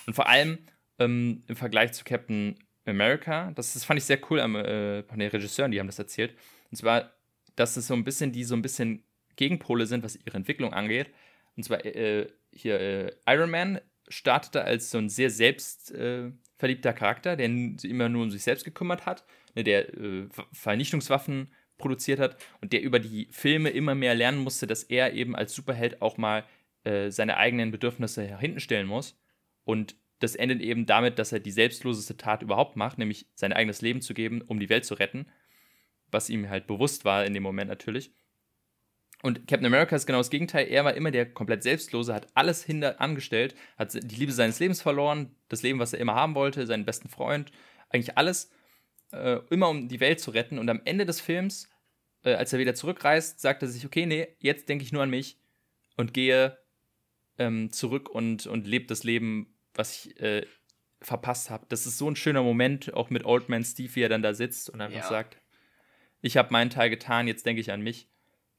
[0.08, 0.58] Und vor allem
[1.00, 2.56] ähm, im Vergleich zu Captain
[2.86, 6.00] America, das, das fand ich sehr cool am, äh, von den Regisseuren, die haben das
[6.00, 6.36] erzählt.
[6.72, 7.12] Und zwar,
[7.56, 9.04] dass es so ein bisschen, die so ein bisschen
[9.36, 11.12] Gegenpole sind, was ihre Entwicklung angeht.
[11.56, 17.46] Und zwar äh, hier äh, Iron Man startete als so ein sehr selbstverliebter Charakter, der
[17.46, 19.26] immer nur um sich selbst gekümmert hat,
[19.56, 24.68] ne, der äh, Vernichtungswaffen produziert hat und der über die Filme immer mehr lernen musste,
[24.68, 26.44] dass er eben als Superheld auch mal
[26.84, 29.20] äh, seine eigenen Bedürfnisse hinten stellen muss.
[29.64, 33.82] Und das endet eben damit, dass er die selbstloseste Tat überhaupt macht, nämlich sein eigenes
[33.82, 35.28] Leben zu geben, um die Welt zu retten.
[36.12, 38.14] Was ihm halt bewusst war in dem Moment natürlich.
[39.22, 40.68] Und Captain America ist genau das Gegenteil.
[40.68, 44.82] Er war immer der komplett Selbstlose, hat alles hinter angestellt, hat die Liebe seines Lebens
[44.82, 47.52] verloren, das Leben, was er immer haben wollte, seinen besten Freund,
[47.90, 48.52] eigentlich alles
[49.16, 50.60] äh, immer um die Welt zu retten.
[50.60, 51.70] Und am Ende des Films,
[52.24, 55.10] äh, als er wieder zurückreist, sagt er sich, okay, nee, jetzt denke ich nur an
[55.10, 55.38] mich
[55.98, 56.58] und gehe
[57.38, 60.46] ähm, zurück und, und lebe das Leben, was ich äh,
[61.02, 61.66] verpasst habe.
[61.70, 64.34] Das ist so ein schöner Moment, auch mit Old Man Steve, wie er dann da
[64.34, 65.08] sitzt und einfach ja.
[65.08, 65.38] sagt,
[66.22, 68.10] ich habe meinen Teil getan, jetzt denke ich an mich.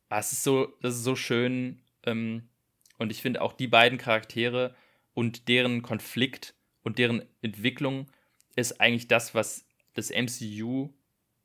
[0.09, 1.83] Ah, es ist so, das ist so schön.
[2.05, 2.49] Ähm,
[2.99, 4.75] und ich finde auch die beiden Charaktere
[5.15, 8.07] und deren Konflikt und deren Entwicklung
[8.55, 9.66] ist eigentlich das, was
[9.97, 10.91] das MCU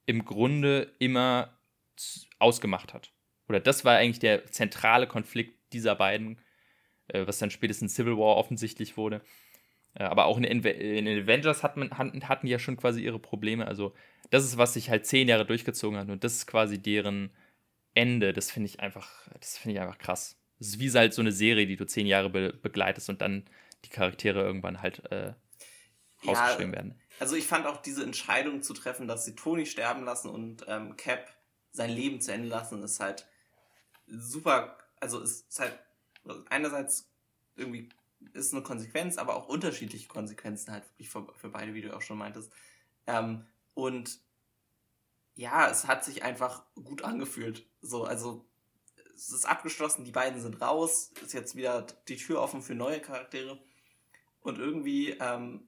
[0.06, 1.58] im Grunde immer
[2.40, 3.12] ausgemacht hat.
[3.48, 6.42] Oder das war eigentlich der zentrale Konflikt dieser beiden,
[7.08, 9.22] äh, was dann spätestens Civil War offensichtlich wurde.
[9.94, 13.68] Äh, aber auch in, in Avengers hat man, hatten, hatten ja schon quasi ihre Probleme.
[13.68, 13.94] Also,
[14.30, 16.10] das ist, was sich halt zehn Jahre durchgezogen hat.
[16.10, 17.32] Und das ist quasi deren
[17.94, 18.34] Ende.
[18.34, 20.38] Das finde ich einfach, das finde ich einfach krass.
[20.60, 23.46] Das ist wie halt so eine Serie, die du zehn Jahre be begleitest und dann
[23.84, 25.34] die Charaktere irgendwann halt äh,
[26.26, 27.01] rausgeschrieben ja, werden.
[27.22, 30.98] Also ich fand auch diese Entscheidung zu treffen, dass sie Tony sterben lassen und ähm,
[30.98, 31.32] Cap
[31.72, 33.28] sein Leben zu Ende lassen, ist halt
[34.08, 35.78] super, also ist halt
[36.50, 37.12] einerseits
[37.56, 37.90] irgendwie
[38.34, 42.02] ist eine Konsequenz, aber auch unterschiedliche Konsequenzen halt wirklich für, für beide, wie du auch
[42.02, 42.52] schon meintest.
[43.06, 43.46] Ähm,
[43.76, 44.20] und
[45.36, 47.68] ja, es hat sich einfach gut angefühlt.
[47.84, 48.48] So, also
[49.14, 53.00] es ist abgeschlossen, die beiden sind raus, ist jetzt wieder die Tür offen für neue
[53.00, 53.60] Charaktere.
[54.42, 55.68] Und irgendwie, ähm,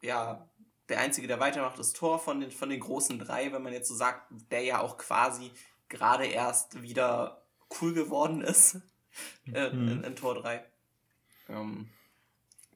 [0.00, 0.48] ja,
[0.88, 3.88] der Einzige, der weitermacht, ist Thor von den, von den großen drei, wenn man jetzt
[3.88, 5.50] so sagt, der ja auch quasi
[5.88, 7.42] gerade erst wieder
[7.80, 8.80] cool geworden ist
[9.52, 9.88] äh, mhm.
[9.88, 10.64] in, in, Tor 3.
[11.48, 11.88] Ähm,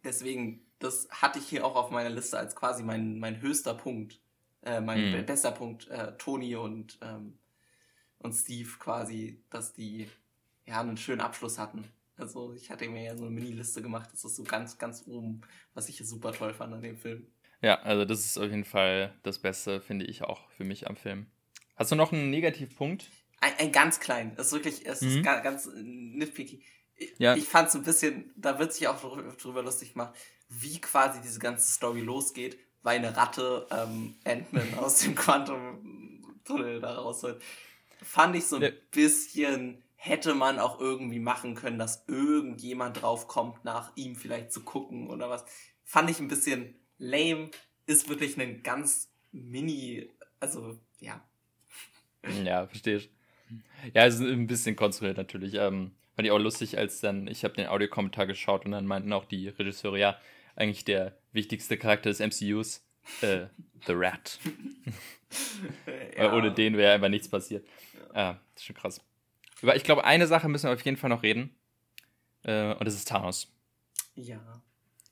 [0.05, 4.21] deswegen, das hatte ich hier auch auf meiner Liste als quasi mein, mein höchster Punkt,
[4.63, 5.27] äh, mein mhm.
[5.27, 7.39] bester Punkt, äh, Toni und, ähm,
[8.19, 10.09] und Steve quasi, dass die
[10.67, 11.85] ja einen schönen Abschluss hatten.
[12.17, 15.43] Also ich hatte mir ja so eine Mini-Liste gemacht, das ist so ganz, ganz oben,
[15.75, 17.27] was ich super toll fand an dem Film.
[17.61, 20.97] Ja, also das ist auf jeden Fall das Beste, finde ich auch für mich am
[20.97, 21.27] Film.
[21.77, 23.11] Hast du noch einen Negativpunkt?
[23.41, 24.35] Ein, ein ganz klein.
[24.37, 25.09] Das ist wirklich, es mhm.
[25.09, 26.63] ist ganz, ganz nitpicky.
[26.97, 27.37] Ich, ja.
[27.37, 29.01] ich fand es ein bisschen, da wird sich auch
[29.37, 30.15] drüber lustig gemacht,
[30.49, 36.97] wie quasi diese ganze Story losgeht, weil eine Ratte ähm, Ant-Man aus dem Quantum-Tunnel da
[36.97, 37.41] rausholt.
[38.03, 38.71] Fand ich so ein ja.
[38.91, 44.63] bisschen, hätte man auch irgendwie machen können, dass irgendjemand drauf kommt, nach ihm vielleicht zu
[44.63, 45.45] gucken oder was.
[45.85, 47.51] Fand ich ein bisschen lame
[47.87, 50.09] ist wirklich ein ganz mini,
[50.41, 51.25] also ja.
[52.45, 53.11] Ja, verstehe ich.
[53.95, 55.55] Ja, es ist ein bisschen konstruiert natürlich.
[55.55, 59.13] Ähm, fand ich auch lustig, als dann, ich habe den Audiokommentar geschaut und dann meinten
[59.13, 60.19] auch die Regisseure, ja,
[60.57, 62.85] eigentlich der wichtigste Charakter des MCUs,
[63.23, 63.47] äh,
[63.87, 64.39] The Rat.
[66.17, 66.33] ja.
[66.35, 67.67] Ohne den wäre einfach nichts passiert.
[67.95, 68.31] Ja.
[68.31, 69.01] Ah, das ist schon krass.
[69.63, 71.55] Über, ich glaube, eine Sache müssen wir auf jeden Fall noch reden.
[72.43, 73.53] Äh, und das ist Thanos.
[74.15, 74.63] Ja.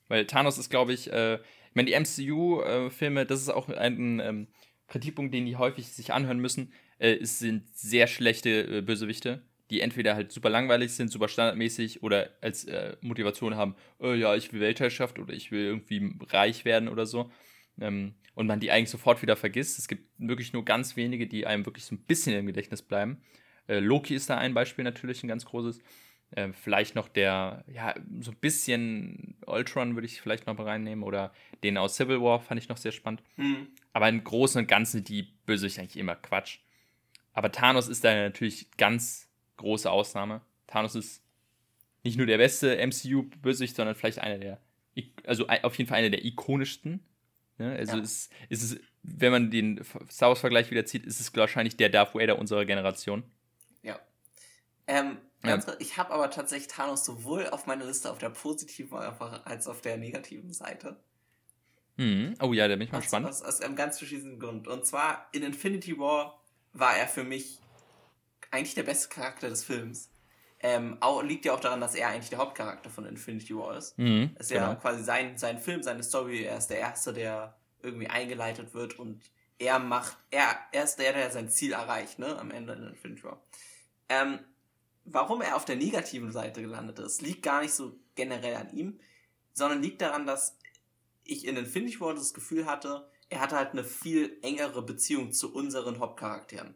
[0.09, 4.47] Weil Thanos ist, glaube ich, äh, ich meine, die MCU-Filme, das ist auch ein ähm,
[4.89, 6.73] Kritikpunkt, den die häufig sich anhören müssen.
[6.99, 12.03] Äh, es sind sehr schlechte äh, Bösewichte, die entweder halt super langweilig sind, super standardmäßig
[12.03, 16.65] oder als äh, Motivation haben, äh, ja, ich will Weltherrschaft oder ich will irgendwie reich
[16.65, 17.31] werden oder so.
[17.81, 19.79] Ähm, und man die eigentlich sofort wieder vergisst.
[19.79, 23.23] Es gibt wirklich nur ganz wenige, die einem wirklich so ein bisschen im Gedächtnis bleiben.
[23.67, 25.81] Äh, Loki ist da ein Beispiel natürlich, ein ganz großes.
[26.33, 31.33] Äh, vielleicht noch der, ja, so ein bisschen Ultron würde ich vielleicht noch reinnehmen oder
[31.63, 33.23] den aus Civil War fand ich noch sehr spannend.
[33.37, 33.69] Mhm.
[33.93, 36.59] Aber im Großen und Ganzen die Bösewichte eigentlich immer Quatsch.
[37.33, 39.29] Aber Thanos ist da natürlich ganz
[39.59, 40.41] große Ausnahme.
[40.67, 41.23] Thanos ist
[42.03, 44.61] nicht nur der beste MCU-Bösewicht, sondern vielleicht einer der,
[45.25, 47.05] also auf jeden Fall einer der ikonischsten.
[47.59, 47.77] Ne?
[47.77, 48.03] Also ja.
[48.03, 52.15] ist, ist es, wenn man den Star Wars-Vergleich wieder zieht, ist es wahrscheinlich der Darth
[52.15, 53.23] Vader unserer Generation.
[53.83, 53.99] Ja.
[54.87, 55.19] Ähm,
[55.49, 55.61] ja.
[55.79, 59.97] Ich habe aber tatsächlich Thanos sowohl auf meiner Liste auf der positiven als auf der
[59.97, 60.97] negativen Seite.
[61.97, 62.35] Mhm.
[62.41, 63.27] Oh ja, da bin ich mal aus, gespannt.
[63.27, 64.69] Aus, aus, einem ganz verschiedenen Grund.
[64.69, 66.43] Und zwar in Infinity War
[66.73, 67.59] war er für mich
[68.51, 70.11] eigentlich der beste Charakter des Films.
[70.61, 73.99] Ähm, auch, liegt ja auch daran, dass er eigentlich der Hauptcharakter von Infinity War ist.
[73.99, 74.81] Mhm, ist ja genau.
[74.81, 76.45] quasi sein, sein Film, seine Story.
[76.45, 79.23] Er ist der Erste, der irgendwie eingeleitet wird und
[79.59, 83.25] er macht, er, er ist der, der sein Ziel erreicht, ne, am Ende in Infinity
[83.25, 83.43] War.
[84.09, 84.41] Ähm,
[85.07, 89.01] warum er auf der negativen Seite gelandet ist, liegt gar nicht so generell an ihm,
[89.53, 90.59] sondern liegt daran, dass
[91.25, 95.53] ich in Infinity War das Gefühl hatte, er hatte halt eine viel engere Beziehung zu
[95.53, 96.75] unseren Hauptcharakteren.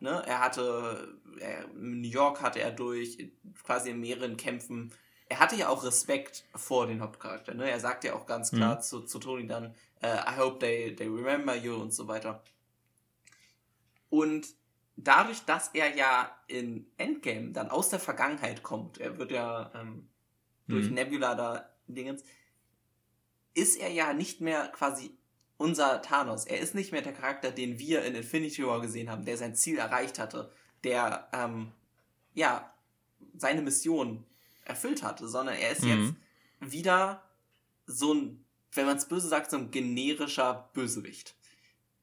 [0.00, 0.22] Ne?
[0.26, 3.30] Er hatte, er, in New York hatte er durch,
[3.64, 4.92] quasi in mehreren Kämpfen.
[5.28, 7.58] Er hatte ja auch Respekt vor den Hauptcharakteren.
[7.58, 7.70] Ne?
[7.70, 8.80] Er sagt ja auch ganz klar mhm.
[8.82, 12.42] zu, zu Tony dann, uh, I hope they, they remember you und so weiter.
[14.10, 14.46] Und
[14.96, 20.08] dadurch, dass er ja in Endgame dann aus der Vergangenheit kommt, er wird ja ähm,
[20.66, 20.94] durch mhm.
[20.94, 22.24] Nebula da Dingens,
[23.54, 25.16] ist er ja nicht mehr quasi
[25.58, 26.44] unser Thanos.
[26.44, 29.54] Er ist nicht mehr der Charakter, den wir in Infinity War gesehen haben, der sein
[29.54, 30.50] Ziel erreicht hatte,
[30.84, 31.72] der ähm,
[32.34, 32.72] ja
[33.36, 34.24] seine Mission
[34.64, 35.88] erfüllt hatte, sondern er ist mhm.
[36.60, 37.22] jetzt wieder
[37.86, 41.36] so ein, wenn man es böse sagt, so ein generischer Bösewicht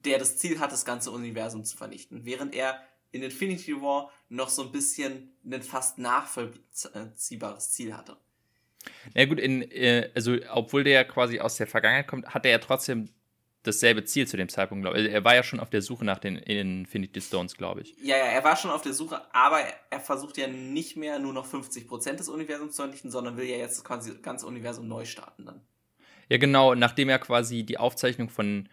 [0.05, 2.25] der das Ziel hat, das ganze Universum zu vernichten.
[2.25, 2.81] Während er
[3.11, 8.17] in Infinity War noch so ein bisschen ein fast nachvollziehbares Ziel hatte.
[9.13, 12.51] Na ja, gut, in, äh, also obwohl der quasi aus der Vergangenheit kommt, hat er
[12.51, 13.09] ja trotzdem
[13.63, 15.11] dasselbe Ziel zu dem Zeitpunkt, glaube ich.
[15.11, 17.95] Er war ja schon auf der Suche nach den Infinity Stones, glaube ich.
[18.01, 21.33] Ja, ja, er war schon auf der Suche, aber er versucht ja nicht mehr nur
[21.33, 25.05] noch 50% des Universums zu vernichten, sondern will ja jetzt quasi das ganze Universum neu
[25.05, 25.61] starten dann.
[26.29, 28.67] Ja, genau, nachdem er quasi die Aufzeichnung von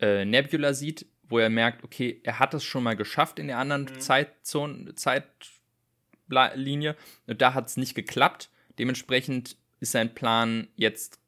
[0.00, 3.58] äh, Nebula sieht, wo er merkt, okay, er hat es schon mal geschafft in der
[3.58, 4.00] anderen mhm.
[4.00, 6.96] Zeitzone, Zeitlinie
[7.26, 8.50] und da hat es nicht geklappt.
[8.78, 11.18] Dementsprechend ist sein Plan jetzt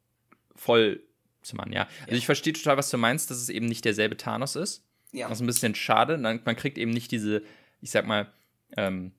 [0.55, 1.03] voll
[1.43, 1.89] zu machen, ja.
[2.07, 4.85] Also ich verstehe total, was du meinst, dass es eben nicht derselbe Thanos ist.
[5.13, 5.29] Ja.
[5.29, 6.19] Das ist ein bisschen schade.
[6.19, 7.43] Man kriegt eben nicht diese,
[7.81, 8.31] ich sag mal,
[8.77, 9.13] ähm,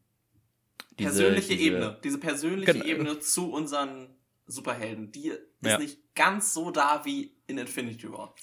[1.00, 2.00] diese, persönliche diese, Ebene.
[2.04, 2.86] Diese persönliche genau.
[2.86, 4.10] Ebene zu unseren
[4.46, 5.12] Superhelden.
[5.12, 5.80] Die ist ja.
[5.80, 8.36] nicht ganz so da wie in Infinity War.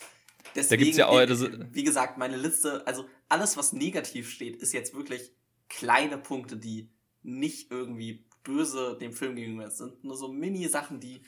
[0.56, 4.56] Deswegen, da gibt's ja auch, das, wie gesagt, meine Liste, also alles, was negativ steht,
[4.56, 5.32] ist jetzt wirklich
[5.68, 6.90] kleine Punkte, die
[7.22, 10.02] nicht irgendwie böse dem Film gegenüber sind.
[10.04, 11.22] Nur so Mini-Sachen, die,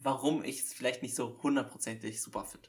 [0.00, 2.68] warum ich es vielleicht nicht so hundertprozentig super finde.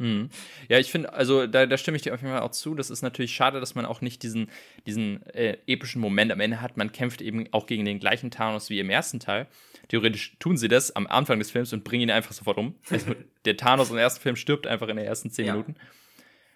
[0.00, 0.30] Hm.
[0.70, 2.74] Ja, ich finde, also da, da, stimme ich dir auf jeden Fall auch zu.
[2.74, 4.48] Das ist natürlich schade, dass man auch nicht diesen,
[4.86, 6.78] diesen äh, epischen Moment am Ende hat.
[6.78, 9.46] Man kämpft eben auch gegen den gleichen Thanos wie im ersten Teil.
[9.88, 12.76] Theoretisch tun sie das am Anfang des Films und bringen ihn einfach sofort um.
[12.88, 13.14] Also,
[13.44, 15.52] der Thanos im ersten Film stirbt einfach in den ersten zehn ja.
[15.52, 15.74] Minuten.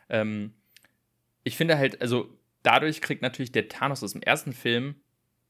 [0.09, 0.55] Ähm,
[1.43, 2.31] ich finde halt, also
[2.63, 4.95] dadurch kriegt natürlich der Thanos aus dem ersten Film,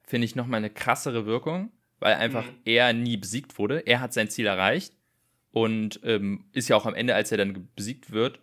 [0.03, 2.59] finde ich, nochmal eine krassere Wirkung, weil einfach mhm.
[2.65, 3.87] er nie besiegt wurde.
[3.87, 4.95] Er hat sein Ziel erreicht
[5.55, 8.41] und ähm, ist ja auch am Ende, als er dann besiegt wird,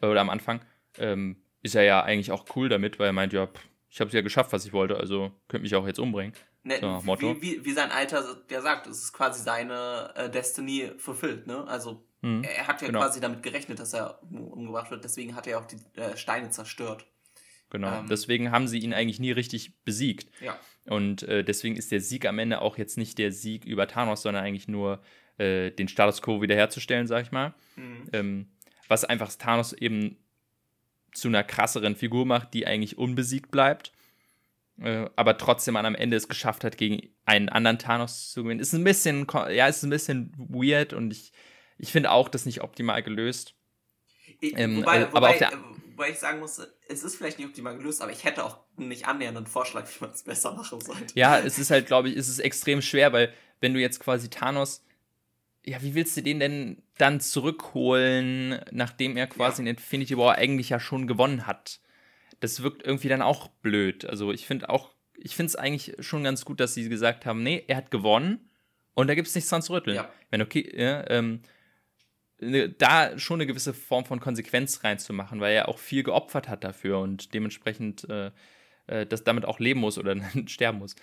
[0.00, 0.64] äh, oder am Anfang,
[0.96, 4.08] ähm, ist er ja eigentlich auch cool damit, weil er meint, ja, pff, ich habe
[4.08, 6.32] es ja geschafft, was ich wollte, also könnte mich auch jetzt umbringen.
[6.62, 7.36] Ne, so, Motto.
[7.36, 11.68] Wie, wie, wie, sein Alter der sagt, es ist quasi seine äh, Destiny fulfilled, ne?
[11.68, 13.00] Also mhm, er hat ja genau.
[13.00, 17.04] quasi damit gerechnet, dass er umgebracht wird, deswegen hat er auch die äh, Steine zerstört.
[17.68, 20.30] Genau, ähm, deswegen haben sie ihn eigentlich nie richtig besiegt.
[20.40, 20.58] Ja.
[20.86, 24.22] Und äh, deswegen ist der Sieg am Ende auch jetzt nicht der Sieg über Thanos,
[24.22, 25.02] sondern eigentlich nur
[25.38, 27.54] äh, den Status quo wiederherzustellen, sag ich mal.
[27.76, 28.08] Mhm.
[28.12, 28.48] Ähm,
[28.88, 30.16] was einfach Thanos eben
[31.12, 33.92] zu einer krasseren Figur macht, die eigentlich unbesiegt bleibt,
[34.80, 38.60] äh, aber trotzdem am Ende es geschafft hat, gegen einen anderen Thanos zu gewinnen.
[38.60, 41.32] Ist ein bisschen, ja, ist ein bisschen weird und ich,
[41.78, 43.54] ich finde auch das nicht optimal gelöst.
[44.40, 45.48] Ähm, wobei, äh, aber wobei,
[45.92, 49.06] wobei ich sagen muss, es ist vielleicht nicht optimal gelöst, aber ich hätte auch nicht
[49.06, 51.06] annähernd einen Vorschlag, wie man es besser machen sollte.
[51.14, 54.28] Ja, es ist halt, glaube ich, es ist extrem schwer, weil wenn du jetzt quasi
[54.28, 54.84] Thanos
[55.64, 59.70] ja, wie willst du den denn dann zurückholen, nachdem er quasi ja.
[59.70, 61.80] in Infinity War eigentlich ja schon gewonnen hat?
[62.40, 64.04] Das wirkt irgendwie dann auch blöd.
[64.04, 67.42] Also ich finde auch, ich finde es eigentlich schon ganz gut, dass sie gesagt haben,
[67.42, 68.50] nee, er hat gewonnen
[68.94, 69.96] und da gibt es nichts dran zu rütteln.
[69.96, 70.12] Ja.
[70.30, 71.40] Wenn okay, ja, ähm,
[72.40, 76.62] ne, da schon eine gewisse Form von Konsequenz reinzumachen, weil er auch viel geopfert hat
[76.62, 78.30] dafür und dementsprechend äh,
[78.86, 80.14] äh, das damit auch leben muss oder
[80.46, 80.94] sterben muss.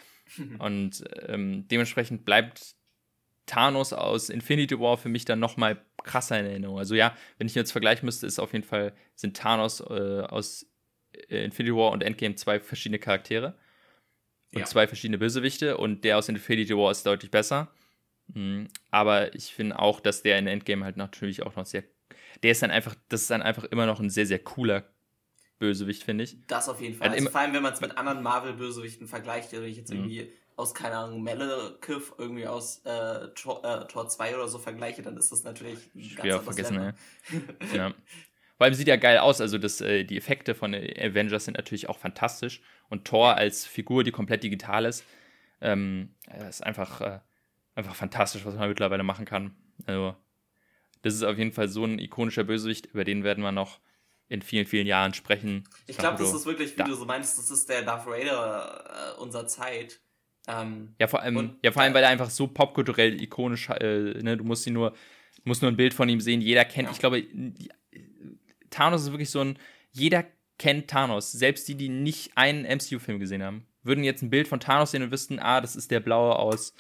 [0.59, 2.75] und ähm, dementsprechend bleibt
[3.51, 6.79] Thanos aus Infinity War für mich dann nochmal krasser in Erinnerung.
[6.79, 10.65] Also ja, wenn ich jetzt vergleichen müsste, ist auf jeden Fall, sind Thanos äh, aus
[11.27, 13.57] äh, Infinity War und Endgame zwei verschiedene Charaktere.
[14.53, 14.65] und ja.
[14.65, 17.73] zwei verschiedene Bösewichte und der aus Infinity War ist deutlich besser.
[18.33, 18.69] Mhm.
[18.89, 21.83] Aber ich finde auch, dass der in Endgame halt natürlich auch noch sehr.
[22.43, 24.85] Der ist dann einfach, das ist dann einfach immer noch ein sehr, sehr cooler
[25.59, 26.37] Bösewicht, finde ich.
[26.47, 27.09] Das auf jeden Fall.
[27.09, 29.99] Also, vor allem, wenn man es mit anderen Marvel-Bösewichten vergleicht, wenn ich jetzt mhm.
[29.99, 30.31] irgendwie
[30.61, 35.17] aus, keine Ahnung, Malekith irgendwie aus äh, Tor, äh, Tor 2 oder so vergleiche, dann
[35.17, 36.93] ist das natürlich schwer vergessen, ja.
[37.73, 37.93] ja.
[38.57, 41.89] Vor allem sieht ja geil aus, also das, äh, die Effekte von Avengers sind natürlich
[41.89, 45.03] auch fantastisch und Thor als Figur, die komplett digital ist,
[45.61, 46.13] ähm,
[46.47, 47.19] ist einfach, äh,
[47.73, 49.55] einfach fantastisch, was man mittlerweile machen kann.
[49.87, 50.15] Also,
[51.01, 53.79] das ist auf jeden Fall so ein ikonischer Bösewicht, über den werden wir noch
[54.31, 55.67] in vielen, vielen Jahren sprechen.
[55.87, 56.85] Ich glaube, das ist wirklich, wie da.
[56.85, 59.99] du so meinst, das ist der Darth Vader äh, unserer Zeit.
[60.51, 64.21] Ähm, ja, vor allem, und, ja, vor allem, weil er einfach so popkulturell ikonisch, äh,
[64.21, 64.93] ne, du musst ihn nur,
[65.43, 66.91] musst nur ein Bild von ihm sehen, jeder kennt, ja.
[66.91, 67.23] ich glaube,
[68.69, 69.57] Thanos ist wirklich so ein,
[69.91, 70.25] jeder
[70.57, 74.59] kennt Thanos, selbst die, die nicht einen MCU-Film gesehen haben, würden jetzt ein Bild von
[74.59, 76.73] Thanos sehen und wüssten, ah, das ist der Blaue aus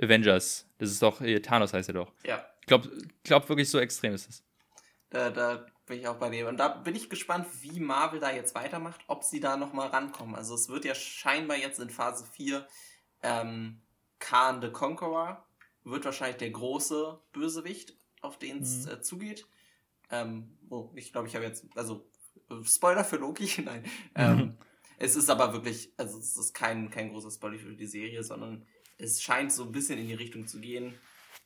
[0.00, 0.68] Avengers.
[0.78, 2.12] Das ist doch, äh, Thanos heißt er doch.
[2.24, 2.44] Ja.
[2.60, 2.90] Ich glaube
[3.22, 4.44] glaub wirklich, so extrem ist es.
[5.10, 6.48] Da, da bin ich auch bei dir.
[6.48, 10.34] Und da bin ich gespannt, wie Marvel da jetzt weitermacht, ob sie da nochmal rankommen.
[10.34, 12.66] Also es wird ja scheinbar jetzt in Phase 4
[13.24, 13.80] ähm,
[14.20, 15.44] Khan the Conqueror
[15.82, 18.92] wird wahrscheinlich der große Bösewicht, auf den es mhm.
[18.92, 19.46] äh, zugeht.
[20.10, 22.06] Ähm, oh, ich glaube, ich habe jetzt, also
[22.64, 23.84] Spoiler für Loki, nein.
[24.14, 24.58] Ähm, mhm.
[24.98, 28.64] Es ist aber wirklich, also es ist kein, kein großer Spoiler für die Serie, sondern
[28.98, 30.94] es scheint so ein bisschen in die Richtung zu gehen.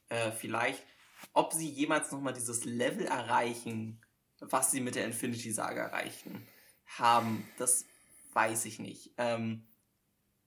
[0.09, 0.84] Äh, vielleicht,
[1.32, 4.00] ob sie jemals nochmal dieses Level erreichen,
[4.40, 6.46] was sie mit der Infinity Saga erreichen
[6.86, 7.86] haben, das
[8.34, 9.12] weiß ich nicht.
[9.16, 9.64] Ähm,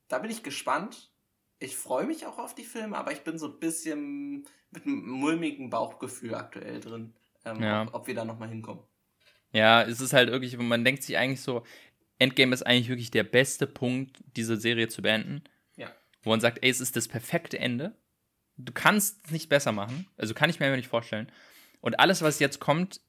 [0.07, 1.11] da bin ich gespannt
[1.61, 5.07] ich freue mich auch auf die Filme, aber ich bin so ein bisschen mit einem
[5.07, 7.13] mulmigen Bauchgefühl aktuell drin,
[7.45, 7.83] ähm, ja.
[7.83, 8.83] ob, ob, wir da nochmal hinkommen.
[9.53, 11.63] Ja, es ist halt wirklich, man denkt sich eigentlich so,
[12.17, 15.43] Endgame ist eigentlich wirklich der beste Punkt, diese Serie zu beenden.
[15.75, 15.91] Ja.
[16.23, 17.95] Wo man sagt, ey, es ist das perfekte Ende.
[18.57, 20.07] Du kannst es nicht besser machen.
[20.17, 21.31] Also kann ich mir nicht vorstellen.
[21.79, 23.01] Und alles, was jetzt kommt,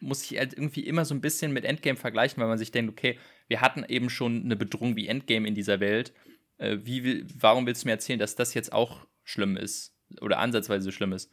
[0.00, 2.90] muss ich halt irgendwie immer so ein bisschen mit Endgame vergleichen, weil man sich denkt,
[2.90, 3.18] okay,
[3.48, 6.12] wir hatten eben schon eine Bedrohung wie Endgame in dieser Welt
[6.58, 10.92] äh, wie, warum willst du mir erzählen, dass das jetzt auch schlimm ist oder ansatzweise
[10.92, 11.30] schlimm ist?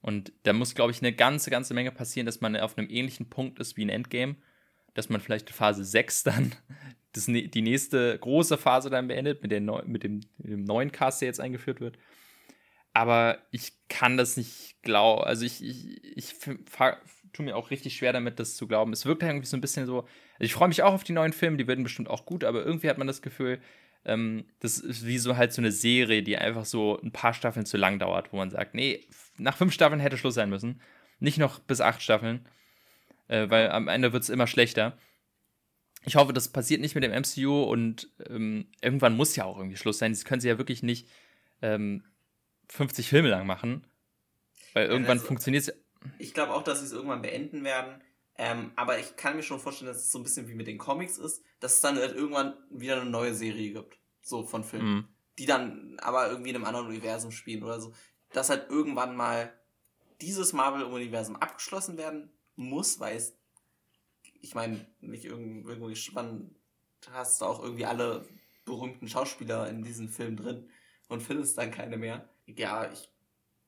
[0.00, 3.28] Und da muss, glaube ich, eine ganze, ganze Menge passieren, dass man auf einem ähnlichen
[3.28, 4.36] Punkt ist wie ein Endgame,
[4.94, 6.54] dass man vielleicht Phase 6 dann
[7.12, 10.92] das, die nächste große Phase dann beendet mit, der Neu mit, dem, mit dem neuen
[10.92, 11.98] Cast, der jetzt eingeführt wird.
[12.92, 15.22] Aber ich kann das nicht glauben.
[15.22, 16.34] Also ich, ich, ich
[17.32, 18.92] tue mir auch richtig schwer damit, das zu glauben.
[18.92, 20.00] Es wirkt irgendwie so ein bisschen so.
[20.00, 20.08] Also
[20.40, 22.88] ich freue mich auch auf die neuen Filme, die werden bestimmt auch gut, aber irgendwie
[22.88, 23.60] hat man das Gefühl,
[24.08, 27.66] ähm, das ist wie so halt so eine Serie, die einfach so ein paar Staffeln
[27.66, 29.06] zu lang dauert, wo man sagt, nee,
[29.36, 30.80] nach fünf Staffeln hätte Schluss sein müssen.
[31.20, 32.48] Nicht noch bis acht Staffeln,
[33.28, 34.96] äh, weil am Ende wird es immer schlechter.
[36.04, 39.76] Ich hoffe, das passiert nicht mit dem MCU und ähm, irgendwann muss ja auch irgendwie
[39.76, 40.12] Schluss sein.
[40.12, 41.08] Das können sie ja wirklich nicht
[41.60, 42.04] ähm,
[42.68, 43.86] 50 Filme lang machen,
[44.72, 45.74] weil irgendwann also, funktioniert es.
[46.18, 48.00] Ich glaube auch, dass sie es irgendwann beenden werden.
[48.40, 50.78] Ähm, aber ich kann mir schon vorstellen, dass es so ein bisschen wie mit den
[50.78, 53.98] Comics ist, dass es dann halt irgendwann wieder eine neue Serie gibt.
[54.22, 54.94] So von Filmen.
[54.94, 55.08] Mhm.
[55.38, 57.92] Die dann aber irgendwie in einem anderen Universum spielen oder so.
[58.32, 59.52] Dass halt irgendwann mal
[60.20, 63.36] dieses Marvel-Universum abgeschlossen werden muss, weil es,
[64.40, 66.54] ich meine, nicht irgendwie, irgendwie, wann
[67.10, 68.26] hast du auch irgendwie alle
[68.64, 70.68] berühmten Schauspieler in diesem Film drin
[71.08, 72.28] und findest dann keine mehr.
[72.46, 73.08] Ja, ich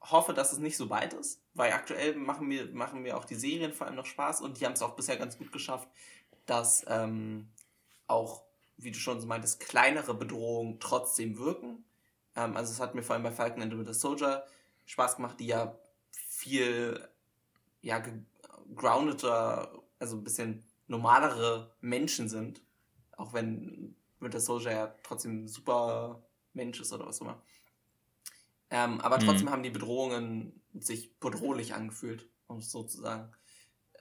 [0.01, 3.35] hoffe, dass es nicht so weit ist, weil aktuell machen mir, machen mir auch die
[3.35, 5.89] Serien vor allem noch Spaß und die haben es auch bisher ganz gut geschafft,
[6.47, 7.49] dass ähm,
[8.07, 8.43] auch,
[8.77, 11.85] wie du schon so meintest, kleinere Bedrohungen trotzdem wirken.
[12.35, 14.45] Ähm, also es hat mir vor allem bei Falcon and the Soldier
[14.87, 15.79] Spaß gemacht, die ja
[16.11, 17.09] viel
[17.83, 18.03] ja,
[18.75, 22.63] groundeter, also ein bisschen normalere Menschen sind.
[23.17, 26.23] Auch wenn Winter Soldier ja trotzdem super
[26.53, 27.43] Mensch ist oder was auch immer.
[28.71, 29.25] Ähm, aber mhm.
[29.25, 29.51] trotzdem mhm.
[29.51, 33.33] haben die Bedrohungen sich bedrohlich angefühlt, um es so zu sagen.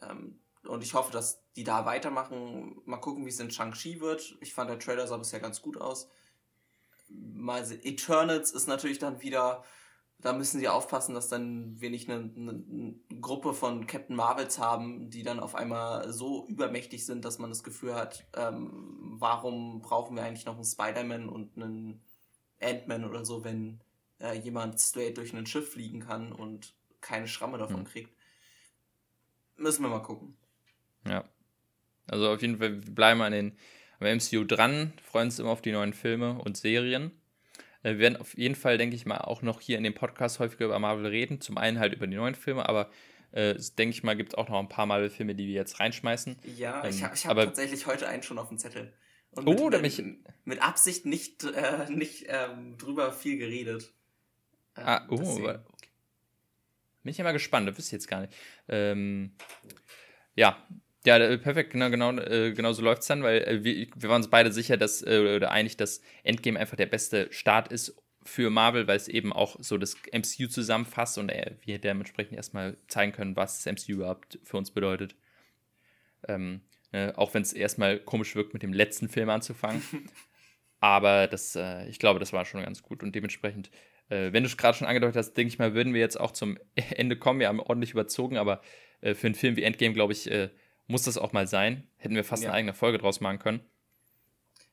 [0.01, 2.81] Ähm, und ich hoffe, dass die da weitermachen.
[2.85, 4.37] Mal gucken, wie es in Shang-Chi wird.
[4.41, 6.09] Ich fand, der Trailer sah bisher ganz gut aus.
[7.09, 9.63] Mal Eternals ist natürlich dann wieder,
[10.19, 14.59] da müssen sie aufpassen, dass dann wir nicht eine, eine, eine, Gruppe von Captain Marvels
[14.59, 19.81] haben, die dann auf einmal so übermächtig sind, dass man das Gefühl hat, ähm, warum
[19.81, 22.03] brauchen wir eigentlich noch einen Spider-Man und einen
[22.61, 23.81] Ant-Man oder so, wenn
[24.19, 27.85] äh, jemand straight durch ein Schiff fliegen kann und keine Schramme davon mhm.
[27.85, 28.13] kriegt.
[29.57, 30.37] Müssen wir mal gucken.
[31.05, 31.25] Ja.
[32.07, 33.57] Also auf jeden Fall bleiben wir an den
[33.99, 37.11] am MCU dran, freuen uns immer auf die neuen Filme und Serien.
[37.83, 40.39] Äh, wir werden auf jeden Fall, denke ich mal, auch noch hier in dem Podcast
[40.39, 41.41] häufiger über Marvel reden.
[41.41, 42.89] Zum einen halt über die neuen Filme, aber
[43.31, 46.37] äh, denke ich mal, gibt es auch noch ein paar Marvel-Filme, die wir jetzt reinschmeißen.
[46.57, 48.93] Ja, ähm, ich habe hab tatsächlich heute einen schon auf dem Zettel.
[49.31, 50.01] Und mit, oh, da mich
[50.45, 53.93] mit Absicht nicht, äh, nicht ähm, drüber viel geredet.
[54.80, 55.60] Ähm, ah, oh, okay.
[57.03, 58.34] Bin ich ja mal gespannt, das wüsste ich jetzt gar nicht.
[58.68, 59.31] Ähm,
[60.35, 60.57] ja,
[61.06, 64.10] ja, äh, perfekt, genau, genau, äh, genau so läuft es dann, weil äh, wir, wir,
[64.10, 67.95] waren uns beide sicher, dass, äh, oder einig, dass Endgame einfach der beste Start ist
[68.23, 72.77] für Marvel, weil es eben auch so das MCU zusammenfasst und äh, wir dementsprechend erstmal
[72.88, 75.15] zeigen können, was das MCU überhaupt für uns bedeutet.
[76.27, 76.61] Ähm,
[76.91, 79.81] ne, auch wenn es erstmal komisch wirkt, mit dem letzten Film anzufangen.
[80.81, 83.72] Aber das, äh, ich glaube, das war schon ganz gut und dementsprechend,
[84.10, 86.57] wenn du es gerade schon angedeutet hast, denke ich mal, würden wir jetzt auch zum
[86.76, 87.40] Ende kommen.
[87.40, 88.61] Wir haben ordentlich überzogen, aber
[89.02, 90.30] für einen Film wie Endgame, glaube ich,
[90.88, 91.88] muss das auch mal sein.
[91.98, 92.49] Hätten wir fast ja.
[92.49, 93.61] eine eigene Folge draus machen können.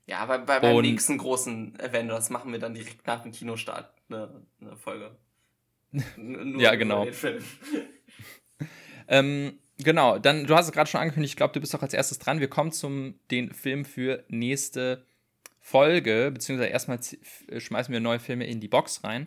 [0.07, 4.43] Ja, aber bei, beim nächsten großen Avengers machen wir dann direkt nach dem Kinostart eine,
[4.61, 5.17] eine Folge.
[6.17, 7.07] Nur ja, genau.
[9.09, 11.93] ähm, genau, dann, du hast es gerade schon angekündigt, ich glaube, du bist doch als
[11.93, 12.39] erstes dran.
[12.39, 15.05] Wir kommen zum den Film für nächste
[15.67, 17.01] Folge, beziehungsweise erstmal
[17.59, 19.27] schmeißen wir neue Filme in die Box rein.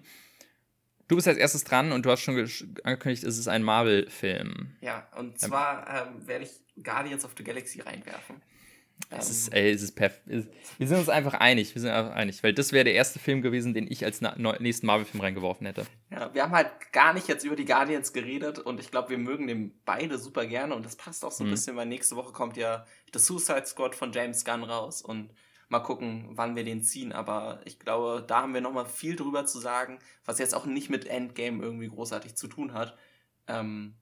[1.09, 2.37] Du bist als erstes dran und du hast schon
[2.83, 4.77] angekündigt, es ist ein Marvel-Film.
[4.79, 6.51] Ja, und zwar ähm, werde ich
[6.81, 8.41] Guardians of the Galaxy reinwerfen.
[9.09, 10.21] Es ähm, ist, ey, es ist perfekt.
[10.77, 11.75] Wir sind uns einfach einig.
[11.75, 14.87] Wir sind einfach einig, weil das wäre der erste Film gewesen, den ich als nächsten
[14.87, 15.87] Marvel-Film reingeworfen hätte.
[16.09, 19.17] Ja, wir haben halt gar nicht jetzt über die Guardians geredet und ich glaube, wir
[19.17, 21.51] mögen den beide super gerne und das passt auch so ein mhm.
[21.51, 25.33] bisschen, weil nächste Woche kommt ja The Suicide Squad von James Gunn raus und
[25.69, 27.11] Mal gucken, wann wir den ziehen.
[27.13, 30.89] Aber ich glaube, da haben wir nochmal viel drüber zu sagen, was jetzt auch nicht
[30.89, 32.97] mit Endgame irgendwie großartig zu tun hat.
[33.47, 33.93] Ähm,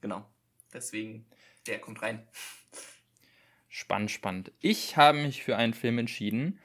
[0.00, 0.26] genau.
[0.72, 1.24] Deswegen,
[1.66, 2.26] der kommt rein.
[3.68, 4.52] Spannend, spannend.
[4.60, 6.58] Ich habe mich für einen Film entschieden.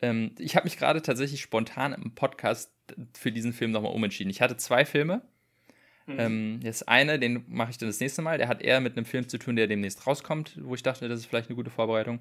[0.00, 2.72] Ähm, ich habe mich gerade tatsächlich spontan im Podcast
[3.14, 4.30] für diesen Film nochmal umentschieden.
[4.30, 5.22] Ich hatte zwei Filme.
[6.06, 6.16] Mhm.
[6.18, 8.38] Ähm, das eine, den mache ich dann das nächste Mal.
[8.38, 11.20] Der hat eher mit einem Film zu tun, der demnächst rauskommt, wo ich dachte, das
[11.20, 12.20] ist vielleicht eine gute Vorbereitung.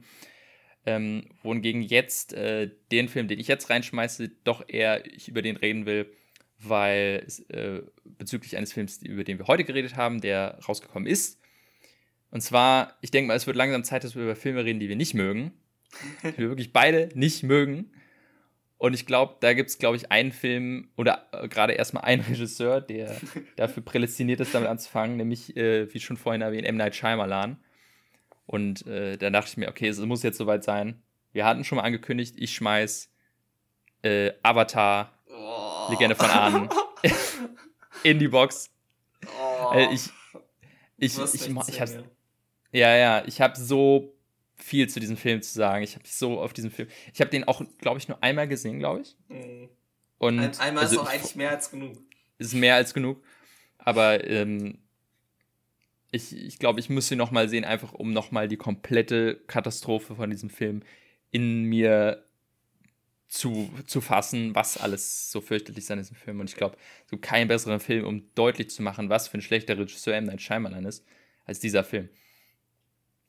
[0.85, 5.55] Ähm, wohingegen jetzt äh, den Film, den ich jetzt reinschmeiße, doch eher ich über den
[5.55, 6.11] reden will,
[6.57, 11.39] weil äh, bezüglich eines Films, über den wir heute geredet haben, der rausgekommen ist.
[12.31, 14.89] Und zwar, ich denke mal, es wird langsam Zeit, dass wir über Filme reden, die
[14.89, 15.51] wir nicht mögen.
[16.23, 17.91] die wir wirklich beide nicht mögen.
[18.77, 22.23] Und ich glaube, da gibt es, glaube ich, einen Film oder äh, gerade erstmal einen
[22.23, 23.15] Regisseur, der
[23.55, 26.77] dafür prädestiniert ist, damit anzufangen, nämlich, äh, wie schon vorhin erwähnt, M.
[26.77, 27.57] Night Shyamalan.
[28.45, 31.01] Und äh, da dachte ich mir, okay, es muss jetzt soweit sein.
[31.31, 33.09] Wir hatten schon mal angekündigt, ich schmeiß
[34.03, 35.87] äh, Avatar, oh.
[35.89, 36.69] Legende von Ahnen,
[38.03, 38.69] in die Box.
[39.25, 39.73] Oh.
[39.73, 40.09] Äh, ich,
[40.97, 41.99] ich, ich, ich, ich, ich
[42.73, 44.15] ja, ja, ich habe so
[44.55, 45.83] viel zu diesem Film zu sagen.
[45.83, 46.87] Ich habe so auf diesen Film.
[47.13, 49.15] Ich habe den auch, glaube ich, nur einmal gesehen, glaube ich.
[49.27, 49.69] Mhm.
[50.17, 51.97] Und Ein, einmal also, ist auch eigentlich mehr als genug.
[52.37, 53.23] Ist mehr als genug.
[53.77, 54.77] Aber ähm,
[56.11, 60.29] ich, ich glaube, ich muss sie nochmal sehen, einfach um nochmal die komplette Katastrophe von
[60.29, 60.83] diesem Film
[61.31, 62.25] in mir
[63.29, 66.41] zu, zu fassen, was alles so fürchterlich ist an diesem Film.
[66.41, 66.77] Und ich glaube,
[67.09, 70.25] so kein besseren Film, um deutlich zu machen, was für ein schlechter Regisseur M.
[70.25, 71.05] Night Shyamalan ist,
[71.45, 72.09] als dieser Film.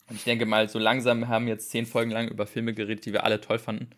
[0.09, 3.06] Und ich denke mal, so langsam haben wir jetzt zehn Folgen lang über Filme geredet,
[3.06, 3.90] die wir alle toll fanden.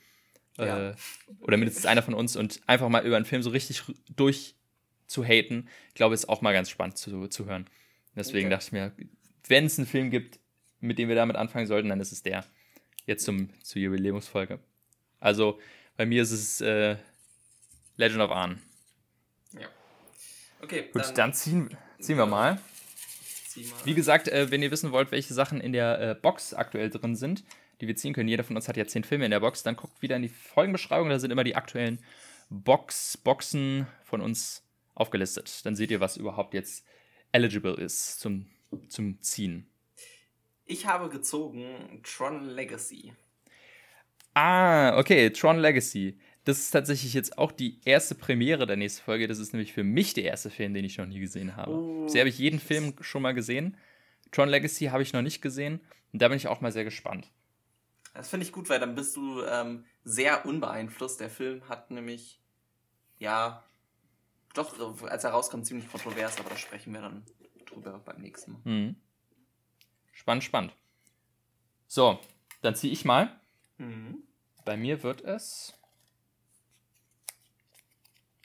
[0.59, 0.91] Ja.
[0.91, 0.95] Äh,
[1.41, 2.37] oder mindestens einer von uns.
[2.37, 3.83] Und einfach mal über einen Film so richtig
[4.15, 4.55] durch
[5.07, 7.67] zu haten, ich glaube, ist auch mal ganz spannend zu, zu hören.
[8.17, 8.55] Deswegen okay.
[8.55, 8.93] dachte ich mir,
[9.49, 10.39] wenn es einen Film gibt,
[10.81, 12.45] mit dem wir damit anfangen sollten, dann ist es der.
[13.07, 14.61] Jetzt zum, zur Jubiläumsfolge.
[15.21, 15.59] Also
[15.97, 16.97] bei mir ist es äh,
[17.97, 18.63] Legend of Arn.
[19.53, 19.69] Ja.
[20.63, 20.89] Okay.
[20.93, 22.61] Gut, dann, dann ziehen, ziehen wir mal.
[23.85, 27.15] Wie gesagt, äh, wenn ihr wissen wollt, welche Sachen in der äh, Box aktuell drin
[27.15, 27.45] sind,
[27.81, 29.77] die wir ziehen können, jeder von uns hat ja zehn Filme in der Box, dann
[29.77, 32.01] guckt wieder in die Folgenbeschreibung, da sind immer die aktuellen
[32.51, 34.63] Box, Boxen von uns
[34.95, 35.65] aufgelistet.
[35.65, 36.85] Dann seht ihr, was überhaupt jetzt
[37.35, 38.47] eligible ist zum,
[38.89, 39.67] zum Ziehen?
[40.65, 43.13] Ich habe gezogen Tron Legacy.
[44.33, 46.19] Ah, okay, Tron Legacy.
[46.45, 49.29] Das ist tatsächlich jetzt auch die erste Premiere der nächsten Folge.
[49.29, 51.73] Das ist nämlich für mich der erste Film, den ich noch nie gesehen habe.
[51.73, 52.05] Oh.
[52.05, 53.77] Bisher habe ich jeden Film schon mal gesehen.
[54.31, 55.81] Tron Legacy habe ich noch nicht gesehen.
[56.13, 57.31] Und da bin ich auch mal sehr gespannt.
[58.15, 61.21] Das finde ich gut, weil dann bist du ähm, sehr unbeeinflusst.
[61.21, 62.41] Der Film hat nämlich,
[63.19, 63.65] ja,
[64.55, 67.25] doch, als er rauskommt, ziemlich kontrovers, aber da sprechen wir dann
[67.67, 68.61] drüber beim nächsten Mal.
[68.65, 68.97] Mhm.
[70.13, 70.73] Spannend, spannend.
[71.87, 72.19] So,
[72.63, 73.39] dann ziehe ich mal.
[73.79, 74.23] Mhm.
[74.65, 75.75] Bei mir wird es.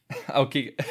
[0.27, 0.75] okay.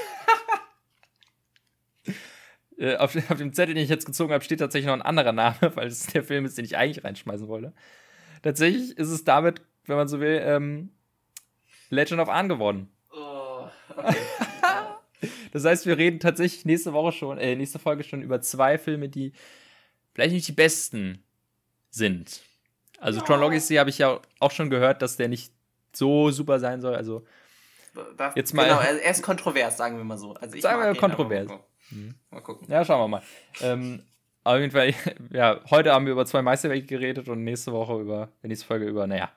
[2.81, 5.33] Äh, auf, auf, dem Zettel, den ich jetzt gezogen habe, steht tatsächlich noch ein anderer
[5.33, 7.75] Name, weil es der Film ist, den ich eigentlich reinschmeißen wollte.
[8.43, 10.93] Tatsächlich ist es damit, wenn man so will, ähm,
[11.91, 12.89] Legend of Arn geworden.
[13.11, 13.67] Oh,
[13.97, 14.17] okay.
[15.53, 19.09] Das heißt, wir reden tatsächlich nächste Woche schon, äh, nächste Folge schon über zwei Filme,
[19.09, 19.33] die
[20.15, 21.23] vielleicht nicht die besten
[21.91, 22.43] sind.
[23.01, 23.27] Also ja.
[23.27, 25.53] Tron Legacy habe ich ja auch schon gehört, dass der nicht
[25.93, 26.95] so super sein soll.
[26.95, 27.25] Also
[28.17, 28.65] das, jetzt mal.
[28.65, 30.35] Genau, er ist kontrovers, sagen wir mal so.
[30.35, 31.49] Also sagen wir kontrovers.
[31.49, 32.15] Mal, mhm.
[32.31, 32.67] mal gucken.
[32.71, 33.23] Ja, schauen wir mal.
[33.61, 34.03] Ähm,
[34.45, 34.95] auf jeden Fall,
[35.31, 38.87] ja, heute haben wir über zwei Meisterwerke geredet und nächste Woche über, in nächste Folge
[38.87, 39.31] über, naja,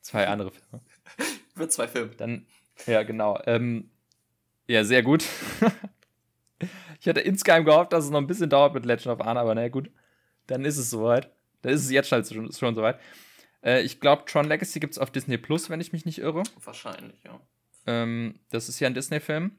[0.00, 0.82] zwei andere Filme.
[1.56, 2.12] über zwei Filme.
[2.16, 2.46] Dann,
[2.86, 3.40] ja, genau.
[3.46, 3.90] Ähm,
[4.70, 5.24] ja, sehr gut.
[7.00, 9.54] ich hatte insgeheim gehofft, dass es noch ein bisschen dauert mit Legend of Anna, aber
[9.54, 9.90] naja, gut.
[10.46, 11.30] Dann ist es soweit.
[11.62, 13.00] Dann ist es jetzt halt schon, schon soweit.
[13.64, 16.44] Äh, ich glaube, Tron Legacy gibt es auf Disney Plus, wenn ich mich nicht irre.
[16.62, 17.40] Wahrscheinlich, ja.
[17.86, 19.52] Ähm, das ist ja ein Disney-Film.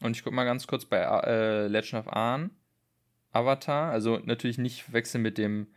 [0.00, 2.50] Und ich gucke mal ganz kurz bei äh, Legend of Arn.
[3.32, 3.90] Avatar.
[3.90, 5.68] Also natürlich nicht wechseln mit dem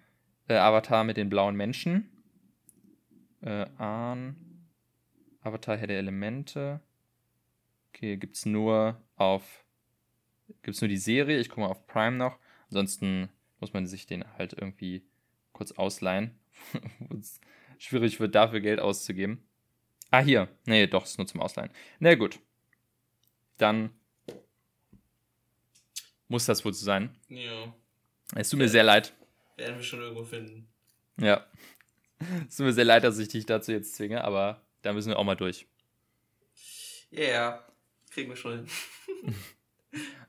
[0.48, 2.12] äh, Avatar mit den blauen Menschen.
[3.42, 4.36] Äh, Arn.
[5.42, 6.82] Avatar Herr der Elemente.
[8.02, 9.64] Okay, gibt es nur auf.
[10.64, 11.38] Gibt es nur die Serie?
[11.38, 12.40] Ich gucke mal auf Prime noch.
[12.70, 13.30] Ansonsten
[13.60, 15.04] muss man sich den halt irgendwie
[15.54, 16.32] kurz ausleihen.
[17.78, 19.48] schwierig wird, dafür Geld auszugeben.
[20.10, 20.48] Ah, hier.
[20.66, 21.70] Nee, doch, ist nur zum Ausleihen.
[22.00, 22.40] Na gut.
[23.58, 23.92] Dann
[26.28, 27.16] muss das wohl so sein.
[27.30, 27.72] Ja.
[28.34, 29.14] Es tut mir sehr leid.
[29.58, 30.68] Werden wir schon irgendwo finden.
[31.18, 31.46] Ja.
[32.48, 35.20] Es tut mir sehr leid, dass ich dich dazu jetzt zwinge, aber da müssen wir
[35.20, 35.68] auch mal durch.
[37.10, 37.71] Ja, yeah,
[38.12, 38.68] kriegen wir schon hin.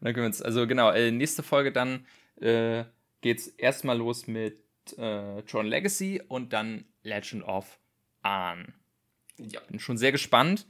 [0.01, 2.07] dann können wir uns, also genau, äh, nächste Folge dann
[2.41, 2.85] äh,
[3.21, 4.63] geht's erstmal los mit
[4.97, 7.79] äh, Tron Legacy und dann Legend of
[8.23, 8.75] Arn.
[9.37, 9.61] Ja.
[9.69, 10.67] Bin schon sehr gespannt.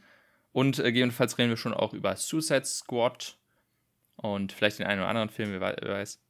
[0.53, 3.39] Und äh, gegebenenfalls reden wir schon auch über Suicide Squad
[4.17, 6.21] und vielleicht den einen oder anderen Film, wer weiß.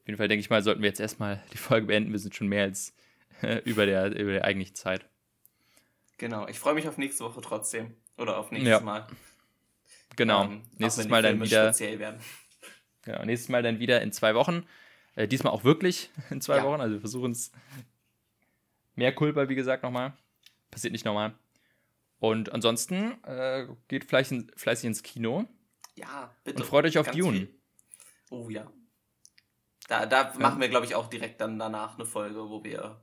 [0.00, 2.12] Auf jeden Fall denke ich mal, sollten wir jetzt erstmal die Folge beenden.
[2.12, 2.94] Wir sind schon mehr als
[3.42, 5.04] äh, über, der, über der eigentlichen Zeit.
[6.16, 7.94] Genau, ich freue mich auf nächste Woche trotzdem.
[8.16, 8.80] Oder auf nächstes ja.
[8.80, 9.06] Mal.
[10.20, 11.72] Genau, ähm, nächstes Mal dann wieder.
[11.72, 14.66] Genau, nächstes Mal dann wieder in zwei Wochen.
[15.14, 16.64] Äh, diesmal auch wirklich in zwei ja.
[16.64, 16.82] Wochen.
[16.82, 17.52] Also wir versuchen es
[18.96, 20.12] mehr Kulpa, wie gesagt, nochmal.
[20.70, 21.32] Passiert nicht nochmal.
[22.18, 25.46] Und ansonsten äh, geht fleißig, fleißig ins Kino.
[25.94, 26.62] Ja, bitte.
[26.62, 27.38] Und freut euch auf Dune.
[27.38, 27.54] Viel.
[28.28, 28.70] Oh ja.
[29.88, 30.38] Da, da ja.
[30.38, 33.00] machen wir, glaube ich, auch direkt dann danach eine Folge, wo wir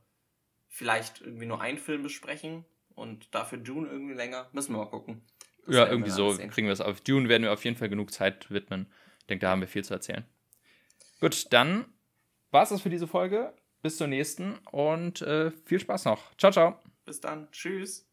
[0.69, 2.63] vielleicht irgendwie nur einen Film besprechen
[2.93, 4.49] und dafür Dune irgendwie länger.
[4.51, 5.23] Müssen wir mal gucken.
[5.67, 7.01] Ja, irgendwie so kriegen wir es auf.
[7.01, 8.91] Dune werden wir auf jeden Fall genug Zeit widmen.
[9.19, 10.25] Ich denke, da haben wir viel zu erzählen.
[11.19, 11.85] Gut, dann
[12.51, 13.53] war es das für diese Folge.
[13.81, 16.35] Bis zur nächsten und äh, viel Spaß noch.
[16.37, 16.79] Ciao, ciao.
[17.05, 17.49] Bis dann.
[17.51, 18.07] Tschüss.